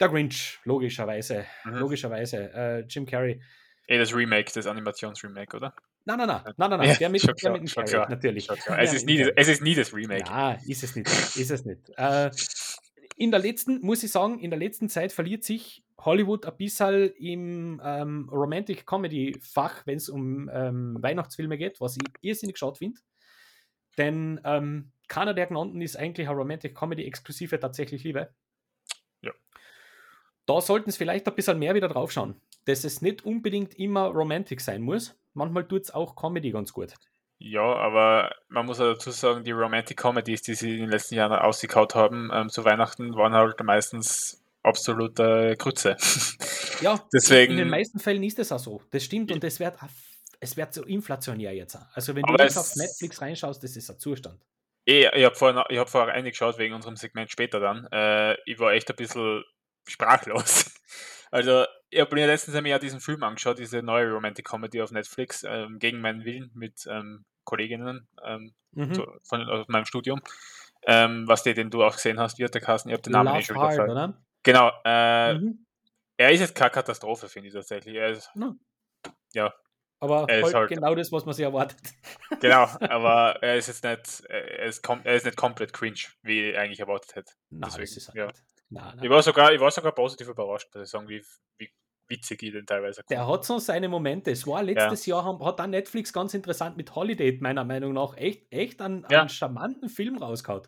[0.00, 1.44] Der Grinch, logischerweise.
[1.64, 1.74] Mhm.
[1.74, 2.52] Logischerweise.
[2.54, 3.40] Äh, Jim Carrey.
[3.88, 5.74] Eh, das Remake, das Animationsremake, oder?
[6.04, 6.96] Nein, nein, nein, nein, nein, nein.
[6.98, 8.48] der mit, der mit dem Carrey, natürlich.
[8.78, 10.24] Es ist, nie, es ist nie das Remake.
[10.26, 11.08] Ja, ist es nicht.
[11.08, 11.90] Ist es nicht.
[11.96, 12.30] Äh,
[13.18, 17.12] in der letzten, muss ich sagen, in der letzten Zeit verliert sich Hollywood ein bisschen
[17.18, 22.78] im ähm, Romantic Comedy Fach, wenn es um ähm, Weihnachtsfilme geht, was ich irrsinnig geschaut
[22.78, 23.00] finde.
[23.96, 28.32] Denn ähm, keiner der genannten ist eigentlich eine Romantic Comedy exklusive tatsächlich Liebe.
[29.20, 29.32] Ja.
[30.46, 34.06] Da sollten es vielleicht ein bisschen mehr wieder drauf schauen, dass es nicht unbedingt immer
[34.06, 35.18] Romantic sein muss.
[35.34, 36.94] Manchmal tut es auch Comedy ganz gut.
[37.38, 41.14] Ja, aber man muss ja dazu sagen, die Romantic Comedies, die sie in den letzten
[41.14, 45.96] Jahren ausgekaut haben, ähm, zu Weihnachten, waren halt meistens absolute Grütze.
[46.80, 48.80] Ja, Deswegen, in den meisten Fällen ist es auch so.
[48.92, 49.74] Das stimmt und es wird,
[50.38, 51.76] es wird so inflationär jetzt.
[51.92, 54.40] Also wenn du jetzt auf Netflix reinschaust, das ist ein Zustand.
[54.86, 57.88] Eh, ich habe vorher, hab vorher reingeschaut wegen unserem Segment später dann.
[57.90, 59.42] Äh, ich war echt ein bisschen
[59.88, 60.70] sprachlos.
[61.30, 65.44] Also, ich habe mir letztens ja diesen Film angeschaut, diese neue Romantic Comedy auf Netflix,
[65.44, 68.94] ähm, gegen meinen Willen mit ähm, Kolleginnen ähm, mhm.
[68.94, 70.20] zu, von, aus meinem Studium.
[70.86, 72.88] ähm, was der, den du auch gesehen hast, der Kassen?
[72.88, 73.90] Ich habe den Namen Love eh schon Hard, gesagt.
[73.90, 74.22] oder?
[74.42, 75.66] Genau, äh, Mhm.
[76.16, 77.96] er ist jetzt keine Katastrophe, finde ich tatsächlich.
[77.96, 78.54] Er ist, Ja.
[79.34, 79.54] Ja.
[80.00, 81.80] Aber Er ist halt, halt- genau das, was man sich erwartet.
[82.40, 86.56] genau, aber er ist jetzt nicht, er ist, er ist nicht komplett cringe, wie ich
[86.58, 87.32] eigentlich erwartet hätte.
[87.50, 88.26] Nein, Deswegen, ist er ja.
[88.26, 88.42] nicht.
[88.70, 89.04] Nein, nein.
[89.04, 91.22] Ich war sogar, ich war sogar positiv überrascht, muss ich sagen, wie,
[91.58, 91.70] wie
[92.08, 94.30] witzig ich den teilweise Der hat so seine Momente.
[94.30, 98.16] Es war letztes Jahr, haben- hat dann Netflix ganz interessant mit Holiday, meiner Meinung nach,
[98.16, 99.20] echt, echt einen, Ja.
[99.20, 100.62] einen charmanten Film rausgehauen.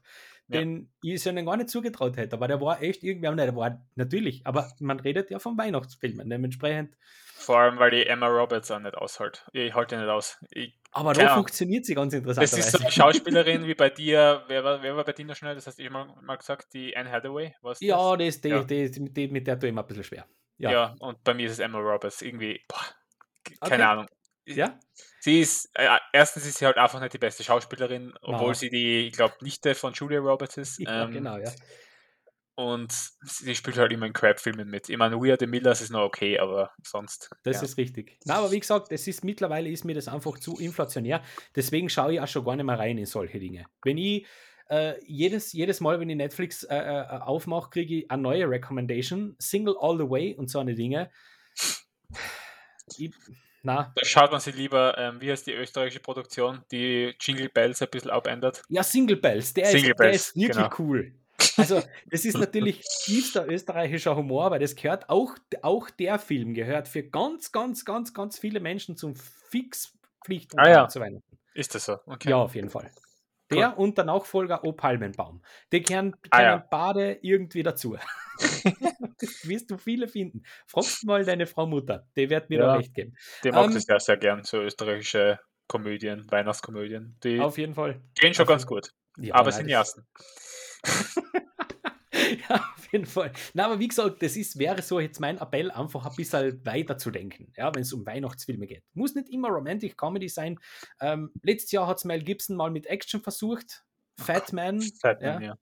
[0.53, 0.61] Ja.
[0.61, 2.35] Den ich es ja gar nicht zugetraut hätte.
[2.37, 6.29] Aber der war echt irgendwie, der war natürlich, aber man redet ja von Weihnachtsfilmen.
[6.29, 6.97] Dementsprechend,
[7.37, 9.47] Vor allem, weil die Emma Roberts auch nicht aushält.
[9.53, 10.39] Ich halte ihn nicht aus.
[10.51, 12.43] Ich, aber Keine da funktioniert sie ganz interessant.
[12.43, 14.43] das ist so eine Schauspielerin wie bei dir.
[14.49, 15.55] Wer war, wer war bei dir noch schnell?
[15.55, 17.55] Das hast du mal, mal gesagt, die Anne Hathaway.
[17.63, 18.65] Was Ja, das ist die, Ja.
[18.65, 20.27] Die, die, die, mit der tue ich mir ein bisschen schwer.
[20.59, 20.71] Ja.
[20.73, 20.95] Ja.
[20.99, 22.21] und bei mir ist es Emma Roberts.
[22.23, 22.79] Irgendwie, boah,
[23.45, 23.71] k- Okay.
[23.71, 24.07] keine Ahnung.
[24.47, 24.79] Ja?
[25.21, 28.55] Sie ist, äh, erstens ist sie halt einfach nicht die beste Schauspielerin, obwohl Na.
[28.55, 30.81] sie die, ich glaube, Nichte von Julia Roberts ist.
[30.81, 31.53] Ja, ähm, genau, ja.
[32.55, 34.91] Und sie spielt halt immer in Crap-Filmen mit.
[34.91, 37.31] Ich meine, We Are the Millers ist noch okay, aber sonst.
[37.43, 37.63] Das ja.
[37.63, 38.19] ist richtig.
[38.27, 41.23] Na, aber wie gesagt, es ist mittlerweile ist mir das einfach zu inflationär.
[41.57, 43.65] Deswegen schaue ich auch schon gar nicht mehr rein in solche Dinge.
[43.83, 44.27] Wenn ich
[44.69, 49.37] äh, jedes, jedes Mal, wenn ich Netflix äh, äh, aufmache, kriege ich eine neue Recommendation,
[49.39, 51.11] Single All the Way und so eine Dinge.
[52.99, 53.11] Ich,
[53.63, 57.83] na, Da schaut man sich lieber, ähm, wie heißt die österreichische Produktion, die Jingle Bells
[57.83, 58.63] ein bisschen abändert.
[58.69, 60.75] ja, Single Bells, der, Single ist, der Bells, ist wirklich genau.
[60.79, 61.13] cool.
[61.57, 66.89] Also, das ist natürlich tiefster österreichischer Humor, aber das gehört auch, auch der Film gehört
[66.89, 70.89] für ganz, ganz, ganz, ganz viele Menschen zum Fixpflichtprogramm Ah ja.
[70.89, 71.39] zu Weihnachten.
[71.55, 71.99] Ist das so?
[72.07, 72.31] Okay.
[72.31, 72.91] Ja, auf jeden Fall.
[73.51, 75.43] Der und der Nachfolger O Palmenbaum.
[75.73, 76.67] Die gehören, Ah, gehören ja.
[76.71, 77.97] beide irgendwie dazu.
[79.21, 80.43] das wirst du viele finden.
[80.67, 82.75] Fragst mal deine Frau Mutter, die wird mir da Ja.
[82.77, 83.17] recht geben.
[83.45, 87.17] Die mag Ähm, das ja sehr gern, so österreichische Komödien, Weihnachtskomödien.
[87.25, 88.01] Die Auf jeden Fall.
[88.15, 88.91] gehen schon auf ganz gut.
[89.19, 90.07] Ja, aber nein, sind die ersten.
[92.49, 93.33] ja, auf jeden Fall.
[93.55, 96.99] Na, aber wie gesagt, das ist, wäre so jetzt mein Appell, einfach ein bisschen weiter
[96.99, 98.85] zu denken, ja, wenn es um Weihnachtsfilme geht.
[98.95, 100.59] Muss nicht immer Romantic Comedy sein.
[101.01, 103.85] Ähm, letztes Jahr hat es Mel Gibson mal mit Action versucht.
[104.19, 105.59] Fat Man, Batman, ja, ja.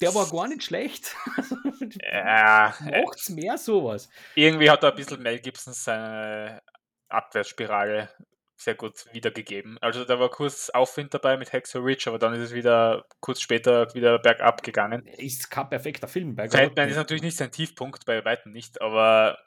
[0.00, 1.14] der war gar nicht schlecht.
[2.02, 4.08] Ja, äh, Macht's mehr sowas.
[4.34, 6.62] irgendwie hat er ein bisschen Mel Gibson seine
[7.08, 8.10] Abwärtsspirale
[8.60, 9.78] sehr gut wiedergegeben.
[9.80, 13.40] Also da war kurz Aufwind dabei mit Hacksaw Ridge, aber dann ist es wieder kurz
[13.40, 15.06] später wieder bergab gegangen.
[15.06, 16.34] Ist kein perfekter Film.
[16.34, 16.54] Nicht.
[16.54, 19.38] ist natürlich nicht sein Tiefpunkt, bei weitem nicht, aber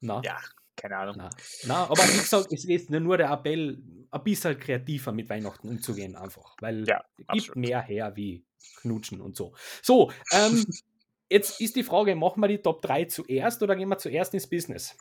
[0.00, 0.38] Na, ja,
[0.76, 1.16] keine Ahnung.
[1.18, 1.30] na,
[1.64, 3.78] na, aber wie gesagt, es ist nur der Appell,
[4.10, 6.56] ein bisschen kreativer mit Weihnachten umzugehen, einfach.
[6.60, 7.56] Weil Ja, es gibt absolut.
[7.56, 8.42] mehr her wie
[8.80, 9.54] Knutschen und so.
[9.82, 10.64] So, ähm,
[11.28, 14.46] jetzt ist die Frage, machen wir die Top 3 zuerst oder gehen wir zuerst ins
[14.48, 14.96] Business?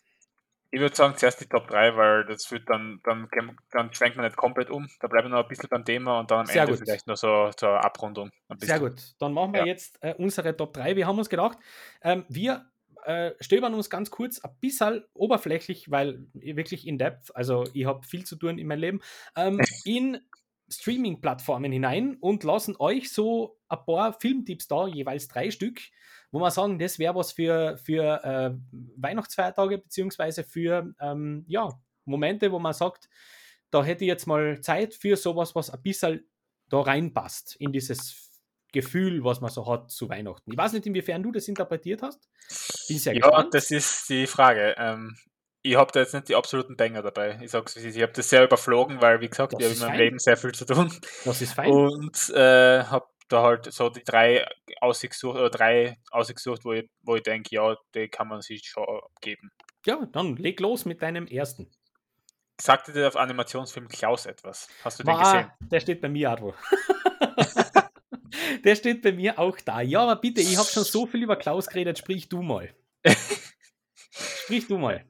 [0.70, 3.30] Ich würde sagen, zuerst die Top 3, weil das führt dann, dann,
[3.72, 4.90] dann schwenkt man nicht komplett um.
[5.00, 6.86] Da bleiben wir noch ein bisschen beim Thema und dann am Sehr Ende gut.
[6.86, 8.32] vielleicht noch so zur Abrundung.
[8.50, 9.66] Ein Sehr gut, dann machen wir Ja.
[9.66, 10.96] jetzt äh, unsere Top 3.
[10.96, 11.58] Wir haben uns gedacht,
[12.02, 12.70] ähm, wir
[13.06, 18.06] äh, stöbern uns ganz kurz ein bisschen oberflächlich, weil wirklich in depth, also ich habe
[18.06, 19.02] viel zu tun in meinem Leben,
[19.38, 20.20] ähm, in
[20.70, 25.80] Streaming-Plattformen hinein und lassen euch so ein paar Filmtipps da, jeweils drei Stück,
[26.32, 28.52] wo wir sagen, das wäre was für, für äh,
[28.98, 31.70] Weihnachtsfeiertage, beziehungsweise für ähm, ja,
[32.06, 33.10] Momente, wo man sagt,
[33.72, 36.26] da hätte ich jetzt mal Zeit für sowas, was ein bisschen
[36.70, 38.32] da reinpasst, in dieses
[38.74, 40.52] Gefühl, was man so hat zu Weihnachten.
[40.52, 42.28] Ich weiß nicht, inwiefern du das interpretiert hast.
[42.88, 43.54] Bin sehr Ja, gespannt.
[43.54, 44.76] das ist die Frage.
[44.78, 45.16] Ähm,
[45.62, 47.40] ich habe da jetzt nicht die absoluten Banger dabei.
[47.42, 47.96] Ich sag's wie es ist.
[47.96, 50.00] Ich habe das sehr überflogen, weil, wie gesagt, Das ich habe in meinem fein.
[50.00, 50.92] Leben sehr viel zu tun.
[51.26, 51.72] das ist fein.
[51.72, 54.46] Und äh, habe da halt so die drei
[54.82, 58.86] ausgesucht, oder drei ausgesucht, wo ich, wo ich denke, ja, die kann man sich schon
[59.22, 59.52] geben.
[59.86, 61.70] Ja, dann leg los mit deinem ersten.
[62.60, 64.68] Sagte dir auf Animationsfilm Klaus etwas?
[64.84, 65.52] Hast du den Ma, gesehen?
[65.60, 66.54] der steht bei mir auch wo.
[68.64, 69.82] der steht bei mir auch da.
[69.82, 72.74] Ja, aber bitte, ich habe schon so viel über Klaus geredet, sprich du mal.
[74.10, 75.06] Sprich du mal.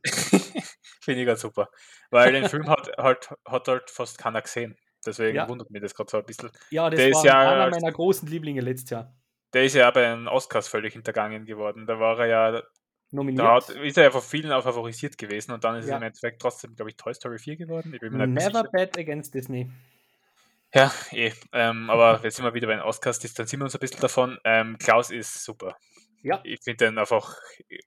[1.02, 1.70] Finde ich ganz super.
[2.10, 4.78] Weil den Film hat halt, hat halt fast keiner gesehen.
[5.08, 5.50] Deswegen Ja.
[5.50, 6.52] wundert mich das gerade so ein bisschen.
[6.70, 9.16] Ja, das Der ist war ja- einer meiner großen Lieblinge letztes Jahr.
[9.54, 11.88] Der ist ja bei den Oscars völlig hintergangen geworden.
[11.88, 12.64] Da war er ja,
[13.12, 13.46] Nominiert.
[13.46, 15.96] da hat, ist er ja von vielen auch favorisiert gewesen und dann ist Ja.
[15.96, 17.98] es im Endeffekt trotzdem, glaube ich, Toy Story 4 geworden.
[18.02, 19.72] Never bet against Disney.
[20.74, 21.32] Ja, eh.
[21.54, 24.38] Ähm, aber jetzt sind wir wieder bei den Oscars, distanzieren wir uns ein bisschen davon.
[24.44, 25.78] Ähm, Klaus ist super.
[26.24, 26.42] Ja.
[26.44, 27.38] Ich finde den einfach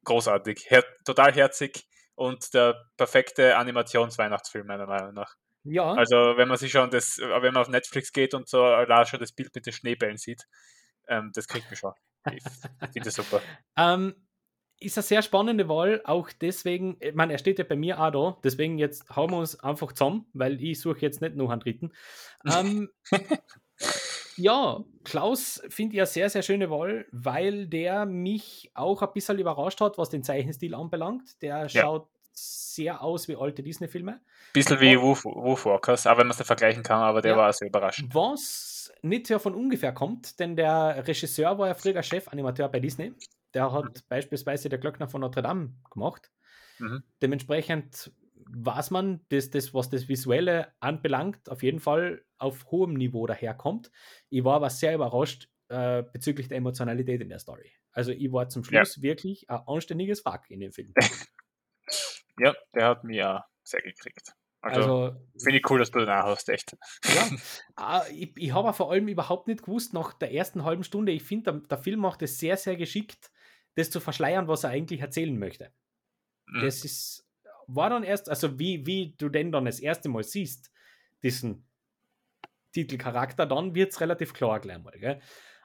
[0.04, 0.64] großartig.
[0.70, 5.34] Her total herzig und der perfekte Animationsweihnachtsfilm, meiner Meinung nach.
[5.64, 9.04] Ja, Also, wenn man sich schon das, wenn man auf Netflix geht und so da
[9.06, 10.44] schon das Bild mit den Schneebällen sieht,
[11.08, 11.92] ähm, das kriegt mich schon.
[12.32, 12.42] Ich
[12.92, 13.40] finde das super.
[13.76, 14.14] Ähm,
[14.82, 18.10] ist eine sehr spannende Wahl, auch deswegen, ich meine, er steht ja bei mir auch
[18.10, 21.60] da, deswegen jetzt hauen wir uns einfach zusammen, weil ich suche jetzt nicht noch einen
[21.60, 21.92] dritten.
[22.46, 22.88] Ähm,
[24.36, 29.38] Ja, Klaus finde ich eine sehr, sehr schöne Wahl, weil der mich auch ein bisschen
[29.38, 31.42] überrascht hat, was den Zeichenstil anbelangt.
[31.42, 32.08] Der schaut
[32.40, 34.20] sehr aus wie alte Disney-Filme.
[34.52, 37.36] Bisschen wie Wolf, Wolfwalkers, auch wenn man es nicht vergleichen kann, aber der Ja.
[37.38, 38.14] war sehr überraschend.
[38.14, 43.12] Was nicht ja von ungefähr kommt, denn der Regisseur war ja früher Chefanimateur bei Disney.
[43.54, 46.30] Der hat beispielsweise der Glöckner von Notre Dame gemacht.
[46.78, 47.02] Mhm.
[47.20, 48.12] Dementsprechend
[48.52, 53.90] weiß man, dass das, was das Visuelle anbelangt, auf jeden Fall auf hohem Niveau daherkommt.
[54.28, 57.70] Ich war aber sehr überrascht äh, bezüglich der Emotionalität in der Story.
[57.92, 58.84] Also ich war zum Ja.
[58.84, 60.94] Schluss wirklich ein anständiges Fuck in dem Film.
[62.40, 64.32] Ja, der hat mich auch sehr gekriegt.
[64.62, 66.76] Also, Also finde ich cool, dass du den auch hast, echt.
[67.04, 67.30] Ja,
[67.76, 71.22] ah, ich, ich habe vor allem überhaupt nicht gewusst, nach der ersten halben Stunde, ich
[71.22, 73.30] finde, der, der Film macht es sehr, sehr geschickt,
[73.76, 75.72] das zu verschleiern, was er eigentlich erzählen möchte.
[76.46, 76.60] Mhm.
[76.60, 77.26] Das ist,
[77.66, 80.70] war dann erst, also wie, wie du den dann das erste Mal siehst,
[81.22, 81.66] diesen
[82.72, 84.98] Titelcharakter, dann wird es relativ klar gleich mal.
[84.98, 85.20] Gell?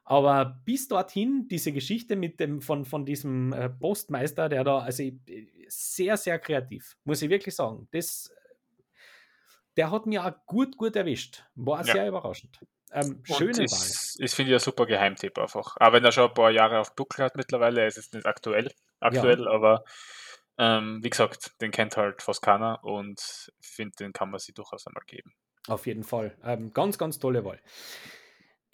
[0.06, 5.03] Aber bis dorthin, diese Geschichte mit dem, von, von diesem äh, Postmeister, der da, also
[5.68, 7.88] sehr, sehr kreativ, muss ich wirklich sagen.
[7.91, 8.32] Das,
[9.76, 11.43] der hat mir auch gut, gut erwischt.
[11.56, 11.93] War Ja.
[11.93, 12.60] sehr überraschend.
[12.91, 13.64] Ähm, schöne Wahl.
[13.64, 15.76] ist, ist finde ich, ein super Geheimtipp einfach.
[15.80, 18.28] Aber wenn er schon ein paar Jahre auf Buckel hat mittlerweile, er ist jetzt nicht
[18.28, 19.84] aktuell, aktuell aber
[20.58, 24.88] ähm, wie gesagt, den kennt halt fast keiner und finde, den kann man sich durchaus
[24.88, 25.34] einmal geben.
[25.68, 26.38] Auf jeden Fall.
[26.43, 27.60] Ähm, ganz, ganz tolle Wahl.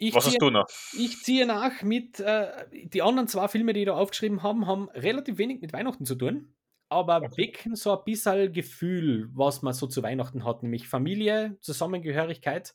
[0.04, 0.66] Ich Was ziehe- hast du noch?
[0.98, 5.38] Ich ziehe nach mit, äh, die anderen zwei Filme, die da aufgeschrieben haben, haben relativ
[5.38, 6.56] wenig mit Weihnachten zu tun,
[6.90, 7.38] aber Okay.
[7.38, 12.74] wecken so ein bisschen Gefühl, was man so zu Weihnachten hat, nämlich Familie, Zusammengehörigkeit.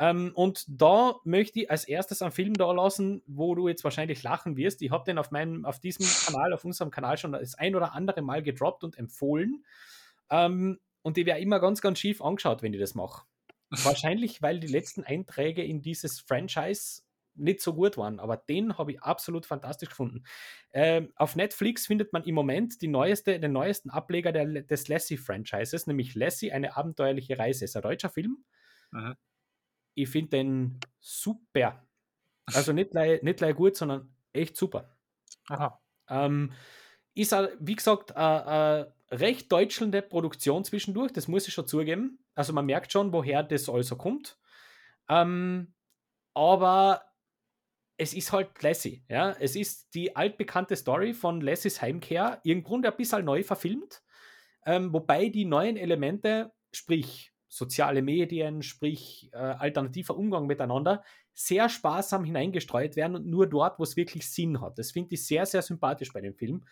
[0.00, 4.22] Ähm, und da möchte ich als erstes einen Film da lassen, wo du jetzt wahrscheinlich
[4.22, 4.80] lachen wirst.
[4.82, 7.92] Ich habe den auf meinem, auf diesem Kanal, auf unserem Kanal schon das ein oder
[7.94, 9.64] andere Mal gedroppt und empfohlen.
[10.30, 13.24] Ähm, und die wäre immer ganz, ganz schief angeschaut, wenn ich das mache.
[13.82, 17.02] Wahrscheinlich, weil die letzten Einträge in dieses Franchise
[17.36, 20.24] nicht so gut waren, aber den habe ich absolut fantastisch gefunden.
[20.72, 26.14] Ähm, auf Netflix findet man im Moment neueste, den neuesten Ableger der, des Lassie-Franchises, nämlich
[26.14, 27.64] Lassie, eine abenteuerliche Reise.
[27.64, 28.44] Ist ein deutscher Film.
[28.92, 29.16] Mhm.
[29.94, 31.86] Ich finde den super.
[32.46, 34.96] Also nicht gleich, nicht gleich gut, sondern echt super.
[35.48, 35.80] Aha.
[36.08, 36.52] Ähm,
[37.14, 42.18] ist, wie gesagt, eine recht deutschelnde Produktion zwischendurch, das muss ich schon zugeben.
[42.34, 44.38] Also man merkt schon, woher das also kommt.
[45.08, 45.74] Ähm,
[46.34, 47.02] aber
[47.96, 49.04] es ist halt Lassie.
[49.08, 49.32] Ja?
[49.38, 54.02] Es ist die altbekannte Story von Lassies Heimkehr, im Grunde ein bisschen neu verfilmt,
[54.66, 61.04] ähm, wobei die neuen Elemente, sprich soziale Medien, sprich äh, alternativer Umgang miteinander,
[61.34, 64.78] sehr sparsam hineingestreut werden und nur dort, wo es wirklich Sinn hat.
[64.78, 66.64] Das finde ich sehr, sehr sympathisch bei dem Film.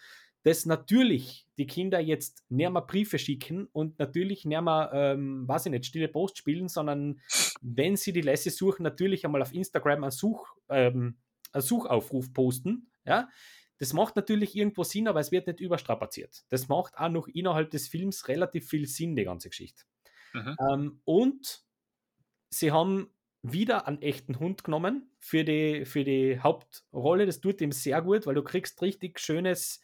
[0.45, 5.67] Dass natürlich die Kinder jetzt nicht mehr Briefe schicken und natürlich nicht mehr, ähm, weiß
[5.67, 7.21] ich nicht, stille Post spielen, sondern
[7.61, 11.19] wenn sie die Lassie suchen, natürlich einmal auf Instagram einen, Such, ähm,
[11.53, 12.91] einen Suchaufruf posten.
[13.05, 13.29] Ja?
[13.79, 16.45] Das macht natürlich irgendwo Sinn, aber es wird nicht überstrapaziert.
[16.49, 19.85] Das macht auch noch innerhalb des Films relativ viel Sinn, die ganze Geschichte.
[20.33, 20.57] Mhm.
[20.71, 21.65] Ähm, und
[22.51, 23.13] sie haben
[23.43, 27.27] wieder einen echten Hund genommen für die, für die Hauptrolle.
[27.27, 29.81] Das tut ihm sehr gut, weil du kriegst richtig schönes,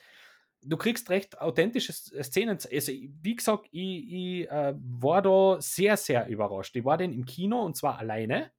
[0.62, 2.58] du kriegst recht authentische Szenen.
[2.70, 6.76] Also, wie gesagt, ich, ich äh, war da sehr, sehr überrascht.
[6.76, 8.50] Ich war den im Kino und zwar alleine.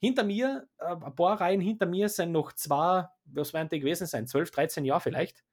[0.00, 4.06] Hinter mir, äh, ein paar Reihen hinter mir sind noch zwei, was werden die gewesen
[4.06, 4.26] sein?
[4.26, 5.44] 12, 13 Jahre vielleicht.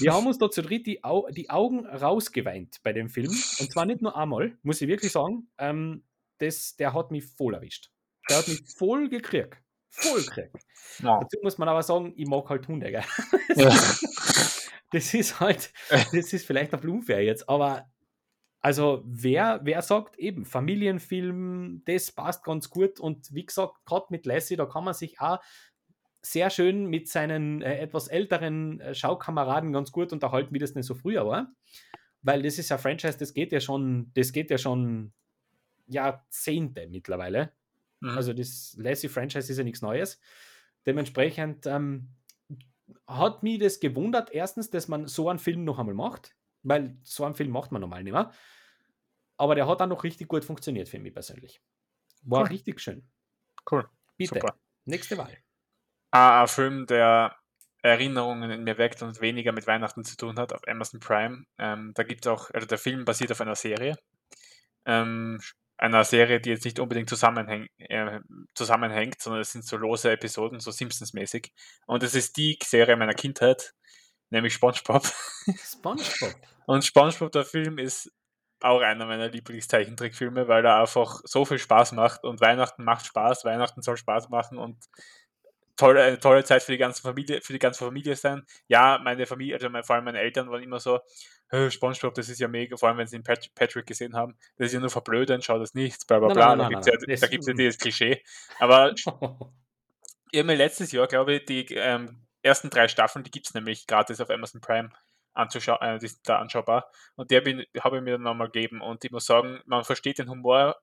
[0.00, 3.30] Wir haben uns da zu dritt die, Au die Augen rausgeweint bei dem Film.
[3.30, 5.48] Und zwar nicht nur einmal, muss ich wirklich sagen.
[5.58, 6.04] Ähm,
[6.38, 7.90] das, der hat mich voll erwischt.
[8.28, 9.56] Der hat mich voll gekriegt.
[9.88, 10.54] Voll gekriegt.
[11.02, 11.20] Ja.
[11.20, 13.04] Dazu muss man aber sagen, ich mag halt Hunde, gell?
[13.56, 13.70] Ja.
[14.90, 15.72] Das ist halt,
[16.12, 17.90] das ist vielleicht ein unfair jetzt, aber
[18.60, 24.26] also wer, wer sagt eben, Familienfilm, das passt ganz gut und wie gesagt, gerade mit
[24.26, 25.38] Lassie, da kann man sich auch
[26.22, 30.86] sehr schön mit seinen äh, etwas älteren äh, Schaukameraden ganz gut unterhalten, wie das nicht
[30.86, 31.52] so früher war.
[32.22, 35.12] Weil das ist ja Franchise, das geht ja schon, das geht ja schon
[35.86, 37.52] Jahrzehnte mittlerweile.
[38.00, 38.10] Mhm.
[38.10, 40.20] Also das Lassie-Franchise ist ja nichts Neues.
[40.84, 42.08] Dementsprechend ähm,
[43.06, 47.24] hat mich das gewundert, erstens, dass man so einen Film noch einmal macht, weil so
[47.24, 48.32] einen Film macht man normal nicht mehr.
[49.36, 51.60] Aber der hat auch noch richtig gut funktioniert für mich persönlich.
[52.22, 52.48] War Cool.
[52.48, 53.08] richtig schön.
[53.70, 53.88] Cool.
[54.16, 54.58] Bitte, Super.
[54.84, 55.36] nächste Wahl.
[56.10, 57.36] Ah, ein Film, der
[57.82, 61.44] Erinnerungen in mir weckt und weniger mit Weihnachten zu tun hat, auf Amazon Prime.
[61.58, 63.96] Ähm, da gibt es auch, also der Film basiert auf einer Serie.
[64.84, 65.38] Ähm,
[65.78, 68.20] einer Serie, die jetzt nicht unbedingt zusammenhäng, äh,
[68.54, 71.52] zusammenhängt, sondern es sind so lose Episoden, so Simpsons-mäßig.
[71.86, 73.74] Und es ist die Serie meiner Kindheit,
[74.30, 75.06] nämlich SpongeBob.
[75.56, 76.34] SpongeBob.
[76.66, 78.12] Und SpongeBob, der Film, ist
[78.60, 83.44] auch einer meiner Lieblingszeichentrickfilme, weil er einfach so viel Spaß macht und Weihnachten macht Spaß,
[83.44, 84.76] Weihnachten soll Spaß machen und
[85.76, 88.44] tolle, eine tolle Zeit für die ganze Familie, für die ganze Familie sein.
[88.66, 90.98] Ja, meine Familie, also vor allem meine Eltern waren immer so,
[91.50, 94.68] SpongeBob, das ist ja mega, vor allem wenn sie den Pat Patrick gesehen haben, das
[94.68, 96.56] ist ja nur verblödend, schau das nicht, bla bla bla.
[96.56, 98.22] Nein, nein, da gibt es ja, ja dieses Klischee.
[98.58, 103.46] Aber ich habe mir letztes Jahr, glaube ich, die ähm, ersten drei Staffeln, die gibt
[103.46, 104.90] es nämlich gratis auf Amazon Prime
[105.34, 106.90] anzuschauen, äh, die sind da anschaubar.
[107.16, 108.80] Und der habe ich mir dann nochmal gegeben.
[108.80, 110.76] Und ich muss sagen, man versteht den Humor,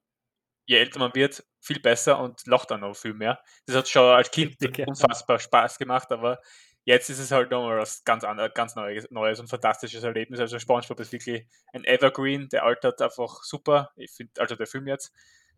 [0.66, 3.39] je älter man wird, viel besser und lacht dann auch viel mehr.
[3.66, 4.55] Das hat schon als Kind
[4.88, 6.39] unfassbar Spaß gemacht, aber
[6.86, 10.39] jetzt ist es halt nochmal was ganz anderes, ganz neues, neues und fantastisches Erlebnis.
[10.39, 13.91] Also SpongeBob ist wirklich ein Evergreen, der altert einfach super.
[13.97, 15.11] Ich finde, also der Film jetzt.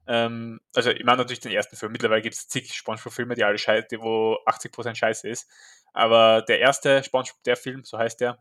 [0.08, 1.92] Ähm, also ich meine natürlich den ersten Film.
[1.92, 5.50] Mittlerweile gibt es zig SpongeBob-Filme, die alle scheiße, wo 80% scheiße ist.
[5.94, 8.40] Aber der erste SpongeBob, der Film, so heißt der,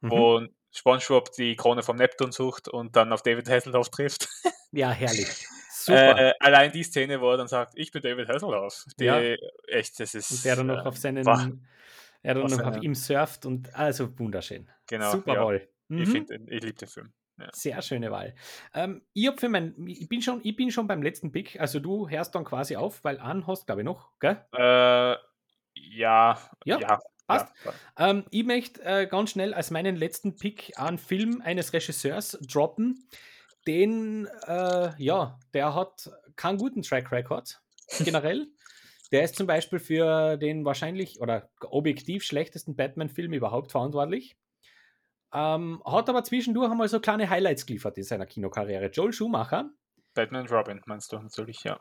[0.00, 0.10] mhm.
[0.10, 0.42] wo
[0.72, 4.28] SpongeBob die Krone vom Neptun sucht und dann auf David Hasselhoff trifft.
[4.70, 5.46] Ja, herrlich.
[5.72, 6.18] Super.
[6.18, 8.84] Äh, allein die Szene, wo er dann sagt, ich bin David Hasselhoff.
[9.00, 9.18] Die, ja.
[9.66, 10.30] Echt, das ist.
[10.30, 11.50] Und der dann noch auf seinen, boah,
[12.22, 14.68] er dann noch auf ihm surft und also wunderschön.
[14.86, 15.12] Genau.
[15.12, 15.44] Super ja.
[15.44, 15.68] Wahl.
[15.88, 15.98] Mhm.
[16.02, 17.12] Ich finde, ich liebe den Film.
[17.38, 17.48] Ja.
[17.52, 18.34] Sehr schöne Wahl.
[18.74, 22.08] Ähm, ich, für mein, ich, bin schon, ich bin schon beim letzten Pick, also du
[22.08, 24.44] hörst dann quasi auf, weil an hast, glaube ich, noch, gell?
[24.52, 25.16] Äh,
[25.74, 26.98] ja, ja, ja,
[27.28, 27.54] passt.
[27.64, 32.36] Ja, ähm, ich möchte äh, ganz schnell als meinen letzten Pick einen Film eines Regisseurs
[32.40, 33.08] droppen,
[33.68, 37.60] den, äh, ja, der hat keinen guten Track Record
[38.00, 38.48] generell.
[39.12, 44.36] Der ist zum Beispiel für den wahrscheinlich oder objektiv schlechtesten Batman-Film überhaupt verantwortlich.
[45.32, 48.86] Ähm, hat aber zwischendurch einmal so kleine Highlights geliefert in seiner Kinokarriere.
[48.90, 49.70] Joel Schumacher.
[50.14, 51.80] Batman Robin meinst du natürlich, ja.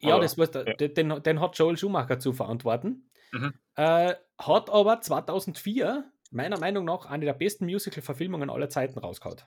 [0.00, 0.74] Ja, das war, ja.
[0.74, 3.10] Den, den, hat Joel Schumacher zu verantworten.
[3.32, 3.54] Mhm.
[3.76, 9.40] Äh, hat aber 2004 meiner Meinung nach eine der besten Musical-Verfilmungen aller Zeiten rausgehauen.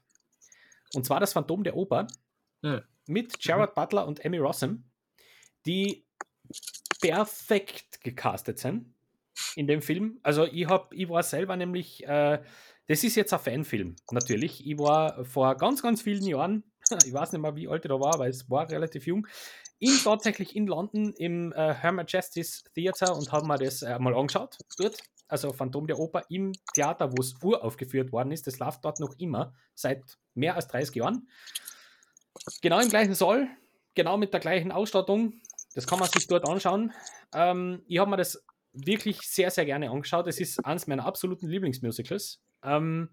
[0.94, 2.08] Und zwar das Phantom der Oper
[2.62, 2.82] mhm.
[3.08, 3.82] mit Gerard mhm.
[3.82, 4.90] Butler und Emmy Rossum,
[5.66, 6.03] die
[7.02, 8.94] perfekt gecastet sind
[9.56, 10.20] in dem Film.
[10.24, 12.42] Also ich, hab, ich war selber nämlich, äh,
[12.88, 14.66] das ist jetzt ein Fanfilm, natürlich.
[14.66, 16.64] Ich war vor ganz, ganz vielen Jahren,
[17.06, 19.28] ich weiß nicht mehr, wie alt ich da war, aber es war relativ jung,
[19.80, 24.16] in, tatsächlich in London im äh, Her Majesty's Theatre und habe mir das äh, mal
[24.16, 24.98] angeschaut dort.
[25.28, 28.46] Also Phantom der Oper im Theater, wo es uraufgeführt worden ist.
[28.46, 31.28] Das läuft dort noch immer, seit mehr als 30 Jahren.
[32.62, 33.48] Genau im gleichen Saal,
[33.96, 35.42] genau mit der gleichen Ausstattung.
[35.74, 36.94] Das kann man sich dort anschauen.
[37.34, 38.44] Ähm, ich habe mir das
[38.74, 40.28] wirklich sehr, sehr gerne angeschaut.
[40.28, 42.42] Es ist eines meiner absoluten Lieblingsmusicals.
[42.64, 43.10] Ähm,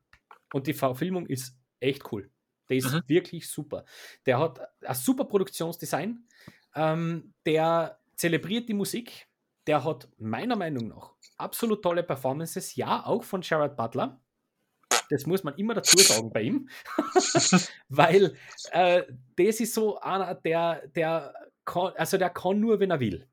[0.52, 2.30] und die Verfilmung ist echt cool.
[2.68, 3.02] Der ist mhm.
[3.06, 3.84] wirklich super.
[4.26, 6.26] Der hat ein super Produktionsdesign.
[6.74, 9.28] Ähm, der zelebriert die Musik.
[9.66, 12.76] Der hat meiner Meinung nach absolut tolle Performances.
[12.76, 14.20] Ja, auch von Gerard Butler.
[15.10, 16.68] Das muss man immer dazu sagen bei ihm.
[17.88, 18.36] Weil
[18.70, 19.02] äh,
[19.36, 21.34] das ist so einer, der, der
[21.72, 23.28] kann, also der kann nur, wenn er will.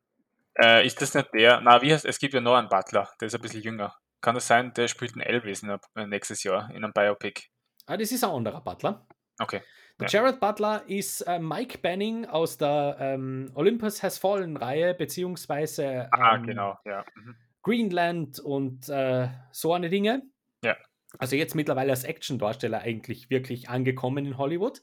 [0.60, 1.62] Äh, ist das nicht der?
[1.62, 2.20] Na, wie heißt es?
[2.20, 3.96] gibt ja noch einen Butler, der ist ein bisschen jünger.
[4.22, 7.50] Kann das sein, der spielt einen Elvis in, äh, nächstes Jahr in einem Biopic?
[7.86, 9.06] Ah, das ist ein anderer Butler.
[9.40, 9.62] Okay.
[10.00, 10.20] Der ja.
[10.20, 16.18] Jared Butler ist äh, Mike Banning aus der ähm, Olympus Has Fallen Reihe, beziehungsweise ah,
[16.18, 17.06] ähm, ah, genau, ja.
[17.16, 17.36] Mhm.
[17.64, 20.24] Greenland und äh, so eine Dinge.
[20.64, 20.76] Ja.
[21.20, 24.82] Also jetzt mittlerweile als Action-Darsteller eigentlich wirklich angekommen in Hollywood.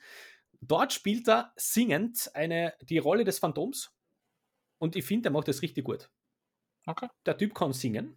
[0.67, 3.93] Dort spielt er singend eine, die Rolle des Phantoms.
[4.79, 6.11] Und ich finde, er macht das richtig gut.
[6.87, 7.09] Okay.
[7.27, 8.17] Der Typ kann singen.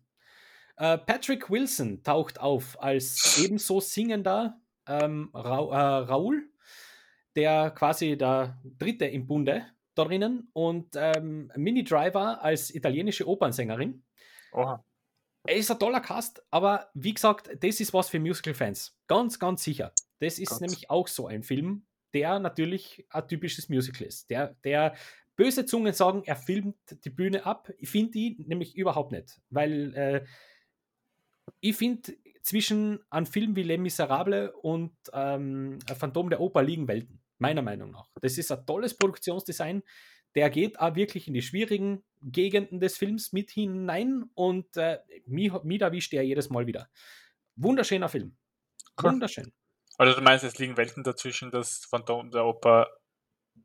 [0.77, 6.49] Äh, Patrick Wilson taucht auf als ebenso singender ähm, Ra äh, Raoul,
[7.35, 14.03] der quasi der Dritte im Bunde drinnen und ähm, Mini Driver als italienische Opernsängerin.
[14.51, 14.83] Oha.
[15.47, 18.97] Er ist ein toller Cast, aber wie gesagt, das ist was für Musical-Fans.
[19.07, 19.93] Ganz, ganz sicher.
[20.19, 20.61] Das ist Gott.
[20.61, 24.29] nämlich auch so ein Film, der natürlich ein typisches Musical ist.
[24.29, 24.95] Der, der
[25.35, 27.71] böse Zungen sagen, er filmt die Bühne ab.
[27.77, 29.39] Ich finde die nämlich überhaupt nicht.
[29.49, 30.25] Weil äh,
[31.59, 37.19] ich finde, zwischen einem Film wie Les Miserables und ähm, Phantom der Oper liegen Welten,
[37.39, 38.09] meiner Meinung nach.
[38.21, 39.83] Das ist ein tolles Produktionsdesign.
[40.33, 45.51] Der geht auch wirklich in die schwierigen Gegenden des Films mit hinein und äh, mich,
[45.63, 46.89] mich erwischt er jedes Mal wieder.
[47.55, 48.35] Wunderschöner Film.
[48.97, 49.51] Wunderschön.
[49.97, 52.87] Also du meinst, es liegen Welten dazwischen, dass Phantom der Oper,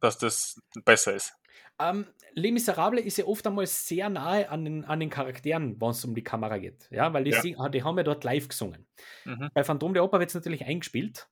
[0.00, 1.34] dass das besser ist?
[1.78, 5.90] Ähm, Les Miserables ist ja oft einmal sehr nahe an den, an den Charakteren, wenn
[5.90, 6.88] es um die Kamera geht.
[6.90, 7.42] Ja, weil die, ja.
[7.58, 8.86] Ah, die haben ja dort live gesungen.
[9.24, 9.50] Mhm.
[9.52, 11.28] Bei Phantom der Oper wird es natürlich eingespielt.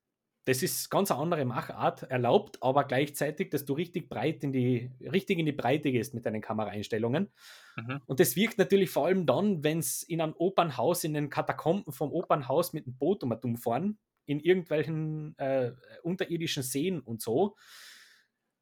[0.46, 4.90] Das ist ganz eine andere Machart, erlaubt aber gleichzeitig, dass du richtig breit in die,
[5.00, 7.30] richtig in die Breite gehst mit deinen Kameraeinstellungen.
[7.76, 8.00] Mhm.
[8.06, 11.92] Und das wirkt natürlich vor allem dann, wenn es in einem Opernhaus, in den Katakomben
[11.92, 13.98] vom Opernhaus mit dem Boot um fahren,
[14.30, 15.72] in irgendwelchen äh,
[16.04, 17.56] unterirdischen Seen und so.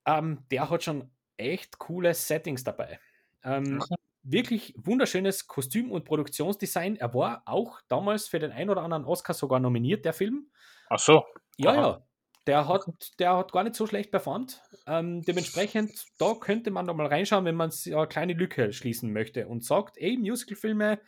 [0.06, 2.98] Ähm, der hat schon echt coole Settings dabei.
[3.44, 3.94] Ähm, okay.
[4.22, 6.96] Wirklich wunderschönes Kostüm- und Produktionsdesign.
[6.96, 10.50] Er war auch damals für den ein oder anderen Oscar sogar nominiert, der Film.
[10.88, 11.24] Ach so.
[11.58, 11.80] Ja, Aha.
[11.80, 12.04] ja.
[12.46, 12.82] Der hat,
[13.18, 14.62] der hat gar nicht so schlecht performt.
[14.86, 19.46] Ähm, dementsprechend, da könnte man doch mal reinschauen, wenn man eine kleine Lücke schließen möchte
[19.46, 20.98] und sagt, ey, Musicalfilme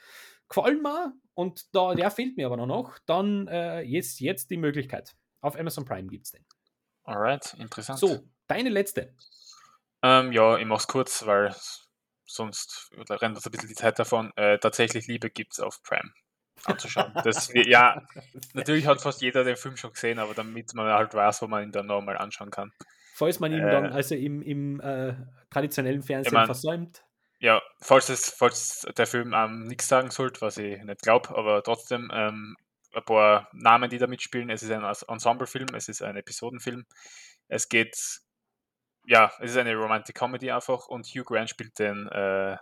[0.51, 5.17] gefallen mir und da, der fehlt mir aber noch, dann äh, jetzt, jetzt die Möglichkeit.
[5.41, 6.45] Auf Amazon Prime gibt es den.
[7.05, 7.99] Alright, interessant.
[7.99, 9.15] So, deine letzte.
[10.03, 11.55] Ähm, ja, ich mach's kurz, weil
[12.27, 14.33] sonst rennt uns ein bisschen die Zeit davon.
[14.37, 16.13] Äh, tatsächlich Liebe gibt's auf Prime
[16.65, 17.13] anzuschauen.
[17.25, 18.03] Das, ja,
[18.53, 21.65] natürlich hat fast jeder den Film schon gesehen, aber damit man halt weiß, wo man
[21.65, 22.73] ihn dann nochmal anschauen kann.
[23.15, 25.15] Falls man ihn äh, dann also im, im äh,
[25.51, 27.03] traditionellen Fernsehen ich mein, versäumt.
[27.41, 31.63] Ja, falls, es, falls der Film ähm, nichts sagen sollte, was ich nicht glaube, aber
[31.63, 32.57] trotzdem ähm,
[32.93, 34.51] ein paar Namen, die da mitspielen.
[34.51, 36.85] Es ist ein Ensemblefilm, es ist ein Episodenfilm.
[37.49, 37.97] Es geht,
[39.07, 42.57] ja, es ist eine Romantic Comedy einfach und Hugh Grant spielt den äh,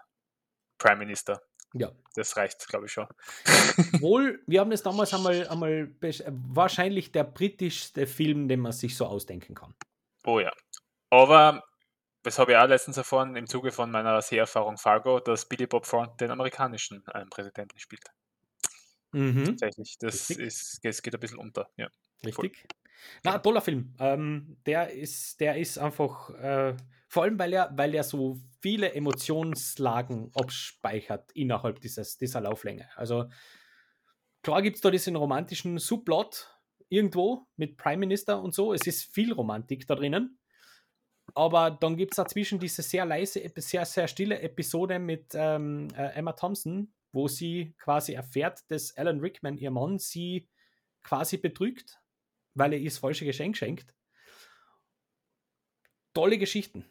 [0.78, 1.42] Prime Minister.
[1.74, 1.90] Ja.
[2.14, 3.06] Das reicht, glaube ich schon.
[4.00, 9.06] Wohl, wir haben es damals einmal, einmal wahrscheinlich der britischste Film, den man sich so
[9.06, 9.74] ausdenken kann.
[10.24, 10.52] Oh ja.
[11.10, 11.62] Aber
[12.22, 15.86] das habe ich auch letztens erfahren im Zuge von meiner Seherfahrung Fargo, dass Billy Bob
[15.86, 18.04] Thornton den amerikanischen äh, Präsidenten spielt.
[19.12, 19.44] Mhm.
[19.44, 21.70] Tatsächlich, das, ist, das geht ein bisschen unter.
[21.76, 21.88] Ja,
[22.24, 22.58] Richtig.
[22.58, 22.78] Voll.
[23.22, 23.94] Na, toller Film.
[23.98, 26.76] Ähm, der, ist, der ist einfach, äh,
[27.08, 32.88] vor allem weil er, weil er so viele Emotionslagen abspeichert innerhalb dieses, dieser Lauflänge.
[32.96, 33.26] Also
[34.42, 36.48] klar gibt es da diesen romantischen Subplot
[36.88, 38.72] irgendwo mit Prime Minister und so.
[38.72, 40.37] Es ist viel Romantik da drinnen.
[41.38, 46.14] Aber dann gibt es dazwischen diese sehr leise, sehr, sehr stille Episode mit ähm, äh,
[46.14, 50.48] Emma Thompson, wo sie quasi erfährt, dass Alan Rickman, ihr Mann, sie
[51.02, 51.98] quasi betrügt
[52.58, 53.94] weil er ihr das falsche Geschenk schenkt.
[56.12, 56.84] Tolle Geschichten.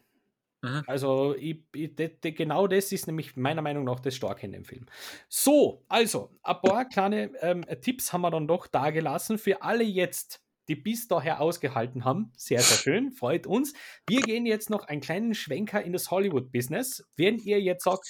[0.62, 0.82] Mhm.
[0.86, 4.52] Also ich, ich, de, de, genau das ist nämlich meiner Meinung nach das Starke in
[4.52, 4.86] dem Film.
[5.28, 9.84] So, also ein paar kleine ähm, Tipps haben wir dann doch da gelassen für alle
[9.84, 12.32] jetzt, die bis daher ausgehalten haben.
[12.36, 13.72] Sehr, sehr schön, freut uns.
[14.06, 17.04] Wir gehen jetzt noch einen kleinen Schwenker in das Hollywood-Business.
[17.16, 18.06] Wenn ihr jetzt sagt,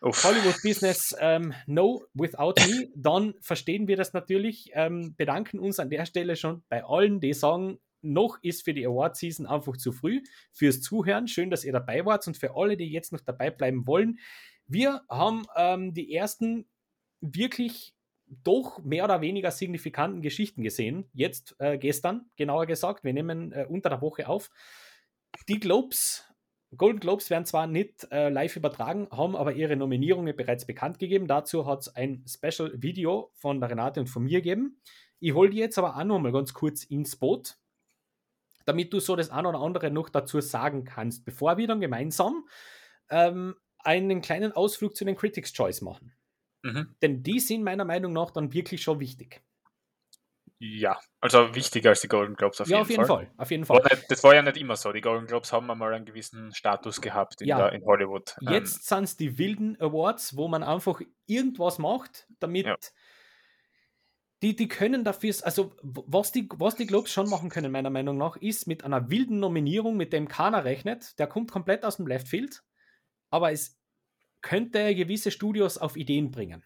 [0.00, 4.70] Hollywood-Business, ähm, no without me, dann verstehen wir das natürlich.
[4.74, 8.86] Ähm, bedanken uns an der Stelle schon bei allen, die sagen, noch ist für die
[8.86, 10.22] Award-Season einfach zu früh.
[10.52, 13.86] Fürs Zuhören, schön, dass ihr dabei wart und für alle, die jetzt noch dabei bleiben
[13.86, 14.18] wollen.
[14.66, 16.66] Wir haben ähm, die ersten
[17.20, 17.94] wirklich
[18.44, 21.10] doch mehr oder weniger signifikanten Geschichten gesehen.
[21.12, 23.04] Jetzt, äh, gestern, genauer gesagt.
[23.04, 24.50] Wir nehmen äh, unter der Woche auf.
[25.48, 26.30] Die Globes,
[26.76, 31.26] Golden Globes werden zwar nicht äh, live übertragen, haben aber ihre Nominierungen bereits bekannt gegeben.
[31.26, 34.80] Dazu hat es ein Special Video von der Renate und von mir gegeben.
[35.18, 37.58] Ich hole die jetzt aber auch noch mal ganz kurz ins Boot,
[38.64, 42.48] damit du so das ein oder andere noch dazu sagen kannst, bevor wir dann gemeinsam
[43.10, 46.14] ähm, einen kleinen Ausflug zu den Critics' Choice machen.
[46.62, 46.94] Mhm.
[47.02, 49.42] Denn die sind meiner Meinung nach dann wirklich schon wichtig.
[50.62, 53.24] Ja, also wichtiger als die Golden Globes auf ja, jeden Fall.
[53.24, 53.78] Ja, auf jeden Fall.
[53.78, 53.88] Fall.
[53.88, 53.98] Auf jeden Fall.
[53.98, 54.92] Nicht, das war ja nicht immer so.
[54.92, 57.56] Die Golden Globes haben einmal einen gewissen Status gehabt in, ja.
[57.56, 58.36] der, in Hollywood.
[58.42, 62.76] Ähm, Jetzt ähm, sind es die wilden Awards, wo man einfach irgendwas macht, damit ja.
[64.42, 68.18] die, die können dafür, also was die, was die Globes schon machen können, meiner Meinung
[68.18, 72.06] nach, ist mit einer wilden Nominierung, mit dem keiner rechnet, der kommt komplett aus dem
[72.06, 72.62] Left Field,
[73.30, 73.79] aber es
[74.42, 76.64] könnte gewisse Studios auf Ideen bringen.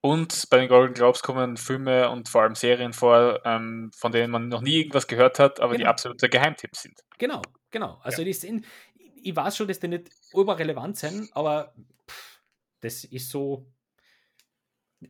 [0.00, 4.30] Und bei den Golden Globes kommen Filme und vor allem Serien vor, ähm, von denen
[4.30, 5.84] man noch nie irgendwas gehört hat, aber genau.
[5.84, 7.00] die absolute Geheimtipps sind.
[7.18, 7.98] Genau, genau.
[8.02, 8.26] Also ja.
[8.26, 8.64] die sind,
[8.96, 11.74] ich weiß schon, dass die nicht überrelevant sind, aber
[12.08, 12.40] pff,
[12.80, 13.66] das ist so.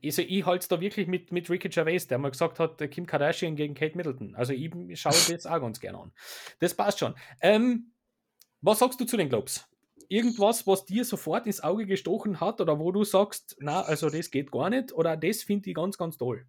[0.05, 3.07] Also ich halte es da wirklich mit, mit Ricky Gervais, der mal gesagt hat, Kim
[3.07, 4.35] Kardashian gegen Kate Middleton.
[4.35, 4.71] Also ich
[5.01, 6.13] schaue das auch ganz gerne an.
[6.61, 7.15] Das passt schon.
[7.41, 7.93] Ähm,
[8.61, 9.67] was sagst du zu den Globes?
[10.09, 14.31] Irgendwas, was dir sofort ins Auge gestochen hat oder wo du sagst, na, also das
[14.31, 16.47] geht gar nicht oder das finde ich ganz, ganz toll?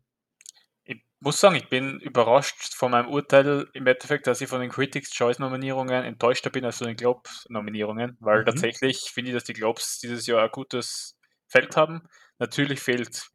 [0.85, 4.71] Ich muss sagen, ich bin überrascht von meinem Urteil im Endeffekt, dass ich von den
[4.71, 8.45] Critics Choice Nominierungen enttäuschter bin als von den Globes Nominierungen, weil mhm.
[8.45, 12.07] tatsächlich finde ich, dass die Globes dieses Jahr ein gutes Feld haben.
[12.39, 13.29] Natürlich fehlt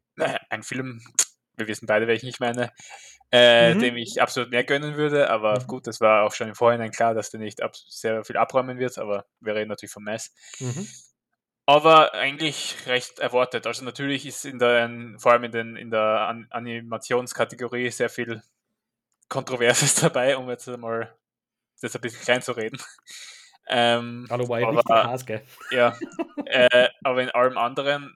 [0.49, 1.01] ein Film,
[1.55, 2.71] wir wissen beide, welchen ich meine,
[3.35, 3.79] äh, mhm.
[3.79, 5.29] dem ich absolut mehr gönnen würde.
[5.29, 5.67] Aber mhm.
[5.67, 8.97] gut, das war auch schon im Vorhinein klar, dass der nicht sehr viel abräumen wird,
[8.97, 10.33] aber wir reden natürlich vom Mess.
[10.59, 10.87] Mhm.
[11.65, 13.67] Aber eigentlich recht erwartet.
[13.67, 18.41] Also natürlich ist in der, vor allem in, den, in der An Animationskategorie sehr viel
[19.27, 21.13] Kontroverses dabei, um jetzt mal
[21.81, 22.77] das ein bisschen klein zu reden.
[23.67, 24.83] Ähm, Hallo, war ja aber,
[25.71, 25.97] Ja,
[26.45, 28.15] äh, aber in allem anderen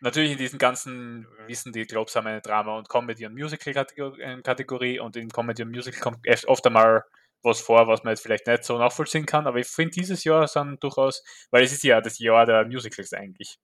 [0.00, 5.16] natürlich in diesen ganzen, wissen die Globes haben eine Drama- und Comedy- und Musical-Kategorie und
[5.16, 7.04] in Comedy und Musical kommt oft einmal
[7.42, 10.48] was vor, was man jetzt vielleicht nicht so nachvollziehen kann, aber ich finde dieses Jahr
[10.48, 13.56] sind durchaus, weil es ist ja das Jahr der Musicals eigentlich.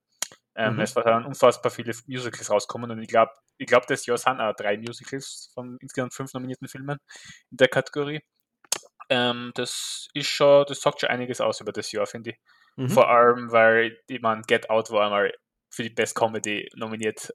[0.55, 0.81] Ähm, mhm.
[0.81, 4.55] Es waren unfassbar viele Musicals rauskommen und ich glaube, ich glaube, das Jahr sind auch
[4.55, 6.99] drei Musicals von insgesamt fünf nominierten Filmen
[7.51, 8.21] in der Kategorie.
[9.09, 12.37] Ähm, das ist schon, das sagt schon einiges aus über das Jahr, finde ich.
[12.77, 12.89] Mhm.
[12.89, 15.33] Vor allem, weil ich meine, Get Out war einmal
[15.73, 17.33] für die Best Comedy nominiert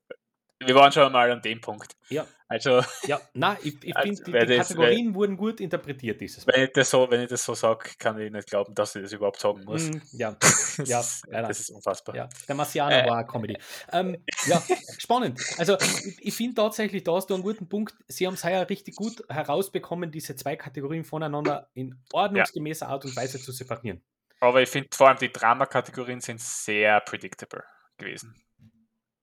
[0.60, 1.96] wir waren schon mal an dem Punkt.
[2.10, 2.26] Ja.
[2.48, 6.46] Also, ja, nein, ich, ich also, finde, die, die Kategorien das, wurden gut interpretiert dieses
[6.46, 6.54] Mal.
[6.56, 9.04] Wenn ich das so, wenn ich das so sage, kann ich nicht glauben, dass ich
[9.04, 9.90] das überhaupt sagen muss.
[9.90, 10.36] Mm, ja,
[10.86, 11.04] ja,
[11.42, 12.16] das ist unfassbar.
[12.16, 13.58] Ja, der Marcianer äh, war eine Comedy.
[13.92, 14.64] Ähm, ja,
[14.98, 15.40] spannend.
[15.58, 17.94] Also, ich, ich finde tatsächlich, da hast du einen guten Punkt.
[18.08, 22.94] Sie haben es heuer richtig gut herausbekommen, diese zwei Kategorien voneinander in ordnungsgemäßer ja.
[22.94, 24.02] Art und Weise zu separieren.
[24.40, 27.64] Aber ich finde vor allem die Drama-Kategorien sind sehr predictable
[27.98, 28.36] gewesen.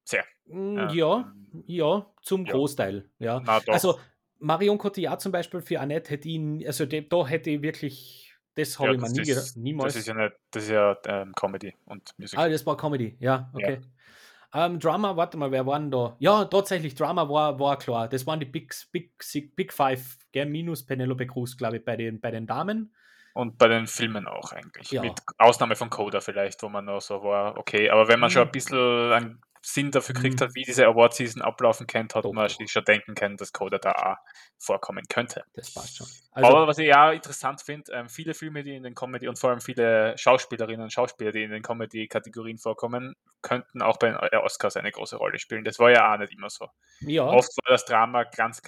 [0.04, 0.24] Sehr.
[0.46, 1.32] Mm, ja,
[1.66, 2.52] ja, zum ja.
[2.52, 3.08] Großteil.
[3.18, 3.40] Ja.
[3.40, 3.98] Na, also
[4.38, 8.78] Marion Cotillard zum Beispiel für Annette hätte ihn, also de, da hätte ich wirklich, das
[8.78, 9.94] habe ja, ich mir nie ist, niemals.
[9.94, 12.44] Das ist ja nicht, das ist ja ähm, Comedy und Musical.
[12.44, 13.80] Ah, das war Comedy, ja, okay.
[13.80, 14.66] Ja.
[14.66, 16.14] Ähm, Drama, warte mal, wer waren da?
[16.20, 18.08] Ja, tatsächlich, Drama war, war klar.
[18.08, 19.12] Das waren die Big, Big,
[19.56, 22.94] Big Five, gell, minus Penelope Cruz, glaube ich, bei den, bei den Damen.
[23.34, 24.92] Und bei den Filmen auch eigentlich.
[24.92, 25.02] Ja.
[25.02, 27.90] Mit Ausnahme von Coda vielleicht, wo man noch so war, okay.
[27.90, 28.32] Aber wenn man mhm.
[28.32, 30.44] schon ein bisschen einen Sinn dafür gekriegt mhm.
[30.44, 32.32] hat, wie diese Award-Season ablaufen könnte, hat Doch.
[32.32, 34.16] man schon denken können, dass Coda da auch
[34.58, 35.44] vorkommen könnte.
[35.54, 36.06] Das passt schon.
[36.32, 39.38] Also, Aber was ich ja interessant finde, ähm, viele Filme, die in den Comedy und
[39.38, 44.16] vor allem viele Schauspielerinnen und Schauspieler, die in den Comedy-Kategorien vorkommen, könnten auch bei den
[44.16, 45.64] Oscars eine große Rolle spielen.
[45.64, 46.68] Das war ja auch nicht immer so.
[47.00, 47.24] Ja.
[47.24, 48.60] Oft war das Drama ganz,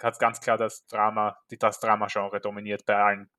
[0.00, 3.30] hat ganz klar das Drama, das Drama-Genre dominiert bei allen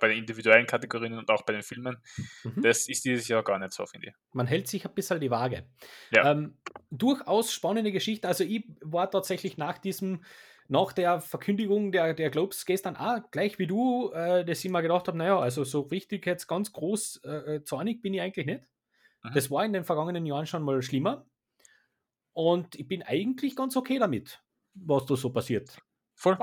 [0.00, 1.98] bei den individuellen Kategorien und auch bei den Filmen.
[2.44, 2.62] Mhm.
[2.62, 4.14] Das ist dieses Jahr gar nicht so, finde ich.
[4.32, 5.66] Man hält sich ein bisschen die Waage.
[6.14, 6.32] Ja.
[6.32, 6.56] Ähm,
[6.90, 8.28] durchaus spannende Geschichte.
[8.28, 10.24] Also ich war tatsächlich nach diesem,
[10.68, 14.82] nach der Verkündigung der, der Globes gestern auch gleich wie du, äh, dass ich mir
[14.82, 18.46] gedacht habe, naja, also so richtig jetzt ganz groß äh, äh, zornig bin ich eigentlich
[18.46, 18.62] nicht.
[19.22, 19.30] Mhm.
[19.34, 21.26] Das war in den vergangenen Jahren schon mal schlimmer.
[22.32, 24.42] Und ich bin eigentlich ganz okay damit,
[24.74, 25.78] was da so passiert.
[26.24, 26.38] Voll,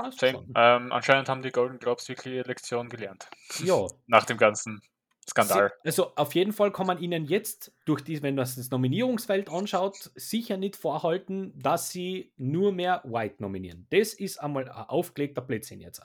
[0.54, 3.28] ähm, anscheinend haben die Golden Globes wirklich ihre Lektion gelernt.
[3.64, 3.86] Ja.
[4.06, 4.80] Nach dem ganzen
[5.28, 5.72] Skandal.
[5.84, 10.12] Also auf jeden Fall kann man ihnen jetzt, durch die, wenn man das Nominierungsfeld anschaut,
[10.14, 13.88] sicher nicht vorhalten, dass sie nur mehr White nominieren.
[13.90, 16.00] Das ist einmal ein aufgelegter Blödsinn jetzt.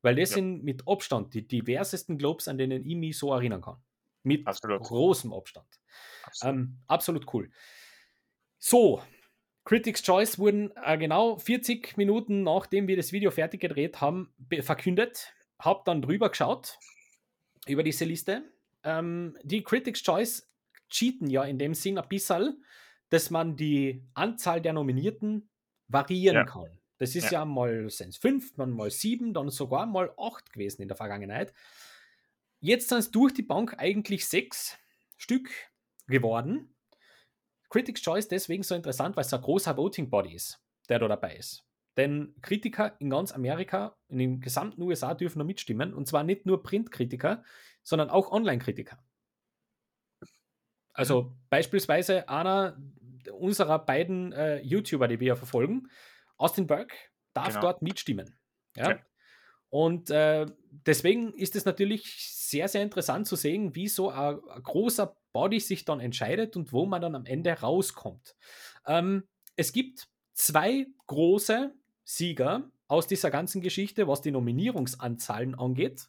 [0.00, 0.36] Weil das ja.
[0.36, 3.76] sind mit Abstand die diversesten Globes, an denen ich mich so erinnern kann.
[4.22, 4.82] Mit absolut.
[4.82, 5.68] großem Abstand.
[6.24, 6.54] Absolut.
[6.54, 7.50] Ähm, absolut cool.
[8.58, 9.02] So,
[9.68, 15.34] Critics Choice wurden äh, genau 40 Minuten nachdem wir das Video fertig gedreht haben, verkündet.
[15.58, 16.78] Hab dann drüber geschaut
[17.66, 18.50] über diese Liste.
[18.82, 20.50] Ähm, die Critics Choice
[20.88, 22.64] cheaten ja in dem Sinn ein bisschen,
[23.10, 25.50] dass man die Anzahl der Nominierten
[25.86, 26.44] variieren ja.
[26.44, 26.78] kann.
[26.96, 30.80] Das ist ja, ja mal sind fünf, dann mal sieben, dann sogar mal acht gewesen
[30.80, 31.52] in der Vergangenheit.
[32.60, 34.78] Jetzt sind es durch die Bank eigentlich sechs
[35.18, 35.50] Stück
[36.06, 36.74] geworden.
[37.70, 41.36] Critics' Choice deswegen so interessant, weil es ein großer Voting Body ist, der da dabei
[41.36, 41.64] ist.
[41.96, 45.92] Denn Kritiker in ganz Amerika, in den gesamten USA dürfen nur mitstimmen.
[45.92, 47.42] Und zwar nicht nur Printkritiker,
[47.82, 49.02] sondern auch Online-Kritiker.
[50.92, 52.78] Also beispielsweise einer
[53.32, 55.88] unserer beiden äh, YouTuber, die wir verfolgen,
[56.36, 56.94] Austin Burke,
[57.34, 57.60] darf genau.
[57.62, 58.38] dort mitstimmen.
[58.76, 58.90] Ja?
[58.90, 58.98] ja.
[59.70, 60.46] Und äh,
[60.86, 65.60] deswegen ist es natürlich sehr, sehr interessant zu sehen, wie so ein, ein, großer Body
[65.60, 68.34] sich dann entscheidet und wo man dann am Ende rauskommt.
[68.86, 69.24] Ähm,
[69.56, 76.08] es gibt zwei große Sieger aus dieser ganzen Geschichte, was die Nominierungsanzahlen angeht.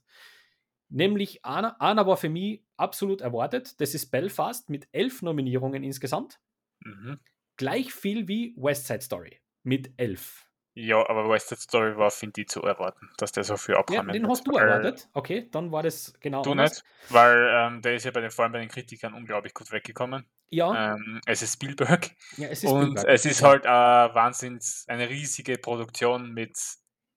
[0.87, 3.79] Nämlich einer, einer war für mich absolut erwartet.
[3.81, 6.39] Das ist Belfast mit elf Nominierungen insgesamt.
[6.79, 7.19] Mhm.
[7.57, 10.48] Gleich viel wie West Side Story mit elf.
[10.81, 14.13] Ja, aber West Story war, finde ich, zu erwarten, dass der so viel abkommen ja,
[14.13, 15.09] Den hast du erwartet?
[15.13, 16.71] Okay, dann war das genau Du anders.
[16.71, 19.73] nicht, weil ähm, der ist ja bei den, vor allem bei den Kritikern unglaublich gut
[19.73, 20.25] weggekommen.
[20.49, 20.93] Ja.
[20.93, 22.11] Ähm, es ist Spielberg.
[22.37, 23.07] Ja, es ist und Spielberg.
[23.09, 26.57] es ist halt äh, Wahnsinns, eine riesige Produktion mit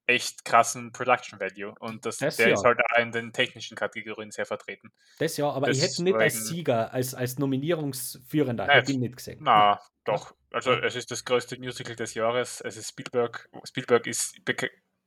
[0.07, 1.74] echt krassen Production Value.
[1.78, 2.55] Und das, das der ja.
[2.55, 4.92] ist halt auch in den technischen Kategorien sehr vertreten.
[5.18, 9.16] Das ja, aber das ich hätte nicht als Sieger, als, als Nominierungsführender, hätte ich nicht
[9.16, 9.38] gesehen.
[9.42, 10.34] Na, doch.
[10.50, 12.61] Also es ist das größte Musical des Jahres.
[12.61, 13.48] Es ist Spielberg.
[13.64, 14.36] Spielberg ist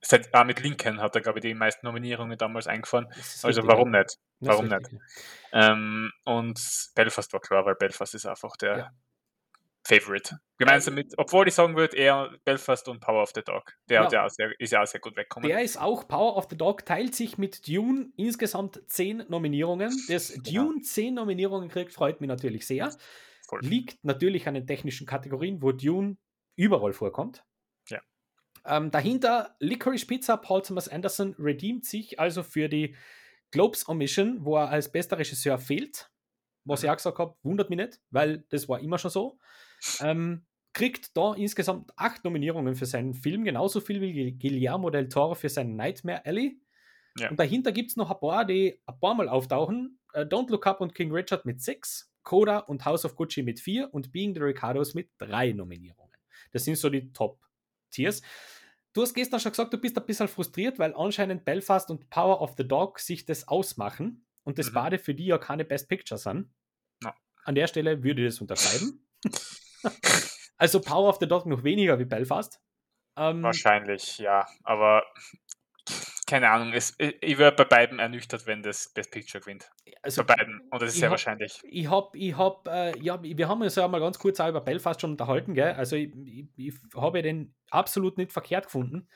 [0.02, 3.08] seit ah, mit Lincoln hat er, glaube ich, die meisten Nominierungen damals eingefahren.
[3.08, 4.02] Also richtig, warum ja.
[4.02, 4.18] nicht?
[4.40, 4.90] Warum nicht?
[5.52, 6.60] Ähm, und
[6.96, 8.92] Belfast war klar, weil Belfast ist einfach der ja.
[9.88, 10.40] Favorite.
[10.58, 13.74] Gemeinsam mit, obwohl ich sagen würde, eher Belfast und Power of the Dog.
[13.90, 14.10] Der ja.
[14.12, 15.48] ja sehr, ist ja auch sehr gut weggekommen.
[15.48, 19.92] Der ist auch, Power of the Dog teilt sich mit Dune insgesamt zehn Nominierungen.
[20.08, 22.90] Dass Dune zehn Nominierungen kriegt, freut mich natürlich sehr.
[23.48, 23.60] voll.
[23.62, 26.18] Liegt natürlich an den technischen Kategorien, wo Dune
[26.56, 27.44] überall vorkommt.
[27.90, 28.00] Ja.
[28.66, 32.96] Ähm, dahinter Licorice Pizza, Paul Thomas Anderson redeemt sich also für die
[33.52, 36.10] Globes Omission, wo er als bester Regisseur fehlt.
[36.64, 36.86] Was Mhm.
[36.86, 39.38] ich auch gesagt habe, wundert mich nicht, weil das war immer schon so.
[40.02, 45.34] Ähm, kriegt da insgesamt acht Nominierungen für seinen Film, genauso viel wie Guillermo del Toro
[45.36, 46.60] für seinen Nightmare Alley.
[47.18, 47.30] Ja.
[47.30, 50.00] Und dahinter gibt es noch ein paar, die ein paar Mal auftauchen.
[50.14, 53.62] Äh, Don't Look Up und King Richard mit sechs, Coda und House of Gucci mit
[53.62, 56.12] vier und Being the Ricardos mit drei Nominierungen.
[56.52, 58.22] Das sind so die Top-Tiers.
[58.92, 62.42] Du hast gestern schon gesagt, du bist ein bisschen frustriert, weil anscheinend Belfast und Power
[62.42, 64.74] of the Dog sich das ausmachen und das Mhm.
[64.74, 66.50] beide für die ja keine Best Picture sind.
[67.02, 67.16] Ja.
[67.46, 69.06] An der Stelle würde ich das unterschreiben.
[70.58, 72.60] also Power of the Dog noch weniger wie Belfast.
[73.18, 74.46] Ähm, Wahrscheinlich, ja.
[74.64, 75.04] Aber
[76.28, 79.70] keine Ahnung, es, ich wäre bei beiden ernüchtert, wenn das Best Picture gewinnt.
[80.02, 80.60] also Bei beiden.
[80.72, 81.60] Und das ist sehr hab- wahrscheinlich.
[81.64, 84.62] Ich hab, ich hab, äh, ja, wir haben uns ja mal ganz kurz auch über
[84.62, 85.74] Belfast schon unterhalten, gell?
[85.74, 89.08] Also ich, ich, ich habe den absolut nicht verkehrt gefunden,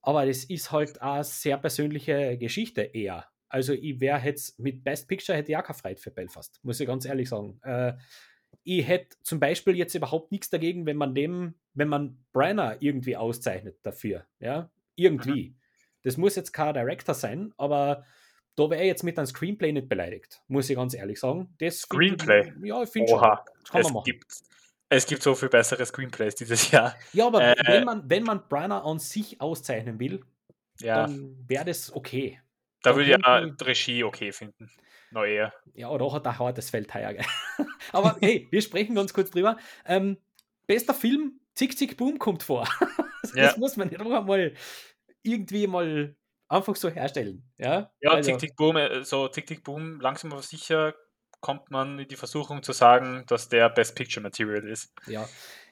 [0.00, 3.26] aber das ist halt eine sehr persönliche Geschichte eher.
[3.48, 6.80] Also ich wäre jetzt mit Best Picture hätte ich auch keine Freude für Belfast, muss
[6.80, 7.60] ich ganz ehrlich sagen.
[7.62, 7.92] Äh,
[8.66, 13.16] ich hätte zum Beispiel jetzt überhaupt nichts dagegen, wenn man dem, wenn man Brenner irgendwie
[13.16, 15.54] auszeichnet dafür, ja, irgendwie.
[16.02, 18.04] Das muss jetzt kein Director sein, aber
[18.56, 21.54] da wäre ich jetzt mit einem Screenplay nicht beleidigt, muss ich ganz ehrlich sagen.
[21.58, 22.52] Das Screenplay?
[22.60, 23.20] Ich, ja, ich finde schon.
[23.20, 24.04] Das kann es man machen.
[24.04, 24.32] gibt,
[24.88, 26.96] es gibt so viel bessere Screenplays dieses Jahr.
[27.12, 30.24] Ja, aber Äh, wenn man, wenn man Brenner an sich auszeichnen will,
[30.80, 32.40] Ja, dann wäre das okay.
[32.82, 34.70] da würde ich ja Regie okay finden.
[35.16, 35.52] Noch eher.
[35.74, 37.14] Ja, oder hat ein hartes Feld heuer.
[37.14, 37.24] gell?
[37.92, 39.56] Aber hey, wir sprechen ganz kurz drüber.
[39.86, 40.18] Ähm,
[40.66, 42.68] bester Film, Zick Zick Boom kommt vor.
[43.22, 43.54] das Ja.
[43.56, 44.52] muss man nicht auch mal
[45.22, 46.14] irgendwie mal
[46.48, 47.42] einfach so herstellen.
[47.56, 50.94] Ja, Ja, Also, Tick, Tick, Boom, äh, so Tick, Tick, Boom, langsam aber sicher
[51.40, 54.92] kommt man in die Versuchung zu sagen, dass der Best Picture Material ist.
[55.06, 55.26] ja.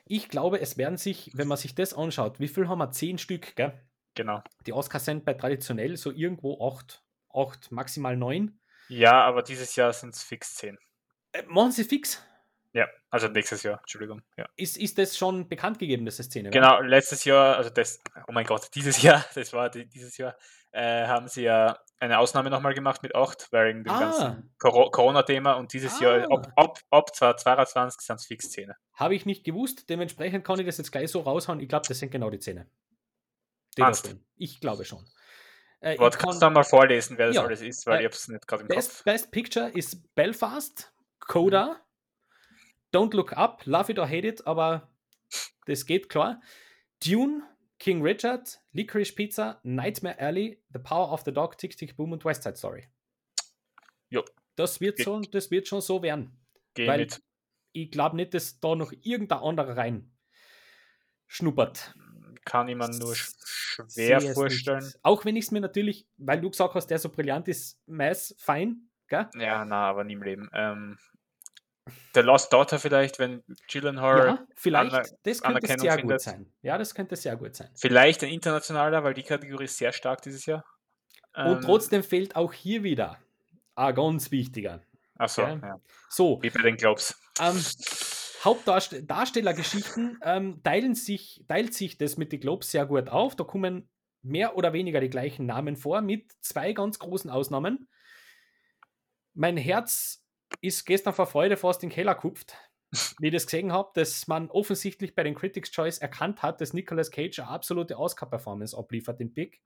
[0.06, 2.90] Ich glaube, es werden sich, wenn man sich das anschaut, wie viel haben wir?
[2.90, 3.72] Zehn Stück, gell?
[4.14, 4.42] Genau.
[4.66, 8.58] Die Oscars sind bei traditionell so irgendwo acht, acht maximal neun.
[8.88, 10.78] Ja, aber dieses Jahr sind es fix 10.
[11.32, 12.22] Äh, machen Sie fix.
[12.72, 14.22] Ja, also nächstes Jahr, Entschuldigung.
[14.36, 14.48] Ja.
[14.56, 16.50] Ist, ist das schon bekannt gegeben, dass das Szene?
[16.50, 20.36] Genau, letztes Jahr, also das, oh mein Gott, dieses Jahr, das war die, dieses Jahr,
[20.72, 24.00] äh, haben sie ja eine Ausnahme nochmal gemacht mit 8, wegen dem Ah.
[24.00, 26.34] ganzen Coro- Corona-Thema und dieses Jahr, Ah.
[26.34, 28.72] ab, ab, ab 2022 sind es fix 10.
[28.94, 31.60] Habe ich nicht gewusst, dementsprechend kann ich das jetzt gleich so raushauen.
[31.60, 32.68] Ich glaube, das sind genau die Zähne.
[33.76, 34.14] Die Meinst da du?
[34.16, 34.26] stehen.
[34.36, 35.04] Ich glaube schon.
[35.84, 38.06] Äh, Warte, kannst kann, du mal vorlesen, wer das Ja, alles ist, weil äh, ich
[38.06, 39.04] hab's nicht gerade im Best, Kopf.
[39.04, 41.78] Best Picture ist Belfast, Coda,
[42.92, 44.88] Don't Look Up, Love It or Hate It, aber
[45.66, 46.40] das geht klar.
[47.04, 47.42] Dune,
[47.78, 52.24] King Richard, Licorice Pizza, Nightmare Alley, The Power of the Dog, Tick Tick Boom und
[52.24, 52.88] West Side Story.
[54.08, 54.24] Jo.
[54.56, 56.38] Das wird, so, das wird schon so werden.
[56.74, 57.20] Geh weil- mit.
[57.76, 60.12] Ich glaube nicht, dass da noch irgendein anderer rein
[61.26, 61.92] schnuppert.
[62.44, 63.30] Kann ich mir nur sch
[63.92, 64.84] schwer vorstellen.
[64.84, 64.98] Nicht.
[65.02, 68.40] Auch wenn ich es mir natürlich, weil du gesagt hast, der so brillant ist, meist
[68.40, 69.28] fein, gell?
[69.38, 70.50] Ja, na, aber nie im Leben.
[70.52, 70.98] Ähm,
[72.14, 74.92] The Lost Daughter vielleicht, wenn Gyllenhaal, Ja, vielleicht.
[74.94, 76.20] Aner- das könnte Anerkennung sehr gut findet.
[76.22, 76.52] sein.
[76.62, 77.70] Ja, das könnte sehr gut sein.
[77.76, 80.64] vielleicht ein internationaler, weil die Kategorie ist sehr stark dieses Jahr.
[81.34, 83.18] Und Ähm, trotzdem fehlt auch hier wieder
[83.74, 84.80] ein ganz wichtiger.
[85.18, 85.56] Ach so, Ja.
[85.56, 85.80] ja.
[86.08, 87.14] So, wie bei den Globes.
[87.40, 87.60] ähm,
[88.44, 93.36] Hauptdarstellergeschichten ähm, teilen sich, teilt sich das mit den Globes sehr gut auf.
[93.36, 93.88] Da kommen
[94.22, 97.88] mehr oder weniger die gleichen Namen vor, mit zwei ganz großen Ausnahmen.
[99.34, 100.24] Mein Herz
[100.60, 102.56] ist gestern vor Freude fast in den Keller gekupft,
[103.18, 106.72] wie ich das gesehen habe, dass man offensichtlich bei den Critics' Choice erkannt hat, dass
[106.72, 109.62] Nicolas Cage eine absolute Oscar-Performance abliefert im Pick.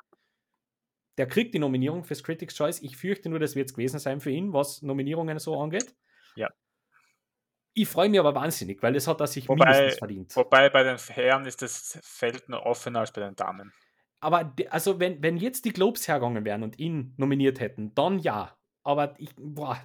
[1.19, 2.81] Der kriegt die Nominierung fürs Critics' Choice.
[2.81, 5.95] Ich fürchte nur, das wird es gewesen sein für ihn, was Nominierungen so angeht.
[6.37, 6.49] Ja.
[7.79, 10.35] Ich freue mich aber wahnsinnig, weil das hat er sich Wobei- mindestens verdient.
[10.37, 13.73] Wobei bei den Herren ist das Feld nur offener als bei den Damen.
[14.21, 18.57] Aber also wenn, wenn jetzt die Globes hergegangen wären und ihn nominiert hätten, dann ja.
[18.83, 19.81] Aber ich, boah,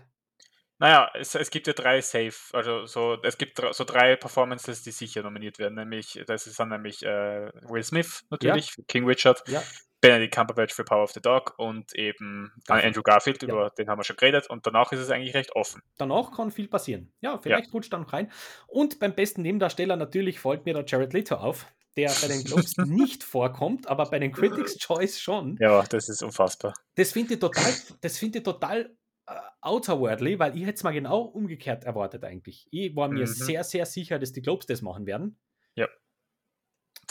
[0.80, 4.92] Naja, es, es gibt ja drei Safe, also so, es gibt so drei Performances, die
[4.92, 5.76] sicher nominiert werden.
[5.76, 9.62] Nämlich, das ist dann nämlich äh, Will Smith natürlich für King Richard, ja,
[10.04, 12.86] Benedict Cumberbatch für Power of the Dog und eben dann Garfield.
[12.86, 13.50] Andrew Garfield, Ja.
[13.50, 14.50] über den haben wir schon geredet.
[14.50, 15.82] Und danach ist es eigentlich recht offen.
[15.98, 17.12] danach kann viel passieren.
[17.22, 18.32] Ja, vielleicht rutscht er noch rein.
[18.68, 21.66] Und beim besten Nebendarsteller natürlich fällt mir der Jared Leto auf,
[21.96, 25.58] der bei den Globes nicht vorkommt, aber bei den Critics' Choice schon.
[25.60, 26.74] Ja, das ist unfassbar.
[26.96, 28.96] Das finde ich total, das finde ich total
[29.28, 32.68] äh, outerworldly, weil ich hätte es mal genau umgekehrt erwartet eigentlich.
[32.72, 33.28] Ich war mir Mhm.
[33.28, 35.38] sehr, sehr sicher, dass die Globes das machen werden.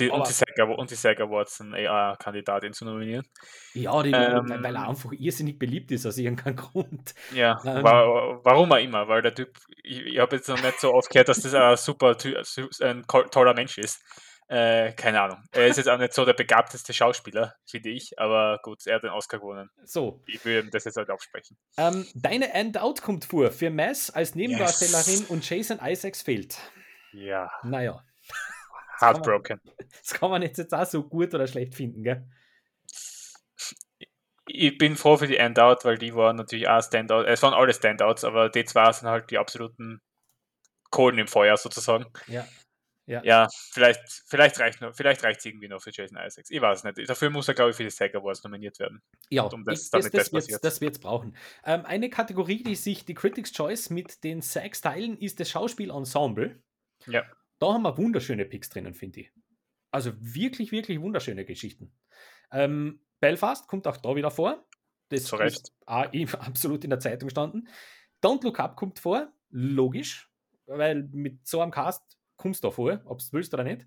[0.05, 3.27] Die, und, die SAG, Awa- und die SAG Awards eine AI-Kandidatin zu nominieren.
[3.74, 7.15] Ja, die, Ähm, weil er einfach irrsinnig beliebt ist aus irgendeinem Grund.
[7.35, 7.83] Ja, Ähm.
[7.85, 11.11] wa warum auch immer, weil der Typ, ich, ich habe jetzt noch nicht so oft
[11.11, 12.16] gehört, dass das ein super,
[12.81, 14.03] ein toller Mensch ist.
[14.49, 15.39] Äh, keine Ahnung.
[15.53, 19.03] Er ist jetzt auch nicht so der begabteste Schauspieler, finde ich, aber gut, er hat
[19.03, 19.70] den Oscar gewonnen.
[19.85, 21.57] So, Ich will ihm das jetzt halt absprechen.
[21.79, 26.59] ähm, deine End-Out kommt vor für Mess als Nebendarstellerin und Jason Isaacs fehlt.
[27.12, 28.03] Ja, Naja,
[29.03, 29.61] heartbroken.
[30.01, 32.27] das kann man jetzt, jetzt auch so gut oder schlecht finden, gell?
[34.47, 37.23] Ich bin froh für die Endout, weil die waren natürlich auch Standout.
[37.24, 40.01] Es waren alle Standouts, aber die zwei sind halt die absoluten
[40.91, 42.07] Kohlen im Feuer sozusagen.
[42.27, 42.47] Ja.
[43.07, 43.20] Ja.
[43.24, 46.51] Ja, vielleicht, vielleicht reicht nur, vielleicht reicht es irgendwie noch für Jason Isaacs.
[46.51, 47.09] Ich weiß nicht.
[47.09, 49.03] Dafür muss er, glaube ich, für die SAG Awards nominiert werden.
[49.29, 51.37] Ja, Um das- ich- das, das das, das wird's brauchen.
[51.65, 56.62] Ähm, eine Kategorie, die sich die Critics' Choice mit den Sags teilen, ist das Schauspielensemble.
[57.07, 57.24] Ja.
[57.62, 59.32] Da haben wir wunderschöne Picks drinnen, finde ich.
[59.93, 61.93] Also wirklich, wirklich wunderschöne Geschichten.
[62.51, 64.66] Ähm, Belfast kommt auch da wieder vor.
[65.10, 65.59] Das Zu Recht.
[65.59, 67.68] ist absolut in der Zeitung gestanden.
[68.20, 70.28] Don't Look Up kommt vor, logisch,
[70.66, 73.86] weil mit so einem Cast kommst du da vor, ob du willst oder nicht.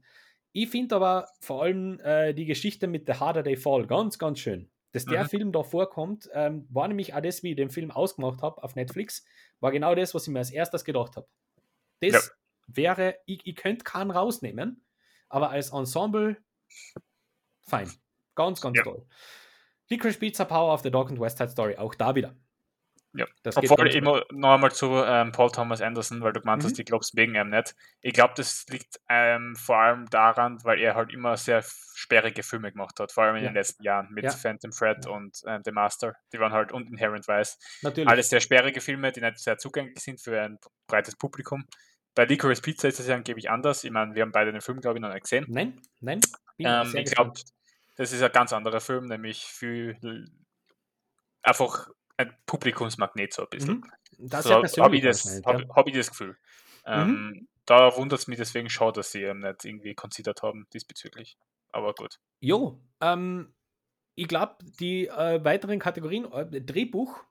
[0.53, 4.39] Ich finde aber vor allem äh, die Geschichte mit The Harder They Fall ganz, ganz
[4.39, 4.69] schön.
[4.93, 5.27] Dass der Mhm.
[5.27, 8.75] Film da vorkommt, ähm, war nämlich auch das, wie ich den Film ausgemacht habe auf
[8.75, 9.25] Netflix,
[9.59, 11.27] war genau das, was ich mir als erstes gedacht habe.
[11.99, 12.19] Das Ja.
[12.67, 14.85] Wäre, ich, ich könnte keinen rausnehmen,
[15.29, 16.37] aber als Ensemble
[17.67, 17.89] fein.
[18.35, 18.83] Ganz, ganz Ja.
[18.83, 19.05] toll.
[19.89, 22.35] Licorice Pizza, Power of the Dog und West Side Story, auch da wieder.
[23.17, 23.25] Ja.
[23.43, 26.65] Das Obwohl, immer noch einmal zu ähm, Paul Thomas Anderson, weil du gemeint Mhm.
[26.67, 27.73] hast, ich glaube es wegen ihm nicht.
[28.01, 31.63] Ich glaube, das liegt ähm, vor allem daran, weil er halt immer sehr
[31.93, 33.49] sperrige Filme gemacht hat, vor allem in Ja.
[33.51, 34.31] den letzten Jahren mit Ja.
[34.31, 36.13] Phantom Thread und ähm, The Master.
[36.33, 37.57] Die waren halt und Inherent Vice.
[37.83, 38.09] Natürlich.
[38.09, 41.65] Alles sehr sperrige Filme, die nicht sehr zugänglich sind für ein breites Publikum.
[42.15, 43.83] Bei Licorice Pizza ist es ja angeblich anders.
[43.83, 45.45] Ich meine, wir haben beide den Film, glaube ich, noch nicht gesehen.
[45.49, 46.21] Nein, nein.
[46.59, 47.33] Ähm, ich glaube,
[47.97, 49.97] das ist ein ganz anderer Film, nämlich viel
[51.43, 53.75] einfach ein Publikumsmagnet so ein bisschen.
[54.17, 54.29] Mhm.
[54.29, 55.75] Das ist So ja habe ich, das, hab, ja.
[55.75, 56.37] hab ich das Gefühl.
[56.85, 56.91] Mhm.
[56.93, 61.37] Ähm, Da wundert es mich deswegen schon, dass sie ähm, nicht irgendwie considered haben diesbezüglich.
[61.71, 62.19] Aber gut.
[62.39, 63.53] Jo, ähm,
[64.15, 67.23] ich glaube, die äh, weiteren Kategorien, äh, Drehbuch,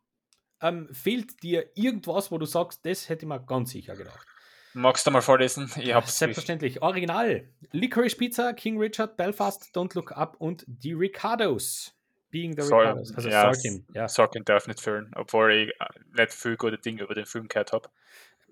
[0.61, 4.27] ähm, fehlt dir irgendwas, wo du sagst, das hätte ich mir ganz sicher gedacht.
[4.75, 5.71] Magst du mal vorlesen?
[5.77, 6.83] Ich hab's Selbstverständlich.
[6.83, 7.49] Original.
[7.71, 11.95] Licorice Pizza, King Richard, Belfast, Don't Look Up und die Ricardos.
[12.31, 13.15] Being the Soll- Ricardos.
[13.15, 13.87] Also ja, Sorkin.
[13.95, 14.09] Ja.
[14.09, 15.85] Sorkin darf nicht füllen, obwohl ich äh,
[16.17, 17.89] nicht viel gute Dinge über den Film gehört habe.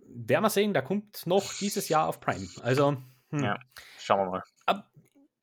[0.06, 2.46] Werden wir sehen, der kommt noch dieses Jahr auf Prime.
[2.62, 2.96] Also,
[3.30, 3.42] hm.
[3.44, 3.58] Ja.
[3.98, 4.84] Schauen wir mal.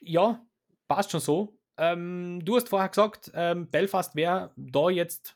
[0.01, 0.41] ja,
[0.87, 1.57] passt schon so.
[1.77, 5.35] Ähm, du hast vorher gesagt, ähm, Belfast wäre da jetzt.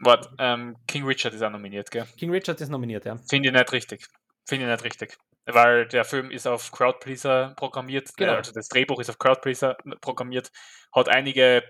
[0.00, 2.06] Warte, ähm, King Richard ist auch nominiert, gell?
[2.16, 3.16] King Richard ist nominiert, ja.
[3.28, 4.06] Finde ich nicht richtig.
[4.48, 5.18] Finde ich nicht richtig.
[5.46, 8.32] Weil der Film ist auf Crowdpleaser programmiert, Genau.
[8.32, 10.50] äh, also das Drehbuch ist auf Crowdpleaser programmiert,
[10.94, 11.62] hat einige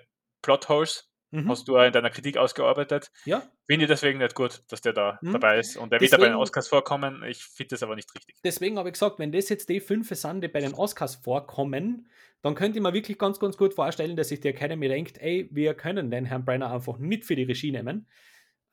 [0.42, 1.48] Plotholes, Mhm.
[1.50, 3.10] hast du auch in deiner Kritik ausgearbeitet.
[3.24, 5.32] Ja, Finde ich deswegen nicht gut, dass der da Mhm.
[5.32, 5.76] dabei ist.
[5.76, 7.22] Und der wird da bei den Deswegen- Oscars vorkommen.
[7.24, 8.34] Ich finde das aber nicht richtig.
[8.42, 12.09] deswegen habe ich gesagt, wenn das jetzt die fünf sind, die bei den Oscars vorkommen,
[12.40, 15.48] dann könnte ich mir wirklich ganz, ganz gut vorstellen, dass sich die Academy denkt, ey,
[15.52, 18.09] wir können den Herrn Brenner einfach nicht für die Regie nehmen.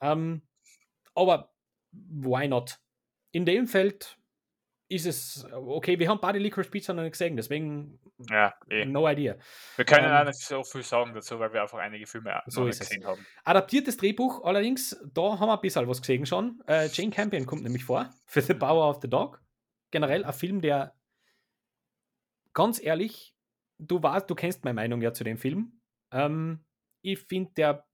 [0.02, 0.42] Ähm,
[1.14, 1.54] aber
[1.92, 2.78] why not?
[3.36, 4.18] In dem Feld
[4.88, 6.00] ist es okay.
[6.00, 8.00] Wir haben beide Licorice Pizza noch nicht gesehen, deswegen
[8.30, 8.86] Ja, eh.
[8.86, 9.36] no idea.
[9.76, 12.66] Wir können Ähm, auch nicht so viel sagen dazu, weil wir einfach einige Filme So
[12.68, 12.90] ist nicht es.
[12.90, 13.26] gesehen haben.
[13.44, 16.62] Adaptiertes Drehbuch allerdings, da haben wir ein bisschen was gesehen schon.
[16.66, 19.44] Äh, Jane Campion kommt nämlich vor für The Power of the Dog.
[19.92, 20.96] Generell ein Film, der
[22.54, 23.36] ganz ehrlich,
[23.80, 25.82] du weißt, du kennst meine Meinung ja zu dem Film.
[26.12, 26.64] Ähm,
[27.02, 27.86] ich finde, der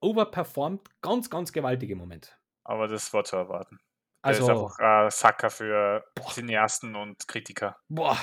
[0.00, 2.38] overperformt ganz, ganz gewaltig im Moment.
[2.64, 3.78] Aber das war zu erwarten.
[4.24, 7.76] Der Also, ist einfach ein Sacker für Cineasten und Kritiker.
[7.88, 8.16] boah,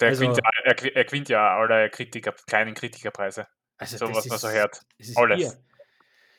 [0.00, 3.46] Der Also- gewinnt ja, er, er gewinnt ja alle Kritiker, kleinen Kritikerpreise.
[3.78, 4.80] also So das was man so ist- hört.
[4.98, 5.42] ist Alles.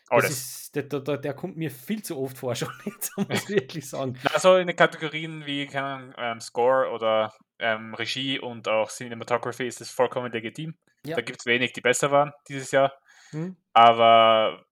[0.10, 0.30] Das Alles.
[0.30, 3.50] ist, der, der, der, der kommt mir viel zu oft vor schon, jetzt muss ich
[3.50, 4.18] wirklich sagen.
[4.34, 9.82] Also in den Kategorien wie keine ähm, Score oder ähm, Regie und auch Cinematography ist
[9.82, 10.78] es vollkommen legitim.
[11.04, 11.16] Ja.
[11.16, 12.94] Da gibt es wenig, die besser waren dieses Jahr.
[13.32, 13.58] Hm?
[13.74, 14.64] Aber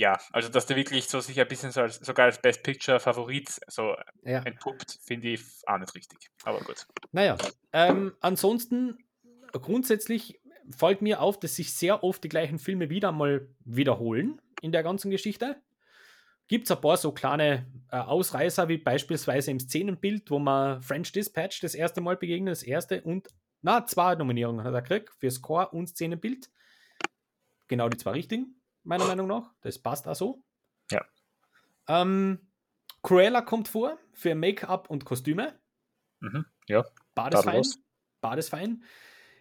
[0.00, 2.98] ja, also dass der wirklich so sich ein bisschen so als, sogar als Best Picture
[2.98, 3.94] Favorit so
[4.24, 4.42] Ja.
[4.42, 6.30] entpuppt, finde ich auch nicht richtig.
[6.44, 6.86] Aber gut.
[7.12, 7.36] Naja,
[7.72, 8.98] ähm, ansonsten
[9.52, 10.40] grundsätzlich
[10.76, 14.82] fällt mir auf, dass sich sehr oft die gleichen Filme wieder mal wiederholen in der
[14.82, 15.60] ganzen Geschichte.
[16.48, 21.12] Gibt es ein paar so kleine äh, Ausreißer, wie beispielsweise im Szenenbild, wo man French
[21.12, 23.28] Dispatch das erste Mal begegnet, das erste und,
[23.62, 26.50] na, zwei Nominierungen hat er gekriegt, für Score und Szenenbild.
[27.68, 29.52] Genau die zwei richtigen, meiner Meinung nach.
[29.62, 30.42] Das passt auch so.
[30.90, 31.04] Ja.
[31.88, 32.46] Ähm,
[33.02, 35.58] Cruella kommt vor für Make-up und Kostüme.
[36.20, 36.44] Mhm.
[36.68, 36.84] Ja,
[37.14, 37.44] Bades fein.
[37.46, 37.78] tadellos.
[38.20, 38.84] beides fein.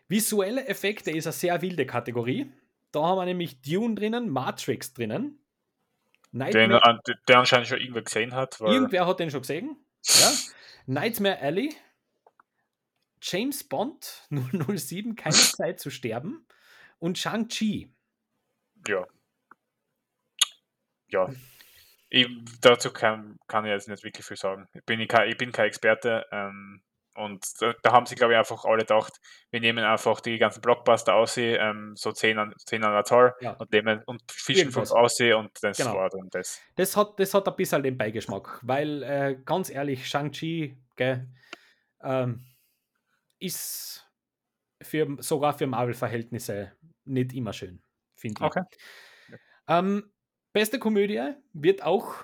[0.07, 2.51] Visuelle Effekte ist eine sehr wilde Kategorie.
[2.91, 5.39] Da haben wir nämlich Dune drinnen, Matrix drinnen.
[6.31, 8.59] Den, an- der anscheinend schon irgendwer gesehen hat.
[8.61, 9.77] Irgendwer hat den schon gesehen.
[10.05, 10.31] Ja?
[10.85, 11.75] Nightmare Alley.
[13.21, 16.45] James Bond 007, keine Zeit zu sterben.
[16.99, 17.91] Und Shang-Chi.
[18.87, 19.05] Ja.
[21.09, 21.29] Ja.
[22.09, 22.27] Ich,
[22.61, 24.67] dazu kann, kann ich jetzt nicht wirklich viel sagen.
[24.73, 26.25] Ich bin, kein, ich bin kein Experte.
[26.31, 26.81] Ähm,
[27.13, 29.19] und da, da haben sie, glaube ich, einfach alle gedacht,
[29.51, 33.35] wir nehmen einfach die ganzen Blockbuster aussehen, ähm, so 10 an, 10 an der Zahl
[33.41, 33.51] Ja.
[33.53, 35.95] und, nehmen, und fischen von aussehen und das Genau.
[35.95, 36.61] war dann das.
[36.75, 40.77] Das hat, das hat ein bisschen den Beigeschmack, weil äh, ganz ehrlich, Shang-Chi
[42.01, 42.45] ähm,
[43.39, 44.07] ist
[44.81, 46.71] für, sogar für Marvel-Verhältnisse
[47.05, 47.81] nicht immer schön,
[48.15, 48.45] finde ich.
[48.45, 48.63] Okay.
[49.67, 50.11] Ähm,
[50.59, 52.15] beste Komödie wird auch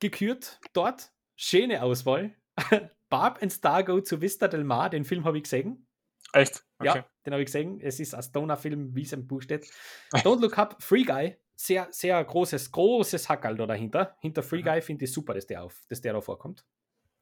[0.00, 1.12] gekürt dort.
[1.36, 2.34] Schöne Auswahl.
[3.10, 5.86] Barb and Star Go to Vista del Mar, den Film habe ich gesehen.
[6.32, 6.64] Echt?
[6.78, 6.86] Okay.
[6.86, 7.82] Ja, den habe ich gesehen.
[7.82, 9.70] Es ist ein Stoner-Film, wie es im Buch steht.
[10.14, 11.36] Don't Look Up, Free Guy.
[11.56, 14.16] Sehr, sehr großes, großes Hackerl da dahinter.
[14.20, 14.64] Hinter Free Mhm.
[14.64, 16.64] Guy finde ich super, dass der, auf, dass der da vorkommt.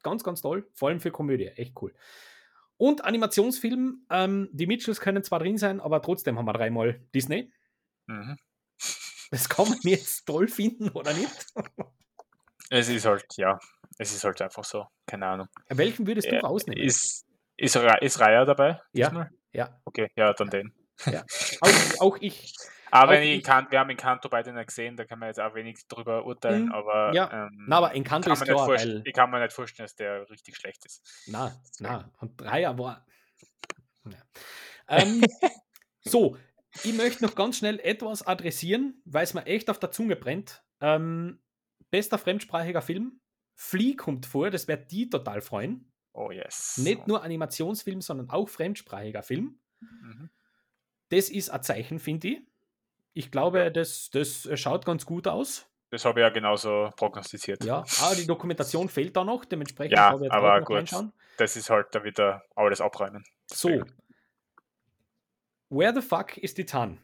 [0.01, 0.65] Ganz, ganz toll.
[0.71, 1.47] Vor allem für Komödie.
[1.47, 1.93] Echt cool.
[2.77, 4.05] Und Animationsfilm.
[4.09, 7.51] Ähm, die Mitchells können zwar drin sein, aber trotzdem haben wir dreimal Disney.
[8.07, 8.37] Mhm.
[9.33, 11.45] Das kann man jetzt toll finden oder nicht.
[12.69, 13.57] Es ist halt, ja,
[13.97, 14.85] es ist halt einfach so.
[15.07, 15.47] Keine Ahnung.
[15.69, 16.83] Welchen würdest du Ja, rausnehmen?
[16.83, 17.25] Ist,
[17.57, 18.79] ist, ist Raya dabei?
[18.91, 19.07] Ja.
[19.09, 19.29] diesmal?
[19.51, 20.71] ja, Okay, ja, dann den.
[21.61, 21.69] auch,
[22.01, 22.53] auch ich.
[22.91, 25.39] Aber Auch wenn ich ich- wir haben Encanto beide nicht gesehen, da kann man jetzt
[25.39, 27.45] auch wenig drüber urteilen, Mhm, aber, ja.
[27.47, 30.55] ähm, Na, aber Encanto ist klar, weil- ich kann mir nicht vorstellen, dass der richtig
[30.57, 31.01] schlecht ist.
[31.25, 32.11] Na, na.
[32.19, 33.03] Und Dreier war.
[34.05, 34.19] Ja.
[34.89, 35.23] Ähm,
[36.03, 36.37] so,
[36.83, 40.63] ich möchte noch ganz schnell etwas adressieren, weil es mir echt auf der Zunge brennt.
[40.81, 41.39] Ähm,
[41.91, 43.19] bester fremdsprachiger Film.
[43.55, 45.91] Flea kommt vor, das wird die total freuen.
[46.13, 46.77] Oh yes.
[46.77, 49.59] Nicht nur Animationsfilm, sondern auch fremdsprachiger Film.
[49.79, 50.29] Mhm.
[51.09, 52.41] Das ist ein Zeichen, finde ich.
[53.13, 55.67] Ich glaube, das, das schaut ganz gut aus.
[55.91, 57.63] Das habe ich ja genauso prognostiziert.
[57.63, 60.77] Ja, aber die Dokumentation fehlt da noch, dementsprechend Ja, habe ich jetzt aber gut.
[60.77, 61.13] reinschauen.
[61.37, 63.23] Das ist halt da wieder alles abräumen.
[63.45, 63.83] So.
[65.73, 66.99] Where the fuck ist die Tan?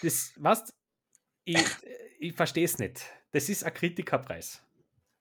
[0.00, 0.72] Das, was?
[1.44, 1.62] Ich,
[2.18, 3.04] ich verstehe es nicht.
[3.32, 4.62] Das ist ein Kritikerpreis.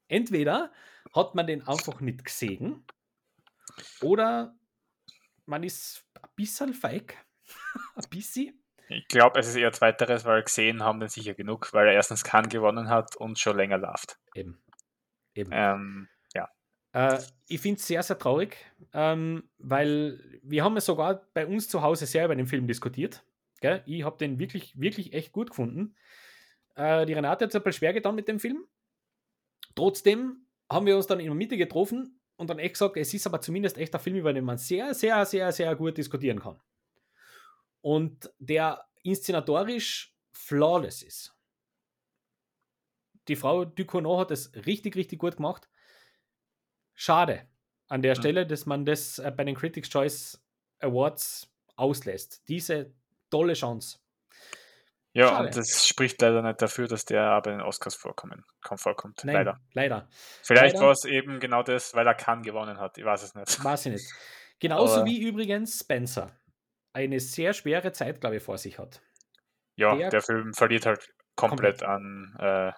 [0.08, 0.72] Entweder
[1.14, 2.86] hat man den einfach nicht gesehen
[4.02, 4.56] oder
[5.46, 7.18] man ist ein bisschen feig.
[7.96, 8.64] ein bisschen.
[8.88, 12.24] Ich glaube, es ist eher zweiteres, weil gesehen haben den sicher genug, weil er erstens
[12.24, 14.20] Cannes gewonnen hat und schon länger läuft.
[14.36, 14.64] Eben.
[15.34, 15.52] Eben.
[15.54, 16.10] Ähm,
[16.94, 18.58] Äh, ich finde es sehr, sehr traurig,
[18.94, 23.24] ähm, weil wir haben ja sogar bei uns zu Hause sehr über den Film diskutiert.
[23.60, 23.84] Gell?
[23.86, 25.96] Ich habe den wirklich, wirklich echt gut gefunden.
[26.76, 28.66] Äh, die Renate hat es ein bisschen schwer getan mit dem Film.
[29.76, 33.28] Trotzdem haben wir uns dann in der Mitte getroffen und dann echt gesagt, es ist
[33.28, 36.60] aber zumindest echt ein Film, über den man sehr, sehr, sehr, sehr gut diskutieren kann.
[37.82, 41.36] Und der inszenatorisch flawless ist.
[43.28, 45.70] Die Frau Ducournau hat es richtig, richtig gut gemacht.
[46.96, 47.48] Schade
[47.90, 48.20] an der Mhm.
[48.20, 50.42] Stelle, dass man das äh, bei den Critics' Choice
[50.80, 52.48] Awards auslässt.
[52.48, 52.94] Diese
[53.30, 54.00] tolle Chance.
[55.14, 55.48] ja, Schade.
[55.48, 58.44] und das spricht leider nicht dafür, dass der aber in den Oscars vorkommen,
[58.76, 59.22] vorkommt.
[59.24, 59.60] Nein, Leider.
[59.74, 60.08] leider.
[60.42, 62.98] Vielleicht war es eben genau das, weil er Cannes gewonnen hat.
[62.98, 63.64] Ich weiß es nicht.
[63.64, 64.12] Weiß ich nicht.
[64.60, 66.32] Genauso Aber- wie übrigens Spencer
[66.94, 69.02] eine sehr schwere Zeit, glaube ich, vor sich hat.
[69.76, 72.36] Ja, Der- der, Film verliert halt komplett, an.
[72.40, 72.72] Äh,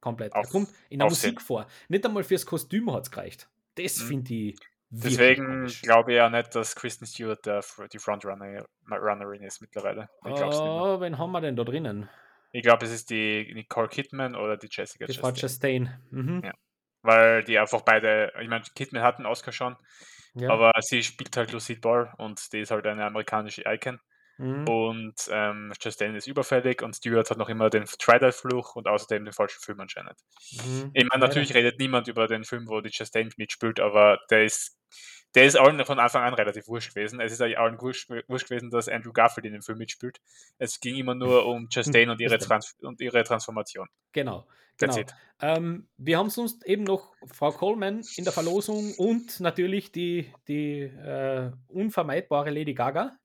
[0.00, 0.32] Komplett.
[0.34, 1.08] Auf- er kommt in der.
[1.08, 1.66] Musik vor.
[1.88, 3.48] Nicht einmal fürs Kostüm hat es gereicht.
[3.76, 4.06] Das Mhm.
[4.08, 4.58] finde ich.
[4.92, 7.62] deswegen glaube ich ja nicht, dass Kristen Stewart der,
[7.92, 10.08] die Frontrunner Runnerin ist mittlerweile.
[10.26, 10.32] Ich.
[10.32, 12.08] Oh, wen haben wir denn da drinnen?
[12.52, 15.34] Ich glaube, es ist die Nicole Kidman oder die Jessica Die Chastain.
[15.36, 16.00] Chastain.
[16.10, 16.42] Mhm.
[16.44, 16.52] Ja.
[17.02, 19.76] Weil die einfach beide, ich meine, Kidman hat einen Oscar schon,
[20.34, 20.50] Ja.
[20.50, 24.00] aber sie spielt halt Lucille Ball und die ist halt eine amerikanische Icon.
[24.40, 24.66] Mhm.
[24.66, 29.34] Und ähm, Chastain ist überfällig und Stewart hat noch immer den Twilight-Fluch und außerdem den
[29.34, 30.16] falschen Film anscheinend.
[30.52, 30.90] Mhm.
[30.94, 34.78] Ich meine, natürlich redet niemand über den Film, wo die Chastain mitspielt, aber der ist,
[35.34, 37.20] der ist allen von Anfang an relativ wurscht gewesen.
[37.20, 40.22] Es ist eigentlich allen wurscht, wurscht gewesen, dass Andrew Garfield in dem Film mitspielt.
[40.56, 43.88] Es ging immer nur um Chastain und ihre, Trans und ihre Transformation.
[44.12, 44.46] Genau.
[44.78, 44.96] Genau.
[45.42, 50.80] Ähm, wir haben sonst eben noch Frau Coleman in der Verlosung und natürlich die, die
[50.80, 53.18] äh, unvermeidbare Lady Gaga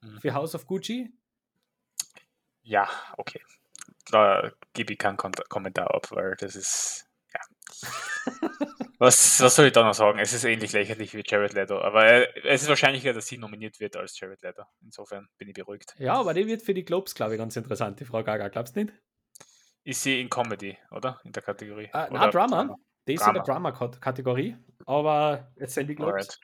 [0.00, 0.20] Mhm.
[0.20, 1.12] für House of Gucci.
[2.62, 3.40] Ja, okay.
[4.10, 7.06] Da gebe ich keinen Kommentar ab, weil das ist.
[7.32, 7.40] Ja.
[8.98, 10.18] was, was soll ich da noch sagen?
[10.18, 13.80] Es ist ähnlich lächerlich wie Jared Leto, aber äh, es ist wahrscheinlicher, dass sie nominiert
[13.80, 14.64] wird als Jared Leto.
[14.82, 15.94] Insofern bin ich beruhigt.
[15.98, 18.48] Ja, aber die wird für die Globes, glaube ich, ganz interessant, die Frau Gaga.
[18.48, 18.94] Glaubst du nicht?
[19.84, 21.20] Ist sie in Comedy, oder?
[21.24, 21.88] In der Kategorie?
[21.88, 22.76] Oder na, Drama.
[23.16, 24.56] Das in der Drama-Kategorie,
[24.86, 26.40] aber jetzt sind die Globes.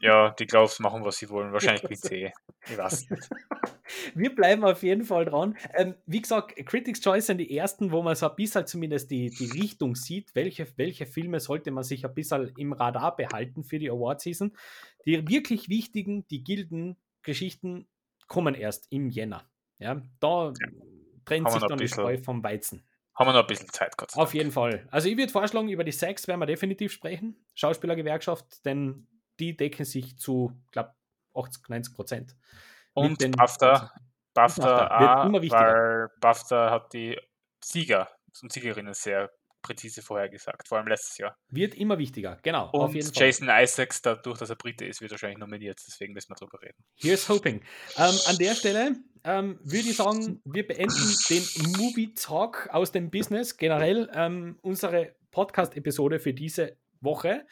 [0.00, 1.52] Ja, die Globes machen, was sie wollen.
[1.52, 2.32] Wahrscheinlich PC.
[2.68, 3.28] Ich weiß nicht.
[4.14, 5.56] Wir bleiben auf jeden Fall dran.
[5.74, 9.30] Ähm, wie gesagt, Critics' Choice sind die ersten, wo man so ein bisschen zumindest die,
[9.30, 13.78] die Richtung sieht, welche, welche Filme sollte man sich ein bisschen im Radar behalten für
[13.78, 14.56] die Award-Season.
[15.04, 17.86] Die wirklich wichtigen, die Gilden-Geschichten
[18.26, 19.48] kommen erst im Jänner.
[19.78, 20.68] Ja, da ja.
[21.24, 22.82] trennt sich dann die Spreu vom Weizen.
[23.16, 24.86] Haben wir noch ein bisschen Zeit, Gott Auf jeden Fall.
[24.90, 27.42] Also ich würde vorschlagen, über die Sex werden wir definitiv sprechen.
[27.54, 29.06] Schauspielergewerkschaft, denn
[29.40, 30.94] die decken sich zu, glaube
[31.34, 32.36] 80, 90 Prozent.
[32.92, 33.92] Und den, BAFTA,
[34.34, 35.60] BAFTA, BAFTA wird immer wichtiger.
[35.60, 37.18] weil BAFTA hat die
[37.62, 38.08] Sieger
[38.42, 39.30] und Siegerinnen sehr
[39.62, 41.36] präzise vorhergesagt, vor allem letztes Jahr.
[41.48, 42.70] Wird immer wichtiger, genau.
[42.70, 46.62] Und Jason Isaacs, dadurch, dass er Brite ist, wird wahrscheinlich nominiert, deswegen müssen wir drüber
[46.62, 46.84] reden.
[46.94, 47.62] Here's hoping.
[47.96, 51.42] Ähm, an der Stelle ähm, würde ich sagen, wir beenden den
[51.76, 57.46] Movie Talk aus dem Business, generell ähm, unsere Podcast-Episode für diese Woche.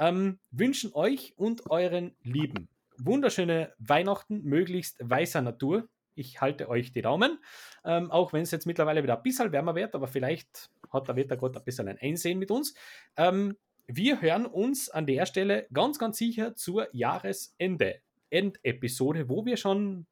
[0.00, 2.68] Ähm, wünschen euch und euren Lieben
[2.98, 5.88] wunderschöne Weihnachten, möglichst weißer Natur.
[6.14, 7.38] Ich halte euch die Daumen,
[7.84, 11.16] ähm, auch wenn es jetzt mittlerweile wieder ein bisschen wärmer wird, aber vielleicht hat der
[11.16, 12.74] Wettergott ein bisschen ein Einsehen mit uns.
[13.16, 13.56] Ähm,
[13.86, 18.00] wir hören uns an der Stelle ganz, ganz sicher zur Jahresende.
[18.30, 20.06] Endepisode, wo wir schon,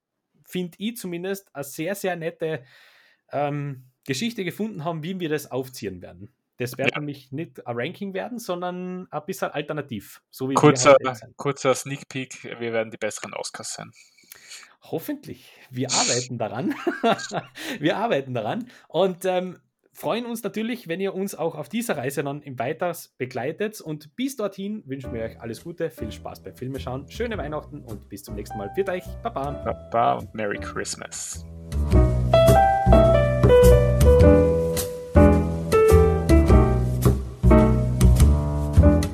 [0.46, 2.64] finde ich zumindest, eine sehr, sehr nette
[3.32, 6.32] ähm, Geschichte gefunden haben, wie wir das aufziehen werden.
[6.58, 6.98] Das wird ja.
[6.98, 10.22] nämlich nicht ein Ranking werden, sondern ein bisschen alternativ.
[10.30, 10.96] So wie kurzer,
[11.36, 13.92] kurzer Sneak Peek, wir werden die besseren Oscars sein.
[14.82, 15.52] Hoffentlich.
[15.70, 16.74] Wir arbeiten daran.
[17.78, 19.58] wir arbeiten daran und ähm,
[19.96, 23.80] freuen uns natürlich, wenn ihr uns auch auf dieser Reise dann im Weiters begleitet.
[23.80, 28.08] Und bis dorthin wünschen wir euch alles Gute, viel Spaß beim Filmeschauen, schöne Weihnachten und
[28.08, 28.70] bis zum nächsten Mal.
[28.74, 29.04] Für euch.
[29.22, 29.52] Baba.
[29.52, 31.46] Baba und Merry Christmas.